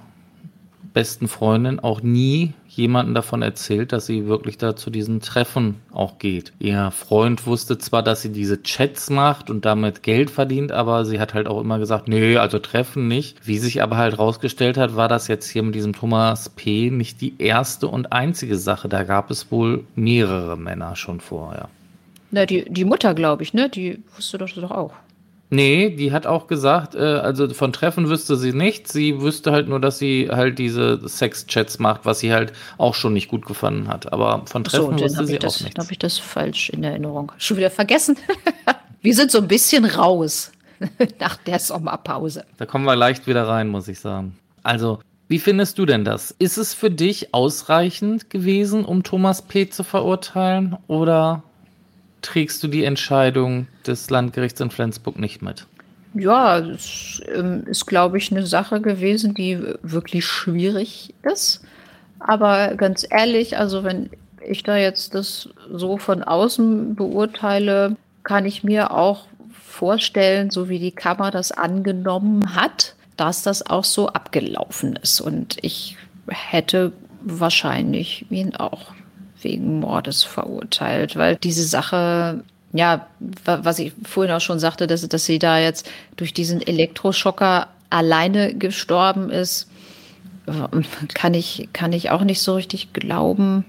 besten 0.93 1.27
Freundin 1.27 1.79
auch 1.79 2.01
nie 2.01 2.53
jemanden 2.76 3.13
davon 3.13 3.41
erzählt, 3.41 3.91
dass 3.91 4.05
sie 4.05 4.28
wirklich 4.28 4.57
da 4.57 4.76
zu 4.76 4.89
diesen 4.89 5.21
Treffen 5.21 5.76
auch 5.91 6.19
geht. 6.19 6.53
Ihr 6.59 6.91
Freund 6.91 7.45
wusste 7.45 7.78
zwar, 7.78 8.03
dass 8.03 8.21
sie 8.21 8.32
diese 8.32 8.61
Chats 8.63 9.09
macht 9.09 9.49
und 9.49 9.65
damit 9.65 10.03
Geld 10.03 10.30
verdient, 10.30 10.71
aber 10.71 11.05
sie 11.05 11.19
hat 11.19 11.34
halt 11.34 11.47
auch 11.47 11.61
immer 11.61 11.80
gesagt, 11.80 12.07
nee, 12.07 12.38
also 12.38 12.59
Treffen 12.59 13.07
nicht. 13.07 13.45
Wie 13.45 13.57
sich 13.57 13.82
aber 13.82 13.97
halt 13.97 14.17
rausgestellt 14.17 14.78
hat, 14.78 14.95
war 14.95 15.07
das 15.07 15.28
jetzt 15.28 15.49
hier 15.49 15.63
mit 15.63 15.76
diesem 15.76 15.93
Thomas 15.93 16.49
P. 16.49 16.89
nicht 16.89 17.21
die 17.21 17.36
erste 17.39 17.88
und 17.88 18.11
einzige 18.11 18.57
Sache. 18.57 18.89
Da 18.89 19.03
gab 19.03 19.32
es 19.32 19.51
wohl 19.51 19.86
mehrere 19.95 20.57
Männer 20.57 20.95
schon 20.95 21.19
vorher. 21.19 21.69
Na, 22.32 22.45
die, 22.45 22.65
die 22.67 22.86
Mutter, 22.86 23.13
glaube 23.13 23.43
ich, 23.43 23.53
ne? 23.53 23.69
Die 23.69 23.99
wusste 24.15 24.39
das 24.39 24.55
doch 24.55 24.71
auch. 24.71 24.93
Nee, 25.53 25.91
die 25.91 26.11
hat 26.11 26.25
auch 26.25 26.47
gesagt, 26.47 26.95
äh, 26.95 26.97
also 26.97 27.47
von 27.53 27.71
Treffen 27.71 28.09
wüsste 28.09 28.37
sie 28.37 28.53
nichts. 28.53 28.91
Sie 28.91 29.21
wüsste 29.21 29.51
halt 29.51 29.69
nur, 29.69 29.79
dass 29.79 29.99
sie 29.99 30.29
halt 30.31 30.57
diese 30.57 31.07
Sex-Chats 31.07 31.77
macht, 31.77 32.05
was 32.05 32.19
sie 32.19 32.33
halt 32.33 32.53
auch 32.79 32.95
schon 32.95 33.13
nicht 33.13 33.27
gut 33.27 33.45
gefunden 33.45 33.87
hat. 33.87 34.11
Aber 34.11 34.41
von 34.47 34.63
Treffen 34.63 34.97
so, 34.97 35.03
wusste 35.03 35.27
sie 35.27 35.37
das, 35.37 35.57
auch 35.57 35.65
nichts. 35.65 35.79
habe 35.79 35.91
ich 35.91 35.99
das 35.99 36.17
falsch 36.17 36.71
in 36.71 36.83
Erinnerung. 36.83 37.31
Schon 37.37 37.57
wieder 37.57 37.69
vergessen. 37.69 38.17
wir 39.03 39.13
sind 39.13 39.29
so 39.29 39.37
ein 39.37 39.47
bisschen 39.47 39.85
raus 39.85 40.51
nach 41.19 41.37
der 41.37 41.59
Sommerpause. 41.59 42.45
Da 42.57 42.65
kommen 42.65 42.85
wir 42.85 42.95
leicht 42.95 43.27
wieder 43.27 43.47
rein, 43.47 43.67
muss 43.67 43.87
ich 43.87 43.99
sagen. 43.99 44.35
Also, 44.63 45.01
wie 45.27 45.37
findest 45.37 45.77
du 45.77 45.85
denn 45.85 46.03
das? 46.03 46.31
Ist 46.31 46.57
es 46.57 46.73
für 46.73 46.89
dich 46.89 47.31
ausreichend 47.35 48.31
gewesen, 48.31 48.85
um 48.85 49.03
Thomas 49.03 49.43
P. 49.43 49.69
zu 49.69 49.83
verurteilen? 49.83 50.77
Oder 50.87 51.43
trägst 52.24 52.63
du 52.63 52.67
die 52.67 52.84
Entscheidung 52.84 53.67
des 53.86 54.09
Landgerichts 54.09 54.59
in 54.59 54.71
Flensburg 54.71 55.19
nicht 55.19 55.41
mit? 55.41 55.67
Ja, 56.15 56.59
es 56.59 57.21
ähm, 57.34 57.63
ist, 57.67 57.86
glaube 57.86 58.17
ich, 58.17 58.32
eine 58.32 58.45
Sache 58.45 58.82
gewesen, 58.82 59.34
die 59.34 59.59
wirklich 59.82 60.26
schwierig 60.26 61.13
ist. 61.24 61.61
Aber 62.19 62.76
ganz 62.76 63.05
ehrlich, 63.09 63.57
also 63.57 63.84
wenn 63.84 64.09
ich 64.45 64.63
da 64.63 64.78
jetzt 64.78 65.15
das 65.15 65.49
so 65.71 65.97
von 65.97 66.24
außen 66.24 66.95
beurteile, 66.95 67.95
kann 68.24 68.45
ich 68.45 68.63
mir 68.63 68.91
auch 68.91 69.26
vorstellen, 69.65 70.51
so 70.51 70.69
wie 70.69 70.80
die 70.80 70.91
Kammer 70.91 71.32
das 71.32 71.51
angenommen 71.51 72.55
hat, 72.55 72.95
dass 73.17 73.41
das 73.41 73.65
auch 73.65 73.84
so 73.84 74.07
abgelaufen 74.07 74.95
ist. 74.95 75.19
Und 75.19 75.57
ich 75.61 75.97
hätte 76.28 76.93
wahrscheinlich 77.24 78.26
ihn 78.30 78.55
auch 78.55 78.93
wegen 79.43 79.79
Mordes 79.79 80.23
verurteilt, 80.23 81.15
weil 81.15 81.35
diese 81.37 81.63
Sache, 81.63 82.43
ja, 82.71 83.07
was 83.45 83.79
ich 83.79 83.93
vorhin 84.03 84.33
auch 84.33 84.41
schon 84.41 84.59
sagte, 84.59 84.87
dass, 84.87 85.07
dass 85.07 85.25
sie 85.25 85.39
da 85.39 85.59
jetzt 85.59 85.89
durch 86.15 86.33
diesen 86.33 86.61
Elektroschocker 86.61 87.67
alleine 87.89 88.55
gestorben 88.55 89.29
ist, 89.29 89.69
kann 91.13 91.33
ich, 91.33 91.69
kann 91.73 91.93
ich 91.93 92.09
auch 92.09 92.23
nicht 92.23 92.41
so 92.41 92.55
richtig 92.55 92.93
glauben. 92.93 93.65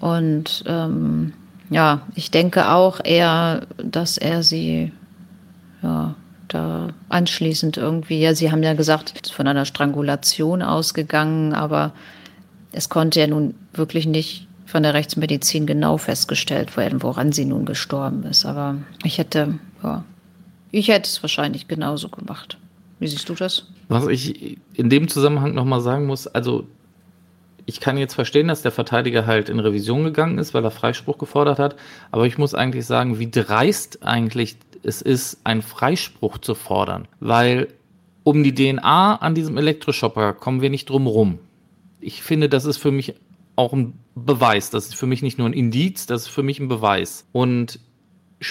Und 0.00 0.64
ähm, 0.66 1.32
ja, 1.70 2.02
ich 2.14 2.30
denke 2.30 2.70
auch 2.70 3.00
eher, 3.04 3.66
dass 3.78 4.18
er 4.18 4.42
sie 4.42 4.92
ja, 5.82 6.14
da 6.48 6.88
anschließend 7.08 7.76
irgendwie, 7.76 8.20
ja, 8.20 8.34
sie 8.34 8.50
haben 8.50 8.62
ja 8.62 8.74
gesagt, 8.74 9.30
von 9.32 9.46
einer 9.46 9.64
Strangulation 9.64 10.62
ausgegangen, 10.62 11.54
aber 11.54 11.92
es 12.72 12.88
konnte 12.88 13.20
ja 13.20 13.26
nun 13.26 13.54
wirklich 13.72 14.06
nicht 14.06 14.48
von 14.72 14.82
der 14.82 14.94
Rechtsmedizin 14.94 15.66
genau 15.66 15.98
festgestellt 15.98 16.78
werden, 16.78 17.02
woran 17.02 17.30
sie 17.30 17.44
nun 17.44 17.66
gestorben 17.66 18.22
ist. 18.22 18.46
Aber 18.46 18.78
ich 19.04 19.18
hätte, 19.18 19.58
ja, 19.82 20.02
ich 20.70 20.88
hätte 20.88 21.06
es 21.06 21.22
wahrscheinlich 21.22 21.68
genauso 21.68 22.08
gemacht. 22.08 22.56
Wie 22.98 23.06
siehst 23.06 23.28
du 23.28 23.34
das? 23.34 23.66
Was 23.88 24.06
ich 24.06 24.56
in 24.72 24.88
dem 24.88 25.08
Zusammenhang 25.08 25.52
nochmal 25.52 25.82
sagen 25.82 26.06
muss, 26.06 26.26
also 26.26 26.66
ich 27.66 27.80
kann 27.80 27.98
jetzt 27.98 28.14
verstehen, 28.14 28.48
dass 28.48 28.62
der 28.62 28.72
Verteidiger 28.72 29.26
halt 29.26 29.50
in 29.50 29.60
Revision 29.60 30.04
gegangen 30.04 30.38
ist, 30.38 30.54
weil 30.54 30.64
er 30.64 30.70
Freispruch 30.70 31.18
gefordert 31.18 31.58
hat. 31.58 31.76
Aber 32.10 32.26
ich 32.26 32.38
muss 32.38 32.54
eigentlich 32.54 32.86
sagen, 32.86 33.18
wie 33.18 33.30
dreist 33.30 34.02
eigentlich 34.02 34.56
es 34.82 35.02
ist, 35.02 35.36
einen 35.44 35.60
Freispruch 35.60 36.38
zu 36.38 36.54
fordern. 36.54 37.06
Weil 37.20 37.68
um 38.24 38.42
die 38.42 38.54
DNA 38.54 39.16
an 39.16 39.34
diesem 39.34 39.58
Elektroshopper 39.58 40.32
kommen 40.32 40.62
wir 40.62 40.70
nicht 40.70 40.88
drum 40.88 41.06
rum. 41.06 41.40
Ich 42.00 42.22
finde, 42.22 42.48
das 42.48 42.64
ist 42.64 42.78
für 42.78 42.90
mich 42.90 43.14
auch 43.54 43.74
ein 43.74 43.98
Beweis. 44.14 44.70
Das 44.70 44.86
ist 44.86 44.94
für 44.94 45.06
mich 45.06 45.22
nicht 45.22 45.38
nur 45.38 45.48
ein 45.48 45.52
Indiz, 45.52 46.06
das 46.06 46.22
ist 46.22 46.28
für 46.28 46.42
mich 46.42 46.60
ein 46.60 46.68
Beweis. 46.68 47.26
Und 47.32 47.80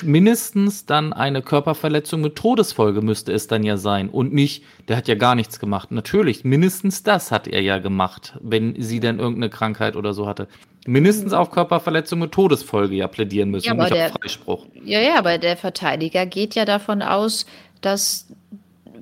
mindestens 0.04 0.86
dann 0.86 1.14
eine 1.14 1.42
Körperverletzung 1.42 2.22
mit 2.22 2.36
Todesfolge 2.36 3.02
müsste 3.02 3.34
es 3.34 3.48
dann 3.48 3.64
ja 3.64 3.78
sein 3.78 4.10
und 4.10 4.34
nicht, 4.34 4.64
der 4.88 4.98
hat 4.98 5.08
ja 5.08 5.16
gar 5.16 5.36
nichts 5.36 5.60
gemacht. 5.60 5.92
Natürlich, 5.92 6.44
mindestens 6.44 7.04
das 7.04 7.32
hat 7.32 7.48
er 7.48 7.62
ja 7.62 7.78
gemacht, 7.80 8.38
wenn 8.42 8.82
sie 8.82 9.00
dann 9.00 9.20
irgendeine 9.20 9.50
Krankheit 9.50 9.96
oder 9.96 10.14
so 10.14 10.28
hatte. 10.28 10.48
Mindestens 10.88 11.34
auf 11.34 11.52
Körperverletzung 11.52 12.20
mit 12.20 12.32
Todesfolge 12.32 12.96
ja 12.96 13.08
plädieren 13.08 13.52
müssen, 13.52 13.68
ja, 13.68 13.74
nicht 13.74 13.94
der, 13.94 14.08
auf 14.08 14.14
Freispruch. 14.14 14.66
Ja, 14.84 15.00
ja, 15.00 15.18
aber 15.18 15.38
der 15.38 15.58
Verteidiger 15.58 16.26
geht 16.26 16.56
ja 16.56 16.66
davon 16.66 17.02
aus, 17.02 17.46
dass 17.82 18.28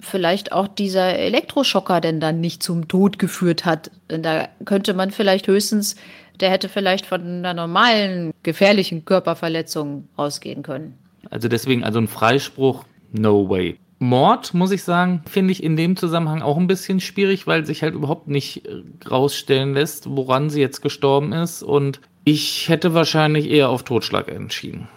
vielleicht 0.01 0.51
auch 0.51 0.67
dieser 0.67 1.17
Elektroschocker 1.17 2.01
denn 2.01 2.19
dann 2.19 2.41
nicht 2.41 2.63
zum 2.63 2.87
Tod 2.87 3.19
geführt 3.19 3.65
hat. 3.65 3.91
Da 4.07 4.49
könnte 4.65 4.93
man 4.93 5.11
vielleicht 5.11 5.47
höchstens 5.47 5.95
der 6.39 6.49
hätte 6.49 6.69
vielleicht 6.69 7.05
von 7.05 7.21
einer 7.21 7.53
normalen, 7.53 8.33
gefährlichen 8.43 9.05
Körperverletzung 9.05 10.07
ausgehen 10.15 10.63
können. 10.63 10.97
Also 11.29 11.47
deswegen, 11.47 11.83
also 11.83 11.99
ein 11.99 12.07
Freispruch, 12.07 12.85
no 13.11 13.49
way. 13.49 13.77
Mord, 13.99 14.53
muss 14.53 14.71
ich 14.71 14.83
sagen, 14.83 15.23
finde 15.29 15.51
ich 15.51 15.61
in 15.61 15.75
dem 15.75 15.97
Zusammenhang 15.97 16.41
auch 16.41 16.57
ein 16.57 16.67
bisschen 16.67 17.01
schwierig, 17.01 17.47
weil 17.47 17.65
sich 17.65 17.83
halt 17.83 17.93
überhaupt 17.93 18.29
nicht 18.29 18.65
äh, 18.65 18.81
rausstellen 19.09 19.73
lässt, 19.73 20.09
woran 20.09 20.49
sie 20.49 20.61
jetzt 20.61 20.81
gestorben 20.81 21.33
ist. 21.33 21.63
Und 21.63 21.99
ich 22.23 22.69
hätte 22.69 22.93
wahrscheinlich 22.93 23.49
eher 23.49 23.69
auf 23.69 23.83
Totschlag 23.83 24.29
entschieden. 24.29 24.87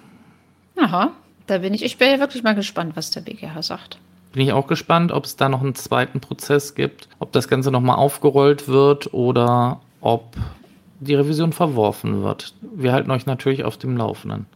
Aha, 0.76 1.12
da 1.48 1.58
bin 1.58 1.74
ich. 1.74 1.84
Ich 1.84 1.98
bin 1.98 2.10
ja 2.10 2.20
wirklich 2.20 2.44
mal 2.44 2.54
gespannt, 2.54 2.92
was 2.94 3.10
der 3.10 3.22
BGH 3.22 3.62
sagt. 3.62 3.98
Bin 4.32 4.44
ich 4.44 4.52
auch 4.52 4.68
gespannt, 4.68 5.10
ob 5.10 5.24
es 5.24 5.36
da 5.36 5.48
noch 5.48 5.60
einen 5.60 5.74
zweiten 5.74 6.20
Prozess 6.20 6.74
gibt, 6.74 7.08
ob 7.18 7.32
das 7.32 7.48
Ganze 7.48 7.70
nochmal 7.72 7.96
aufgerollt 7.96 8.68
wird 8.68 9.12
oder 9.12 9.80
ob 10.00 10.36
die 11.02 11.14
Revision 11.14 11.52
verworfen 11.52 12.22
wird. 12.22 12.54
Wir 12.74 12.92
halten 12.92 13.10
euch 13.10 13.26
natürlich 13.26 13.64
auf 13.64 13.76
dem 13.76 13.96
Laufenden. 13.96 14.46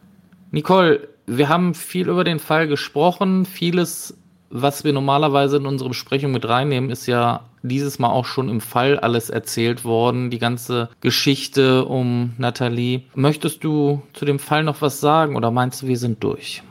Nicole, 0.50 1.08
wir 1.26 1.48
haben 1.48 1.74
viel 1.74 2.08
über 2.08 2.24
den 2.24 2.38
Fall 2.38 2.68
gesprochen. 2.68 3.44
Vieles, 3.44 4.16
was 4.50 4.84
wir 4.84 4.92
normalerweise 4.92 5.56
in 5.56 5.66
unsere 5.66 5.90
Besprechung 5.90 6.32
mit 6.32 6.48
reinnehmen, 6.48 6.90
ist 6.90 7.06
ja 7.06 7.42
dieses 7.62 7.98
Mal 7.98 8.10
auch 8.10 8.26
schon 8.26 8.48
im 8.48 8.60
Fall 8.60 8.98
alles 8.98 9.28
erzählt 9.28 9.84
worden. 9.84 10.30
Die 10.30 10.38
ganze 10.38 10.88
Geschichte 11.00 11.84
um 11.84 12.32
Nathalie. 12.38 13.02
Möchtest 13.14 13.64
du 13.64 14.02
zu 14.12 14.24
dem 14.24 14.38
Fall 14.38 14.62
noch 14.62 14.80
was 14.82 15.00
sagen 15.00 15.36
oder 15.36 15.50
meinst 15.50 15.82
du, 15.82 15.88
wir 15.88 15.98
sind 15.98 16.22
durch? 16.22 16.62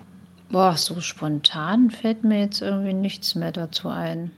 Boah, 0.49 0.77
so 0.77 1.01
spontan 1.01 1.91
fällt 1.91 2.23
mir 2.23 2.39
jetzt 2.39 2.61
irgendwie 2.61 2.93
nichts 2.93 3.35
mehr 3.35 3.51
dazu 3.51 3.89
ein. 3.89 4.31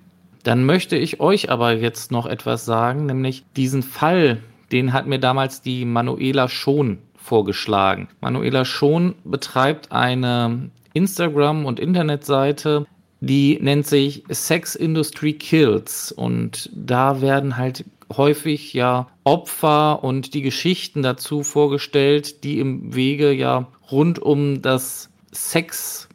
Dann 0.44 0.64
möchte 0.64 0.96
ich 0.96 1.20
euch 1.20 1.52
aber 1.52 1.74
jetzt 1.74 2.12
noch 2.12 2.26
etwas 2.26 2.66
sagen, 2.66 3.06
nämlich 3.06 3.44
diesen 3.56 3.84
Fall, 3.84 4.40
den 4.72 4.94
hat 4.94 5.08
mir 5.08 5.20
damals 5.20 5.62
die 5.62 5.86
Manuela 5.86 6.50
Schon 6.50 7.00
vorgeschlagen. 7.16 8.08
Manuela 8.22 8.66
Schon 8.66 9.16
betreibt 9.24 9.92
eine 9.92 10.70
Instagram- 10.94 11.66
und 11.66 11.80
Internetseite, 11.80 12.86
die 13.20 13.58
nennt 13.62 13.88
sich 13.88 14.24
Sex 14.30 14.76
Industry 14.76 15.34
Kills 15.34 16.12
und 16.12 16.70
da 16.74 17.22
werden 17.22 17.58
halt 17.58 17.86
häufig 18.16 18.74
ja 18.74 19.08
Opfer 19.24 20.04
und 20.04 20.34
die 20.34 20.42
Geschichten 20.42 21.02
dazu 21.02 21.44
vorgestellt, 21.44 22.44
die 22.44 22.60
im 22.60 22.96
Wege 22.96 23.32
ja 23.34 23.68
rund 23.92 24.20
um 24.20 24.62
das 24.62 25.10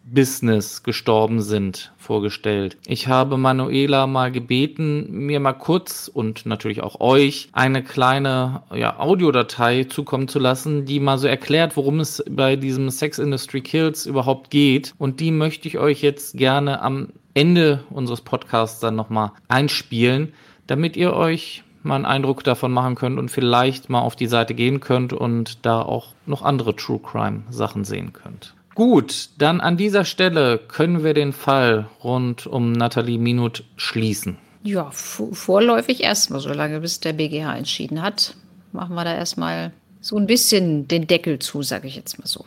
Sex-Business 0.02 0.82
gestorben 0.82 1.40
sind, 1.40 1.92
vorgestellt. 1.96 2.76
Ich 2.86 3.08
habe 3.08 3.36
Manuela 3.36 4.06
mal 4.06 4.30
gebeten, 4.30 5.06
mir 5.10 5.40
mal 5.40 5.52
kurz 5.52 6.10
und 6.12 6.44
natürlich 6.44 6.82
auch 6.82 7.00
euch 7.00 7.48
eine 7.52 7.82
kleine 7.82 8.62
ja, 8.74 8.98
Audiodatei 8.98 9.84
zukommen 9.84 10.28
zu 10.28 10.38
lassen, 10.38 10.84
die 10.84 11.00
mal 11.00 11.18
so 11.18 11.28
erklärt, 11.28 11.76
worum 11.76 12.00
es 12.00 12.22
bei 12.28 12.56
diesem 12.56 12.90
Sex 12.90 13.18
Industry 13.18 13.62
Kills 13.62 14.06
überhaupt 14.06 14.50
geht. 14.50 14.94
Und 14.98 15.20
die 15.20 15.30
möchte 15.30 15.68
ich 15.68 15.78
euch 15.78 16.02
jetzt 16.02 16.36
gerne 16.36 16.82
am 16.82 17.08
Ende 17.34 17.84
unseres 17.90 18.20
Podcasts 18.20 18.80
dann 18.80 18.96
nochmal 18.96 19.32
einspielen, 19.48 20.34
damit 20.66 20.96
ihr 20.96 21.14
euch 21.14 21.64
mal 21.82 21.96
einen 21.96 22.04
Eindruck 22.04 22.44
davon 22.44 22.70
machen 22.70 22.94
könnt 22.94 23.18
und 23.18 23.30
vielleicht 23.30 23.88
mal 23.88 24.00
auf 24.00 24.14
die 24.14 24.26
Seite 24.26 24.54
gehen 24.54 24.80
könnt 24.80 25.12
und 25.12 25.64
da 25.64 25.80
auch 25.80 26.14
noch 26.26 26.42
andere 26.42 26.76
True 26.76 27.00
Crime 27.02 27.42
Sachen 27.50 27.84
sehen 27.84 28.12
könnt. 28.12 28.54
Gut, 28.74 29.30
dann 29.38 29.60
an 29.60 29.76
dieser 29.76 30.04
Stelle 30.04 30.58
können 30.58 31.04
wir 31.04 31.14
den 31.14 31.32
Fall 31.32 31.88
rund 32.02 32.46
um 32.46 32.72
Nathalie 32.72 33.18
Minut 33.18 33.64
schließen. 33.76 34.38
Ja, 34.64 34.90
vorläufig 34.92 36.02
erstmal, 36.02 36.40
solange 36.40 36.80
bis 36.80 37.00
der 37.00 37.12
BGH 37.12 37.56
entschieden 37.56 38.00
hat, 38.00 38.36
machen 38.72 38.94
wir 38.94 39.04
da 39.04 39.14
erstmal 39.14 39.72
so 40.00 40.16
ein 40.16 40.26
bisschen 40.26 40.88
den 40.88 41.06
Deckel 41.06 41.38
zu, 41.38 41.62
sage 41.62 41.88
ich 41.88 41.96
jetzt 41.96 42.18
mal 42.18 42.26
so. 42.26 42.44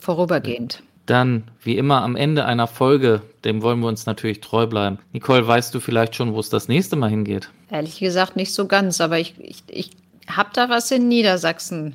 Vorübergehend. 0.00 0.82
Dann, 1.06 1.44
wie 1.62 1.78
immer, 1.78 2.02
am 2.02 2.16
Ende 2.16 2.44
einer 2.44 2.66
Folge, 2.66 3.22
dem 3.44 3.62
wollen 3.62 3.80
wir 3.80 3.88
uns 3.88 4.06
natürlich 4.06 4.40
treu 4.40 4.66
bleiben. 4.66 4.98
Nicole, 5.12 5.46
weißt 5.46 5.74
du 5.74 5.80
vielleicht 5.80 6.14
schon, 6.14 6.34
wo 6.34 6.40
es 6.40 6.50
das 6.50 6.68
nächste 6.68 6.96
Mal 6.96 7.10
hingeht? 7.10 7.50
Ehrlich 7.70 7.98
gesagt 7.98 8.36
nicht 8.36 8.52
so 8.52 8.66
ganz, 8.66 9.00
aber 9.00 9.18
ich, 9.18 9.34
ich, 9.38 9.62
ich 9.68 9.90
habe 10.28 10.50
da 10.52 10.68
was 10.68 10.90
in 10.90 11.08
Niedersachsen 11.08 11.94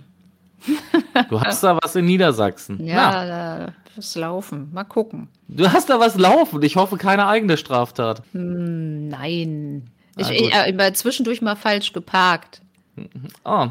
Du 1.30 1.42
hast 1.42 1.64
da 1.64 1.80
was 1.82 1.96
in 1.96 2.06
Niedersachsen. 2.06 2.84
Ja, 2.86 3.26
da 3.26 3.74
was 3.96 4.16
laufen. 4.16 4.70
Mal 4.74 4.84
gucken. 4.84 5.30
Du 5.48 5.72
hast 5.72 5.90
da 5.90 6.00
was 6.00 6.18
laufen. 6.18 6.62
Ich 6.64 6.76
hoffe, 6.76 6.98
keine 6.98 7.28
eigene 7.28 7.58
Straftat. 7.58 8.24
Hm, 8.32 9.10
nein. 9.10 9.90
Ich, 10.18 10.30
ich, 10.30 10.52
ich 10.54 10.94
zwischendurch 10.94 11.42
mal 11.42 11.56
falsch 11.56 11.94
geparkt. 11.94 12.62
Oh. 13.44 13.68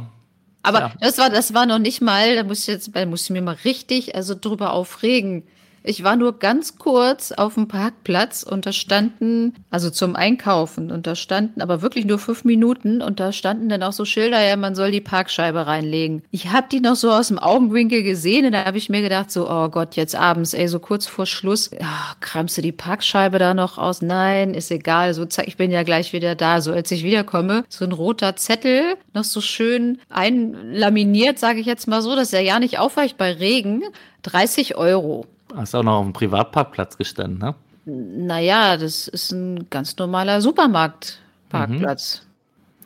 Aber 0.62 0.78
ja. 0.78 0.92
das 1.00 1.18
war, 1.18 1.30
das 1.30 1.54
war 1.54 1.66
noch 1.66 1.78
nicht 1.78 2.00
mal, 2.00 2.36
da 2.36 2.44
muss 2.44 2.60
ich 2.60 2.66
jetzt, 2.68 2.94
da 2.94 3.04
muss 3.06 3.24
ich 3.24 3.30
mir 3.30 3.42
mal 3.42 3.56
richtig, 3.64 4.14
also 4.14 4.34
drüber 4.40 4.72
aufregen. 4.72 5.44
Ich 5.84 6.04
war 6.04 6.16
nur 6.16 6.38
ganz 6.38 6.78
kurz 6.78 7.32
auf 7.32 7.54
dem 7.54 7.68
Parkplatz 7.68 8.42
und 8.42 8.66
da 8.66 8.72
standen, 8.72 9.54
also 9.70 9.90
zum 9.90 10.14
Einkaufen, 10.14 10.90
und 10.90 11.06
da 11.06 11.14
standen 11.14 11.60
aber 11.60 11.82
wirklich 11.82 12.04
nur 12.04 12.18
fünf 12.18 12.44
Minuten 12.44 13.02
und 13.02 13.18
da 13.18 13.32
standen 13.32 13.68
dann 13.68 13.82
auch 13.82 13.92
so 13.92 14.04
Schilder, 14.04 14.40
ja, 14.40 14.56
man 14.56 14.74
soll 14.74 14.90
die 14.90 15.00
Parkscheibe 15.00 15.66
reinlegen. 15.66 16.22
Ich 16.30 16.52
habe 16.52 16.68
die 16.70 16.80
noch 16.80 16.96
so 16.96 17.10
aus 17.10 17.28
dem 17.28 17.38
Augenwinkel 17.38 18.02
gesehen 18.02 18.46
und 18.46 18.52
da 18.52 18.64
habe 18.64 18.78
ich 18.78 18.88
mir 18.88 19.02
gedacht, 19.02 19.30
so, 19.30 19.50
oh 19.50 19.68
Gott, 19.68 19.96
jetzt 19.96 20.14
abends, 20.14 20.54
ey, 20.54 20.68
so 20.68 20.78
kurz 20.78 21.06
vor 21.06 21.26
Schluss, 21.26 21.70
ja, 21.72 22.14
kramst 22.20 22.56
du 22.56 22.62
die 22.62 22.72
Parkscheibe 22.72 23.38
da 23.38 23.54
noch 23.54 23.78
aus? 23.78 24.02
Nein, 24.02 24.54
ist 24.54 24.70
egal, 24.70 25.14
so, 25.14 25.26
ich 25.44 25.56
bin 25.56 25.70
ja 25.70 25.82
gleich 25.82 26.12
wieder 26.12 26.34
da. 26.34 26.60
So, 26.60 26.72
als 26.72 26.90
ich 26.90 27.02
wiederkomme, 27.02 27.64
so 27.68 27.84
ein 27.84 27.92
roter 27.92 28.36
Zettel, 28.36 28.94
noch 29.14 29.24
so 29.24 29.40
schön 29.40 30.00
einlaminiert, 30.08 31.38
sage 31.38 31.60
ich 31.60 31.66
jetzt 31.66 31.88
mal 31.88 32.02
so, 32.02 32.14
dass 32.14 32.32
er 32.32 32.40
ja 32.40 32.60
nicht 32.60 32.78
aufweicht 32.78 33.16
bei 33.16 33.32
Regen. 33.32 33.82
30 34.22 34.76
Euro. 34.76 35.26
Hast 35.54 35.74
auch 35.74 35.82
noch 35.82 35.98
auf 35.98 36.04
dem 36.04 36.12
Privatparkplatz 36.12 36.96
gestanden, 36.96 37.38
ne? 37.38 37.54
Naja, 37.84 38.76
das 38.76 39.08
ist 39.08 39.32
ein 39.32 39.68
ganz 39.68 39.96
normaler 39.96 40.40
Supermarktparkplatz. 40.40 42.22
Mhm. 42.26 42.32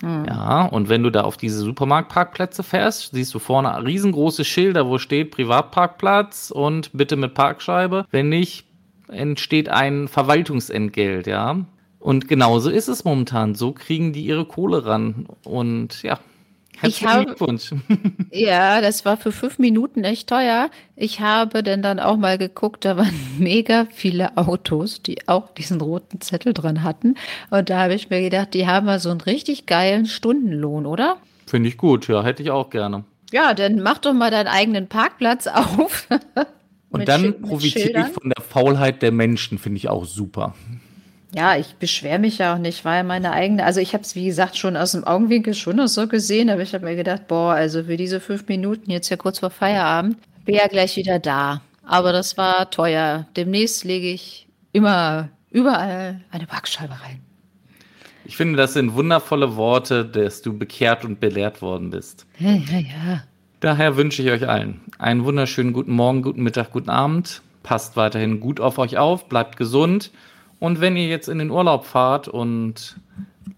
Mhm. 0.03 0.25
Ja, 0.27 0.67
und 0.67 0.89
wenn 0.89 1.03
du 1.03 1.11
da 1.11 1.23
auf 1.23 1.37
diese 1.37 1.59
Supermarktparkplätze 1.59 2.63
fährst, 2.63 3.13
siehst 3.13 3.35
du 3.35 3.39
vorne 3.39 3.85
riesengroße 3.85 4.45
Schilder, 4.45 4.87
wo 4.89 4.99
steht 4.99 5.31
Privatparkplatz 5.31 6.51
und 6.51 6.91
bitte 6.93 7.17
mit 7.17 7.35
Parkscheibe. 7.35 8.07
Wenn 8.11 8.29
nicht, 8.29 8.67
entsteht 9.09 9.69
ein 9.69 10.09
Verwaltungsentgelt, 10.09 11.27
ja. 11.27 11.65
Und 11.99 12.29
genauso 12.29 12.71
ist 12.71 12.89
es 12.89 13.05
momentan. 13.05 13.55
So 13.55 13.73
kriegen 13.73 14.13
die 14.13 14.25
ihre 14.25 14.45
Kohle 14.45 14.87
ran. 14.87 15.27
Und 15.45 16.03
ja, 16.03 16.19
Herzlichen 16.79 17.09
habe, 17.09 17.25
Glückwunsch. 17.27 17.71
Ja, 18.31 18.81
das 18.81 19.05
war 19.05 19.17
für 19.17 19.33
fünf 19.33 19.59
Minuten 19.59 20.05
echt 20.05 20.29
teuer. 20.29 20.71
Ich 20.95 21.21
habe 21.21 21.63
denn 21.63 21.81
dann 21.81 21.99
auch 21.99 22.17
mal 22.17 22.37
geguckt, 22.37 22.85
da 22.85 22.97
waren 22.97 23.15
mega 23.39 23.87
viele 23.91 24.37
Autos, 24.37 25.03
die 25.03 25.27
auch 25.27 25.51
diesen 25.55 25.81
roten 25.81 26.21
Zettel 26.21 26.53
dran 26.53 26.83
hatten. 26.83 27.15
Und 27.51 27.71
da 27.71 27.85
habe 27.85 27.95
ich 27.95 28.11
mir 28.11 28.21
gedacht, 28.21 28.53
die 28.55 28.67
haben 28.67 28.87
mal 28.87 29.01
so 29.01 29.11
einen 29.11 29.23
richtig 29.23 29.67
geilen 29.67 30.07
Stundenlohn, 30.07 30.85
oder? 30.85 31.17
Finde 31.47 31.69
ich 31.69 31.79
gut, 31.79 32.09
ja, 32.09 32.23
hätte 32.23 32.43
ich 32.43 32.51
auch 32.51 32.71
gerne. 32.71 33.05
Ja, 33.33 33.55
dann 33.55 33.81
mach 33.81 33.99
doch 33.99 34.13
mal 34.13 34.31
deinen 34.31 34.49
eigenen 34.49 34.87
Parkplatz 34.87 35.47
auf. 35.47 36.07
Und 36.91 37.09
dann 37.09 37.41
profitiere 37.41 38.01
ich 38.01 38.13
von 38.13 38.33
der 38.37 38.43
Faulheit 38.43 39.03
der 39.03 39.13
Menschen, 39.13 39.59
finde 39.59 39.79
ich 39.79 39.89
auch 39.89 40.05
super. 40.05 40.55
Ja, 41.37 41.55
ich 41.55 41.75
beschwere 41.75 42.19
mich 42.19 42.39
ja 42.39 42.55
auch 42.55 42.59
nicht, 42.59 42.83
ja 42.83 43.03
meine 43.03 43.33
eigene. 43.33 43.63
Also 43.63 43.79
ich 43.79 43.93
habe 43.93 44.03
es, 44.03 44.15
wie 44.15 44.25
gesagt, 44.25 44.57
schon 44.57 44.75
aus 44.75 44.93
dem 44.93 45.05
Augenwinkel 45.05 45.53
schon 45.53 45.77
noch 45.77 45.89
so 45.89 46.09
gesehen, 46.09 46.49
aber 46.49 46.63
ich 46.63 46.73
habe 46.73 46.87
mir 46.87 46.97
gedacht, 46.97 47.29
boah, 47.29 47.53
also 47.53 47.85
für 47.85 47.99
diese 47.99 48.21
fünf 48.21 48.49
Minuten 48.49 48.91
jetzt 48.91 49.11
ja 49.11 49.19
kurz 49.19 49.41
vor 49.41 49.51
Feierabend, 49.51 50.17
bin 50.47 50.55
ja 50.55 50.67
gleich 50.67 50.97
wieder 50.97 51.19
da. 51.19 51.61
Aber 51.85 52.13
das 52.13 52.39
war 52.39 52.71
teuer. 52.71 53.27
Demnächst 53.37 53.85
lege 53.85 54.09
ich 54.09 54.49
immer 54.73 55.29
überall 55.51 56.23
eine 56.31 56.47
Backscheibe 56.47 56.95
rein. 56.95 57.21
Ich 58.25 58.39
finde, 58.39 58.57
das 58.57 58.73
sind 58.73 58.95
wundervolle 58.95 59.57
Worte, 59.57 60.07
dass 60.07 60.41
du 60.41 60.57
bekehrt 60.57 61.05
und 61.05 61.21
belehrt 61.21 61.61
worden 61.61 61.91
bist. 61.91 62.25
Ja, 62.39 62.53
ja, 62.53 62.79
ja. 62.79 63.23
Daher 63.61 63.99
wünsche 63.99 64.23
ich 64.23 64.31
euch 64.31 64.49
allen 64.49 64.81
einen 64.99 65.25
wunderschönen 65.25 65.75
guten 65.75 65.93
Morgen, 65.93 66.23
guten 66.23 66.43
Mittag, 66.43 66.71
guten 66.71 66.89
Abend. 66.89 67.43
Passt 67.63 67.95
weiterhin 67.97 68.41
gut 68.41 68.59
auf 68.59 68.79
euch 68.79 68.97
auf, 68.97 69.29
bleibt 69.29 69.59
gesund. 69.59 70.11
Und 70.59 70.81
wenn 70.81 70.97
ihr 70.97 71.07
jetzt 71.07 71.29
in 71.29 71.39
den 71.39 71.51
Urlaub 71.51 71.85
fahrt 71.85 72.29
und 72.29 72.97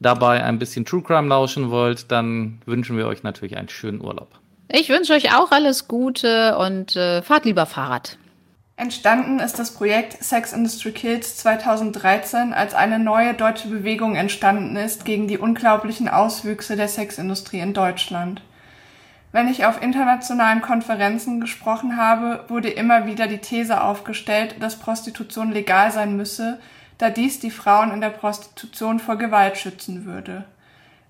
dabei 0.00 0.42
ein 0.44 0.58
bisschen 0.58 0.84
True 0.84 1.02
Crime 1.02 1.28
lauschen 1.28 1.70
wollt, 1.70 2.10
dann 2.10 2.60
wünschen 2.66 2.96
wir 2.96 3.06
euch 3.06 3.22
natürlich 3.22 3.56
einen 3.56 3.68
schönen 3.68 4.00
Urlaub. 4.00 4.28
Ich 4.70 4.88
wünsche 4.88 5.14
euch 5.14 5.34
auch 5.34 5.50
alles 5.50 5.88
Gute 5.88 6.58
und 6.58 6.94
äh, 6.94 7.22
fahrt 7.22 7.44
lieber 7.44 7.66
Fahrrad. 7.66 8.18
Entstanden 8.76 9.40
ist 9.40 9.58
das 9.58 9.72
Projekt 9.74 10.22
Sex 10.22 10.52
Industry 10.52 10.92
Kids 10.92 11.36
2013, 11.38 12.52
als 12.52 12.74
eine 12.74 13.00
neue 13.00 13.34
deutsche 13.34 13.66
Bewegung 13.68 14.14
entstanden 14.14 14.76
ist 14.76 15.04
gegen 15.04 15.26
die 15.26 15.38
unglaublichen 15.38 16.08
Auswüchse 16.08 16.76
der 16.76 16.86
Sexindustrie 16.86 17.58
in 17.58 17.74
Deutschland. 17.74 18.40
Wenn 19.32 19.48
ich 19.48 19.64
auf 19.64 19.82
internationalen 19.82 20.62
Konferenzen 20.62 21.40
gesprochen 21.40 21.96
habe, 21.96 22.44
wurde 22.48 22.68
immer 22.68 23.06
wieder 23.06 23.26
die 23.26 23.38
These 23.38 23.82
aufgestellt, 23.82 24.56
dass 24.60 24.78
Prostitution 24.78 25.50
legal 25.50 25.90
sein 25.90 26.16
müsse, 26.16 26.60
da 26.98 27.10
dies 27.10 27.40
die 27.40 27.50
Frauen 27.50 27.92
in 27.92 28.00
der 28.00 28.10
Prostitution 28.10 28.98
vor 28.98 29.16
Gewalt 29.16 29.56
schützen 29.56 30.04
würde. 30.04 30.44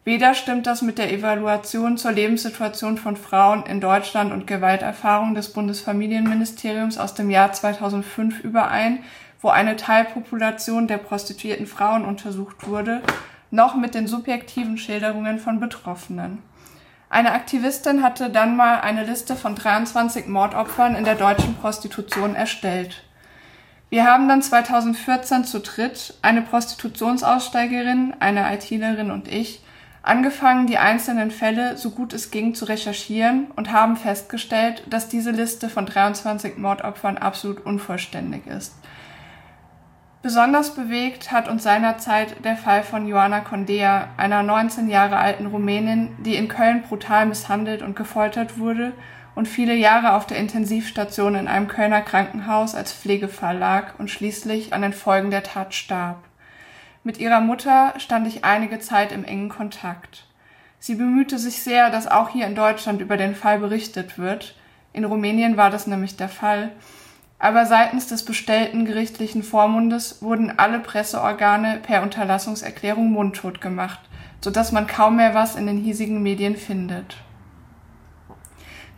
Weder 0.05 0.33
stimmt 0.35 0.67
das 0.67 0.81
mit 0.81 0.97
der 0.97 1.13
Evaluation 1.13 1.99
zur 1.99 2.13
Lebenssituation 2.13 2.97
von 2.97 3.17
Frauen 3.17 3.65
in 3.67 3.81
Deutschland 3.81 4.33
und 4.33 4.47
Gewalterfahrung 4.47 5.35
des 5.35 5.53
Bundesfamilienministeriums 5.53 6.97
aus 6.97 7.15
dem 7.15 7.29
Jahr 7.29 7.53
2005 7.53 8.43
überein, 8.43 9.01
wo 9.43 9.49
eine 9.49 9.77
Teilpopulation 9.77 10.89
der 10.89 10.99
prostituierten 10.99 11.67
Frauen 11.67 12.05
untersucht 12.05 12.67
wurde, 12.67 13.03
noch 13.51 13.75
mit 13.75 13.95
den 13.95 14.07
subjektiven 14.07 14.79
Schilderungen 14.79 15.39
von 15.39 15.61
Betroffenen. 15.61 16.43
Eine 17.11 17.33
Aktivistin 17.33 18.03
hatte 18.03 18.31
dann 18.31 18.57
mal 18.57 18.81
eine 18.81 19.05
Liste 19.05 19.37
von 19.37 19.55
23 19.55 20.27
Mordopfern 20.27 20.95
in 20.95 21.05
der 21.05 21.15
deutschen 21.15 21.55
Prostitution 21.55 22.35
erstellt. 22.35 23.03
Wir 23.91 24.05
haben 24.05 24.29
dann 24.29 24.43
2014 24.43 25.45
zu 25.45 25.61
dritt, 25.61 26.15
eine 26.21 26.43
Prostitutionsaussteigerin, 26.43 28.15
eine 28.21 28.53
ITlerin 28.53 29.11
und 29.11 29.29
ich, 29.29 29.63
angefangen, 30.03 30.67
die 30.67 30.77
einzelnen 30.77 31.31
Fälle 31.31 31.79
so 31.79 31.91
gut 31.91 32.13
es 32.13 32.31
ging 32.31 32.55
zu 32.55 32.67
recherchieren 32.67 33.47
und 33.57 33.73
haben 33.73 33.97
festgestellt, 33.97 34.83
dass 34.91 35.09
diese 35.09 35.31
Liste 35.31 35.71
von 35.71 35.87
23 35.87 36.59
Mordopfern 36.59 37.17
absolut 37.17 37.65
unvollständig 37.65 38.47
ist. 38.47 38.75
Besonders 40.21 40.75
bewegt 40.75 41.33
hat 41.33 41.49
uns 41.49 41.63
seinerzeit 41.63 42.45
der 42.45 42.57
Fall 42.57 42.83
von 42.83 43.07
Joana 43.07 43.41
Condea, 43.41 44.09
einer 44.19 44.43
19 44.43 44.89
Jahre 44.89 45.17
alten 45.17 45.47
Rumänin, 45.47 46.15
die 46.19 46.35
in 46.35 46.49
Köln 46.49 46.83
brutal 46.83 47.25
misshandelt 47.25 47.81
und 47.81 47.97
gefoltert 47.97 48.59
wurde 48.59 48.93
und 49.39 49.47
viele 49.47 49.77
Jahre 49.77 50.15
auf 50.15 50.27
der 50.27 50.37
Intensivstation 50.37 51.37
in 51.37 51.47
einem 51.47 51.69
Kölner 51.69 52.01
Krankenhaus 52.01 52.75
als 52.75 52.93
Pflegefall 52.93 53.57
lag 53.57 53.97
und 54.01 54.11
schließlich 54.11 54.73
an 54.73 54.83
den 54.83 54.93
Folgen 54.93 55.31
der 55.31 55.45
Tat 55.45 55.77
starb. 55.77 56.25
Mit 57.05 57.19
ihrer 57.19 57.41
Mutter 57.41 57.95
stand 57.99 58.27
ich 58.27 58.45
einige 58.45 58.81
Zeit 58.81 59.13
im 59.13 59.25
engen 59.25 59.49
Kontakt. 59.49 60.27
Sie 60.81 60.97
bemühte 60.97 61.39
sich 61.39 61.63
sehr, 61.63 61.89
dass 61.91 62.09
auch 62.09 62.31
hier 62.31 62.49
in 62.49 62.57
Deutschland 62.57 63.01
über 63.01 63.17
den 63.17 63.37
Fall 63.37 63.61
berichtet 63.61 64.19
wird. 64.19 64.57
In 64.93 65.05
Rumänien 65.05 65.57
war 65.57 65.71
das 65.71 65.87
nämlich 65.87 66.17
der 66.17 66.29
Fall. 66.29 66.73
Aber 67.39 67.65
seitens 67.65 68.09
des 68.09 68.25
bestellten 68.25 68.87
gerichtlichen 68.87 69.45
Vormundes 69.45 70.21
wurden 70.21 70.59
alle 70.59 70.81
Presseorgane 70.81 71.79
per 71.81 72.03
Unterlassungserklärung 72.03 73.13
mundtot 73.13 73.61
gemacht, 73.61 74.01
so 74.41 74.51
dass 74.51 74.73
man 74.73 74.89
kaum 74.89 75.15
mehr 75.15 75.33
was 75.33 75.55
in 75.55 75.69
den 75.69 75.79
hiesigen 75.79 76.25
Medien 76.25 76.57
findet. 76.57 77.19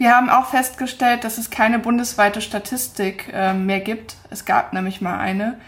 Wir 0.01 0.17
haben 0.17 0.31
auch 0.31 0.47
festgestellt, 0.47 1.25
dass 1.25 1.37
es 1.37 1.51
keine 1.51 1.79
bundesweite 1.79 2.41
Statistik 2.41 3.31
äh, 3.35 3.53
mehr 3.53 3.81
gibt. 3.81 4.17
Es 4.31 4.47
gab 4.47 4.73
nämlich 4.73 5.03
mal 5.03 5.19
eine 5.19 5.61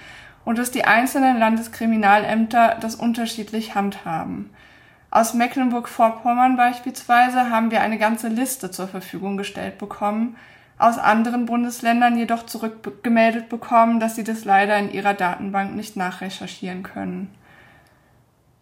und 0.47 0.57
dass 0.57 0.71
die 0.71 0.87
einzelnen 0.87 1.39
Landeskriminalämter 1.39 2.79
das 2.81 2.95
unterschiedlich 2.95 3.75
handhaben. 3.75 4.49
Aus 5.11 5.35
Mecklenburg-Vorpommern 5.35 6.57
beispielsweise 6.57 7.51
haben 7.51 7.71
wir 7.71 7.83
eine 7.83 7.99
ganze 7.99 8.29
Liste 8.29 8.71
zur 8.71 8.89
Verfügung 8.89 9.37
gestellt 9.37 9.77
bekommen, 9.77 10.39
aus 10.79 10.97
anderen 10.97 11.45
Bundesländern 11.45 12.17
jedoch 12.17 12.47
zurückgemeldet 12.47 13.51
bekommen, 13.51 14.01
dass 14.01 14.17
sie 14.17 14.25
das 14.25 14.47
leider 14.47 14.79
in 14.79 14.91
ihrer 14.91 15.13
Datenbank 15.13 15.77
nicht 15.77 15.95
nachrecherchieren 15.95 16.83
können. 16.83 17.35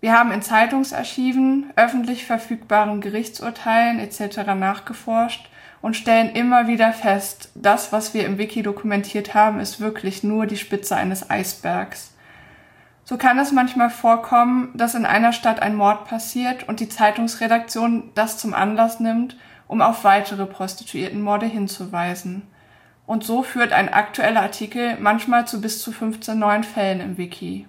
Wir 0.01 0.18
haben 0.18 0.33
in 0.33 0.43
Zeitungsarchiven, 0.43 1.66
öffentlich 1.77 2.27
verfügbaren 2.27 3.01
Gerichtsurteilen 3.01 4.01
etc. 4.01 4.39
nachgeforscht 4.59 5.49
und 5.83 5.97
stellen 5.97 6.31
immer 6.31 6.66
wieder 6.66 6.93
fest, 6.93 7.51
das, 7.55 7.93
was 7.93 8.12
wir 8.14 8.26
im 8.26 8.39
Wiki 8.39 8.62
dokumentiert 8.62 9.35
haben, 9.35 9.61
ist 9.61 9.81
wirklich 9.81 10.22
nur 10.22 10.47
die 10.47 10.57
Spitze 10.57 10.97
eines 10.97 11.31
Eisbergs. 11.31 12.14
So 13.05 13.16
kann 13.16 13.39
es 13.39 13.51
manchmal 13.51 13.91
vorkommen, 13.91 14.70
dass 14.74 14.95
in 14.95 15.07
einer 15.07 15.33
Stadt 15.33 15.61
ein 15.61 15.74
Mord 15.74 16.05
passiert 16.07 16.68
und 16.68 16.81
die 16.81 16.89
Zeitungsredaktion 16.89 18.11
das 18.14 18.39
zum 18.39 18.55
Anlass 18.55 19.01
nimmt, 19.01 19.37
um 19.66 19.81
auf 19.81 20.05
weitere 20.05 20.47
Prostituiertenmorde 20.47 21.47
hinzuweisen. 21.47 22.43
Und 23.07 23.24
so 23.24 23.43
führt 23.43 23.72
ein 23.72 23.93
aktueller 23.93 24.43
Artikel 24.43 24.97
manchmal 25.01 25.47
zu 25.49 25.61
bis 25.61 25.83
zu 25.83 25.91
15 25.91 26.39
neuen 26.39 26.62
Fällen 26.62 27.01
im 27.01 27.18
Wiki. 27.18 27.66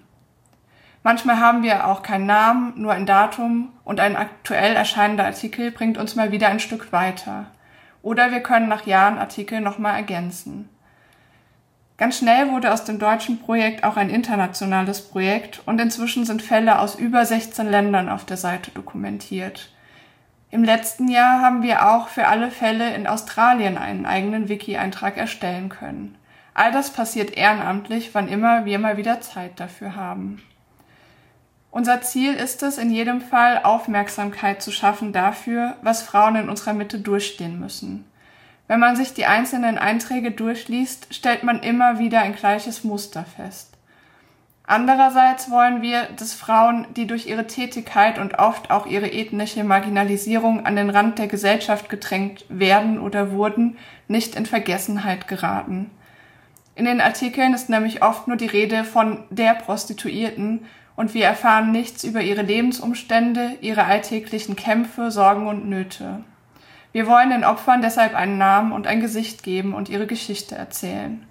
Manchmal 1.02 1.40
haben 1.40 1.64
wir 1.64 1.88
auch 1.88 2.04
keinen 2.04 2.26
Namen, 2.26 2.74
nur 2.76 2.92
ein 2.92 3.06
Datum 3.06 3.72
und 3.82 3.98
ein 3.98 4.14
aktuell 4.14 4.76
erscheinender 4.76 5.24
Artikel 5.24 5.72
bringt 5.72 5.98
uns 5.98 6.14
mal 6.14 6.30
wieder 6.30 6.48
ein 6.48 6.60
Stück 6.60 6.92
weiter. 6.92 7.46
Oder 8.02 8.30
wir 8.32 8.40
können 8.40 8.68
nach 8.68 8.86
Jahren 8.86 9.18
Artikel 9.18 9.60
nochmal 9.60 9.96
ergänzen. 9.96 10.68
Ganz 11.96 12.18
schnell 12.18 12.50
wurde 12.50 12.72
aus 12.72 12.84
dem 12.84 12.98
deutschen 12.98 13.38
Projekt 13.38 13.84
auch 13.84 13.96
ein 13.96 14.10
internationales 14.10 15.08
Projekt 15.08 15.62
und 15.66 15.80
inzwischen 15.80 16.24
sind 16.24 16.42
Fälle 16.42 16.80
aus 16.80 16.96
über 16.96 17.24
16 17.24 17.70
Ländern 17.70 18.08
auf 18.08 18.24
der 18.24 18.36
Seite 18.36 18.72
dokumentiert. 18.72 19.70
Im 20.50 20.64
letzten 20.64 21.08
Jahr 21.08 21.40
haben 21.40 21.62
wir 21.62 21.88
auch 21.88 22.08
für 22.08 22.26
alle 22.26 22.50
Fälle 22.50 22.94
in 22.94 23.06
Australien 23.06 23.78
einen 23.78 24.04
eigenen 24.04 24.48
Wiki-Eintrag 24.48 25.16
erstellen 25.16 25.68
können. 25.68 26.18
All 26.54 26.72
das 26.72 26.90
passiert 26.90 27.36
ehrenamtlich, 27.36 28.14
wann 28.14 28.28
immer 28.28 28.64
wir 28.64 28.78
mal 28.78 28.96
wieder 28.96 29.20
Zeit 29.20 29.60
dafür 29.60 29.94
haben. 29.94 30.42
Unser 31.72 32.02
Ziel 32.02 32.34
ist 32.34 32.62
es, 32.62 32.76
in 32.76 32.90
jedem 32.90 33.22
Fall 33.22 33.62
Aufmerksamkeit 33.64 34.60
zu 34.60 34.70
schaffen 34.70 35.14
dafür, 35.14 35.74
was 35.80 36.02
Frauen 36.02 36.36
in 36.36 36.50
unserer 36.50 36.74
Mitte 36.74 36.98
durchstehen 36.98 37.58
müssen. 37.58 38.04
Wenn 38.68 38.78
man 38.78 38.94
sich 38.94 39.14
die 39.14 39.24
einzelnen 39.24 39.78
Einträge 39.78 40.32
durchliest, 40.32 41.14
stellt 41.14 41.44
man 41.44 41.60
immer 41.62 41.98
wieder 41.98 42.20
ein 42.20 42.34
gleiches 42.34 42.84
Muster 42.84 43.24
fest. 43.24 43.72
Andererseits 44.64 45.50
wollen 45.50 45.80
wir, 45.80 46.08
dass 46.18 46.34
Frauen, 46.34 46.86
die 46.94 47.06
durch 47.06 47.26
ihre 47.26 47.46
Tätigkeit 47.46 48.18
und 48.18 48.38
oft 48.38 48.70
auch 48.70 48.86
ihre 48.86 49.10
ethnische 49.10 49.64
Marginalisierung 49.64 50.66
an 50.66 50.76
den 50.76 50.90
Rand 50.90 51.18
der 51.18 51.26
Gesellschaft 51.26 51.88
gedrängt 51.88 52.44
werden 52.50 53.00
oder 53.00 53.32
wurden, 53.32 53.78
nicht 54.08 54.36
in 54.36 54.44
Vergessenheit 54.44 55.26
geraten. 55.26 55.90
In 56.74 56.84
den 56.84 57.00
Artikeln 57.00 57.54
ist 57.54 57.70
nämlich 57.70 58.02
oft 58.02 58.28
nur 58.28 58.36
die 58.36 58.46
Rede 58.46 58.84
von 58.84 59.24
der 59.30 59.54
Prostituierten 59.54 60.66
und 60.96 61.14
wir 61.14 61.24
erfahren 61.24 61.72
nichts 61.72 62.04
über 62.04 62.20
ihre 62.20 62.42
Lebensumstände, 62.42 63.56
ihre 63.60 63.84
alltäglichen 63.84 64.56
Kämpfe, 64.56 65.10
Sorgen 65.10 65.46
und 65.46 65.68
Nöte. 65.68 66.24
Wir 66.92 67.06
wollen 67.06 67.30
den 67.30 67.44
Opfern 67.44 67.80
deshalb 67.80 68.14
einen 68.14 68.36
Namen 68.36 68.72
und 68.72 68.86
ein 68.86 69.00
Gesicht 69.00 69.42
geben 69.42 69.72
und 69.72 69.88
ihre 69.88 70.06
Geschichte 70.06 70.54
erzählen. 70.54 71.26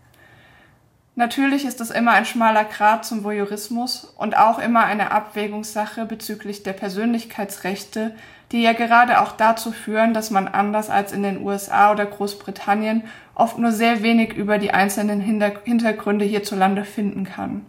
Natürlich 1.16 1.66
ist 1.66 1.82
es 1.82 1.91
immer 1.91 2.14
ein 2.14 2.26
schmaler 2.26 2.64
Grat 2.64 3.05
zum 3.05 3.24
Voyeurismus 3.24 4.05
und 4.18 4.38
auch 4.38 4.59
immer 4.59 4.86
eine 4.86 5.12
Abwägungssache 5.12 6.05
bezüglich 6.05 6.64
der 6.64 6.74
Persönlichkeitsrechte, 6.74 8.16
die 8.51 8.62
ja 8.62 8.74
gerade 8.74 9.22
auch 9.22 9.34
dazu 9.34 9.72
führen, 9.72 10.14
dass 10.14 10.32
man 10.32 10.47
anders 10.47 10.89
als 10.89 11.12
in 11.12 11.22
den 11.22 11.45
USA 11.45 11.91
oder 11.91 12.05
Großbritannien 12.05 13.03
oft 13.36 13.57
nur 13.57 13.72
sehr 13.72 14.03
wenig 14.03 14.34
über 14.34 14.57
die 14.57 14.72
einzelnen 14.72 15.20
Hintergründe 15.20 16.26
hierzulande 16.26 16.86
finden 16.86 17.26
kann. 17.26 17.66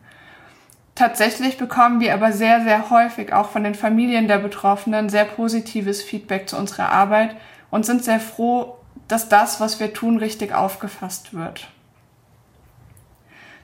Tatsächlich 0.94 1.56
bekommen 1.56 2.00
wir 2.00 2.12
aber 2.12 2.32
sehr, 2.32 2.62
sehr 2.62 2.90
häufig 2.90 3.32
auch 3.32 3.50
von 3.50 3.64
den 3.64 3.74
Familien 3.74 4.28
der 4.28 4.38
Betroffenen 4.38 5.08
sehr 5.08 5.24
positives 5.24 6.02
Feedback 6.02 6.48
zu 6.48 6.56
unserer 6.56 6.90
Arbeit 6.90 7.34
und 7.70 7.86
sind 7.86 8.04
sehr 8.04 8.20
froh, 8.20 8.76
dass 9.08 9.28
das, 9.28 9.60
was 9.60 9.80
wir 9.80 9.94
tun, 9.94 10.18
richtig 10.18 10.54
aufgefasst 10.54 11.32
wird. 11.32 11.68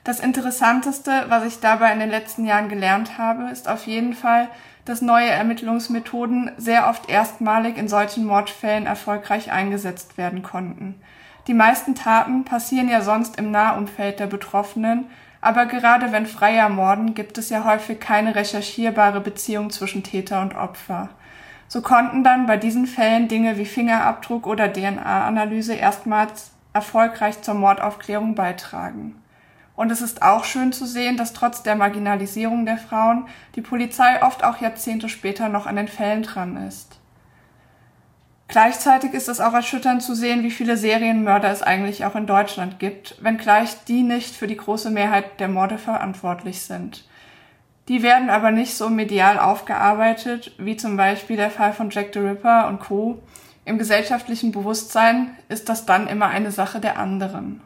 Das 0.03 0.19
Interessanteste, 0.19 1.25
was 1.27 1.45
ich 1.45 1.59
dabei 1.59 1.93
in 1.93 1.99
den 1.99 2.09
letzten 2.09 2.45
Jahren 2.45 2.69
gelernt 2.69 3.19
habe, 3.19 3.49
ist 3.51 3.69
auf 3.69 3.85
jeden 3.85 4.13
Fall, 4.13 4.47
dass 4.85 5.01
neue 5.01 5.29
Ermittlungsmethoden 5.29 6.51
sehr 6.57 6.87
oft 6.87 7.09
erstmalig 7.09 7.77
in 7.77 7.87
solchen 7.87 8.25
Mordfällen 8.25 8.87
erfolgreich 8.87 9.51
eingesetzt 9.51 10.17
werden 10.17 10.41
konnten. 10.41 10.99
Die 11.45 11.53
meisten 11.53 11.93
Taten 11.93 12.43
passieren 12.43 12.89
ja 12.89 13.01
sonst 13.01 13.37
im 13.37 13.51
Nahumfeld 13.51 14.19
der 14.19 14.27
Betroffenen, 14.27 15.05
Aber 15.41 15.65
gerade 15.65 16.11
wenn 16.11 16.25
frei 16.25 16.55
ermorden, 16.55 17.13
gibt 17.13 17.37
es 17.37 17.49
ja 17.49 17.63
häufig 17.63 17.99
keine 17.99 18.35
recherchierbare 18.35 19.21
Beziehung 19.21 19.69
zwischen 19.69 20.03
Täter 20.03 20.41
und 20.41 20.55
Opfer. 20.55 21.09
So 21.67 21.81
konnten 21.81 22.23
dann 22.23 22.45
bei 22.45 22.57
diesen 22.57 22.87
Fällen 22.87 23.27
Dinge 23.27 23.57
wie 23.57 23.65
Fingerabdruck 23.65 24.47
oder 24.47 24.71
DNA-Analyse 24.71 25.75
erstmals 25.75 26.51
erfolgreich 26.73 27.41
zur 27.41 27.53
Mordaufklärung 27.53 28.35
beitragen. 28.35 29.15
Und 29.75 29.91
es 29.91 30.01
ist 30.01 30.21
auch 30.21 30.43
schön 30.43 30.73
zu 30.73 30.85
sehen, 30.85 31.15
dass 31.15 31.31
trotz 31.31 31.63
der 31.63 31.75
Marginalisierung 31.75 32.65
der 32.65 32.77
Frauen 32.77 33.27
die 33.55 33.61
Polizei 33.61 34.21
oft 34.23 34.43
auch 34.43 34.59
Jahrzehnte 34.59 35.07
später 35.07 35.47
noch 35.47 35.67
an 35.67 35.77
den 35.77 35.87
Fällen 35.87 36.23
dran 36.23 36.57
ist. 36.67 36.98
Gleichzeitig 38.49 39.13
ist 39.13 39.29
es 39.29 39.39
auch 39.39 39.53
erschütternd 39.53 40.01
zu 40.01 40.15
sehen, 40.15 40.41
wie 40.41 40.49
viele 40.49 40.75
Serienmörder 40.75 41.51
es 41.51 41.61
eigentlich 41.61 42.03
auch 42.05 42.15
in 42.15 42.25
Deutschland 42.25 42.79
gibt, 42.79 43.15
wenngleich 43.23 43.83
die 43.87 44.01
nicht 44.01 44.35
für 44.35 44.47
die 44.47 44.57
große 44.57 44.89
Mehrheit 44.89 45.39
der 45.39 45.47
Morde 45.47 45.77
verantwortlich 45.77 46.61
sind. 46.61 47.05
Die 47.89 48.01
werden 48.01 48.31
aber 48.31 48.49
nicht 48.49 48.75
so 48.75 48.89
medial 48.89 49.37
aufgearbeitet, 49.37 50.55
wie 50.57 50.75
zum 50.75 50.97
Beispiel 50.97 51.37
der 51.37 51.51
Fall 51.51 51.73
von 51.73 51.91
Jack 51.91 52.09
the 52.13 52.19
Ripper 52.19 52.67
und 52.67 52.79
Co. 52.79 53.21
Im 53.65 53.77
gesellschaftlichen 53.77 54.51
Bewusstsein 54.51 55.37
ist 55.47 55.69
das 55.69 55.85
dann 55.85 56.07
immer 56.07 56.27
eine 56.27 56.51
Sache 56.51 56.79
der 56.79 56.97
anderen. 56.97 57.61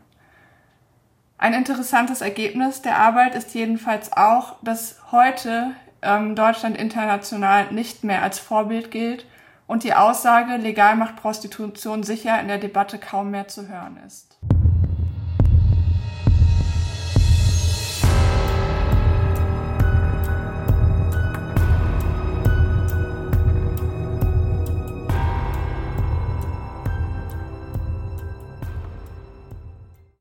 Ein 1.38 1.53
interessantes 1.53 2.19
Ergebnis 2.19 2.81
der 2.81 2.97
Arbeit 2.97 3.36
ist 3.36 3.53
jedenfalls 3.53 4.11
auch, 4.11 4.57
dass 4.61 4.97
heute 5.13 5.71
ähm, 6.01 6.36
Deutschland 6.36 6.75
international 6.75 7.71
nicht 7.71 8.03
mehr 8.03 8.21
als 8.21 8.38
Vorbild 8.38 8.91
gilt 8.91 9.25
und 9.68 9.84
die 9.84 9.93
Aussage, 9.93 10.57
legal 10.57 10.95
macht 10.95 11.16
Prostitution 11.16 12.03
sicher, 12.03 12.39
in 12.39 12.47
der 12.47 12.57
Debatte 12.57 12.97
kaum 12.99 13.32
mehr 13.32 13.47
zu 13.47 13.68
hören 13.68 13.97
ist. 14.05 14.32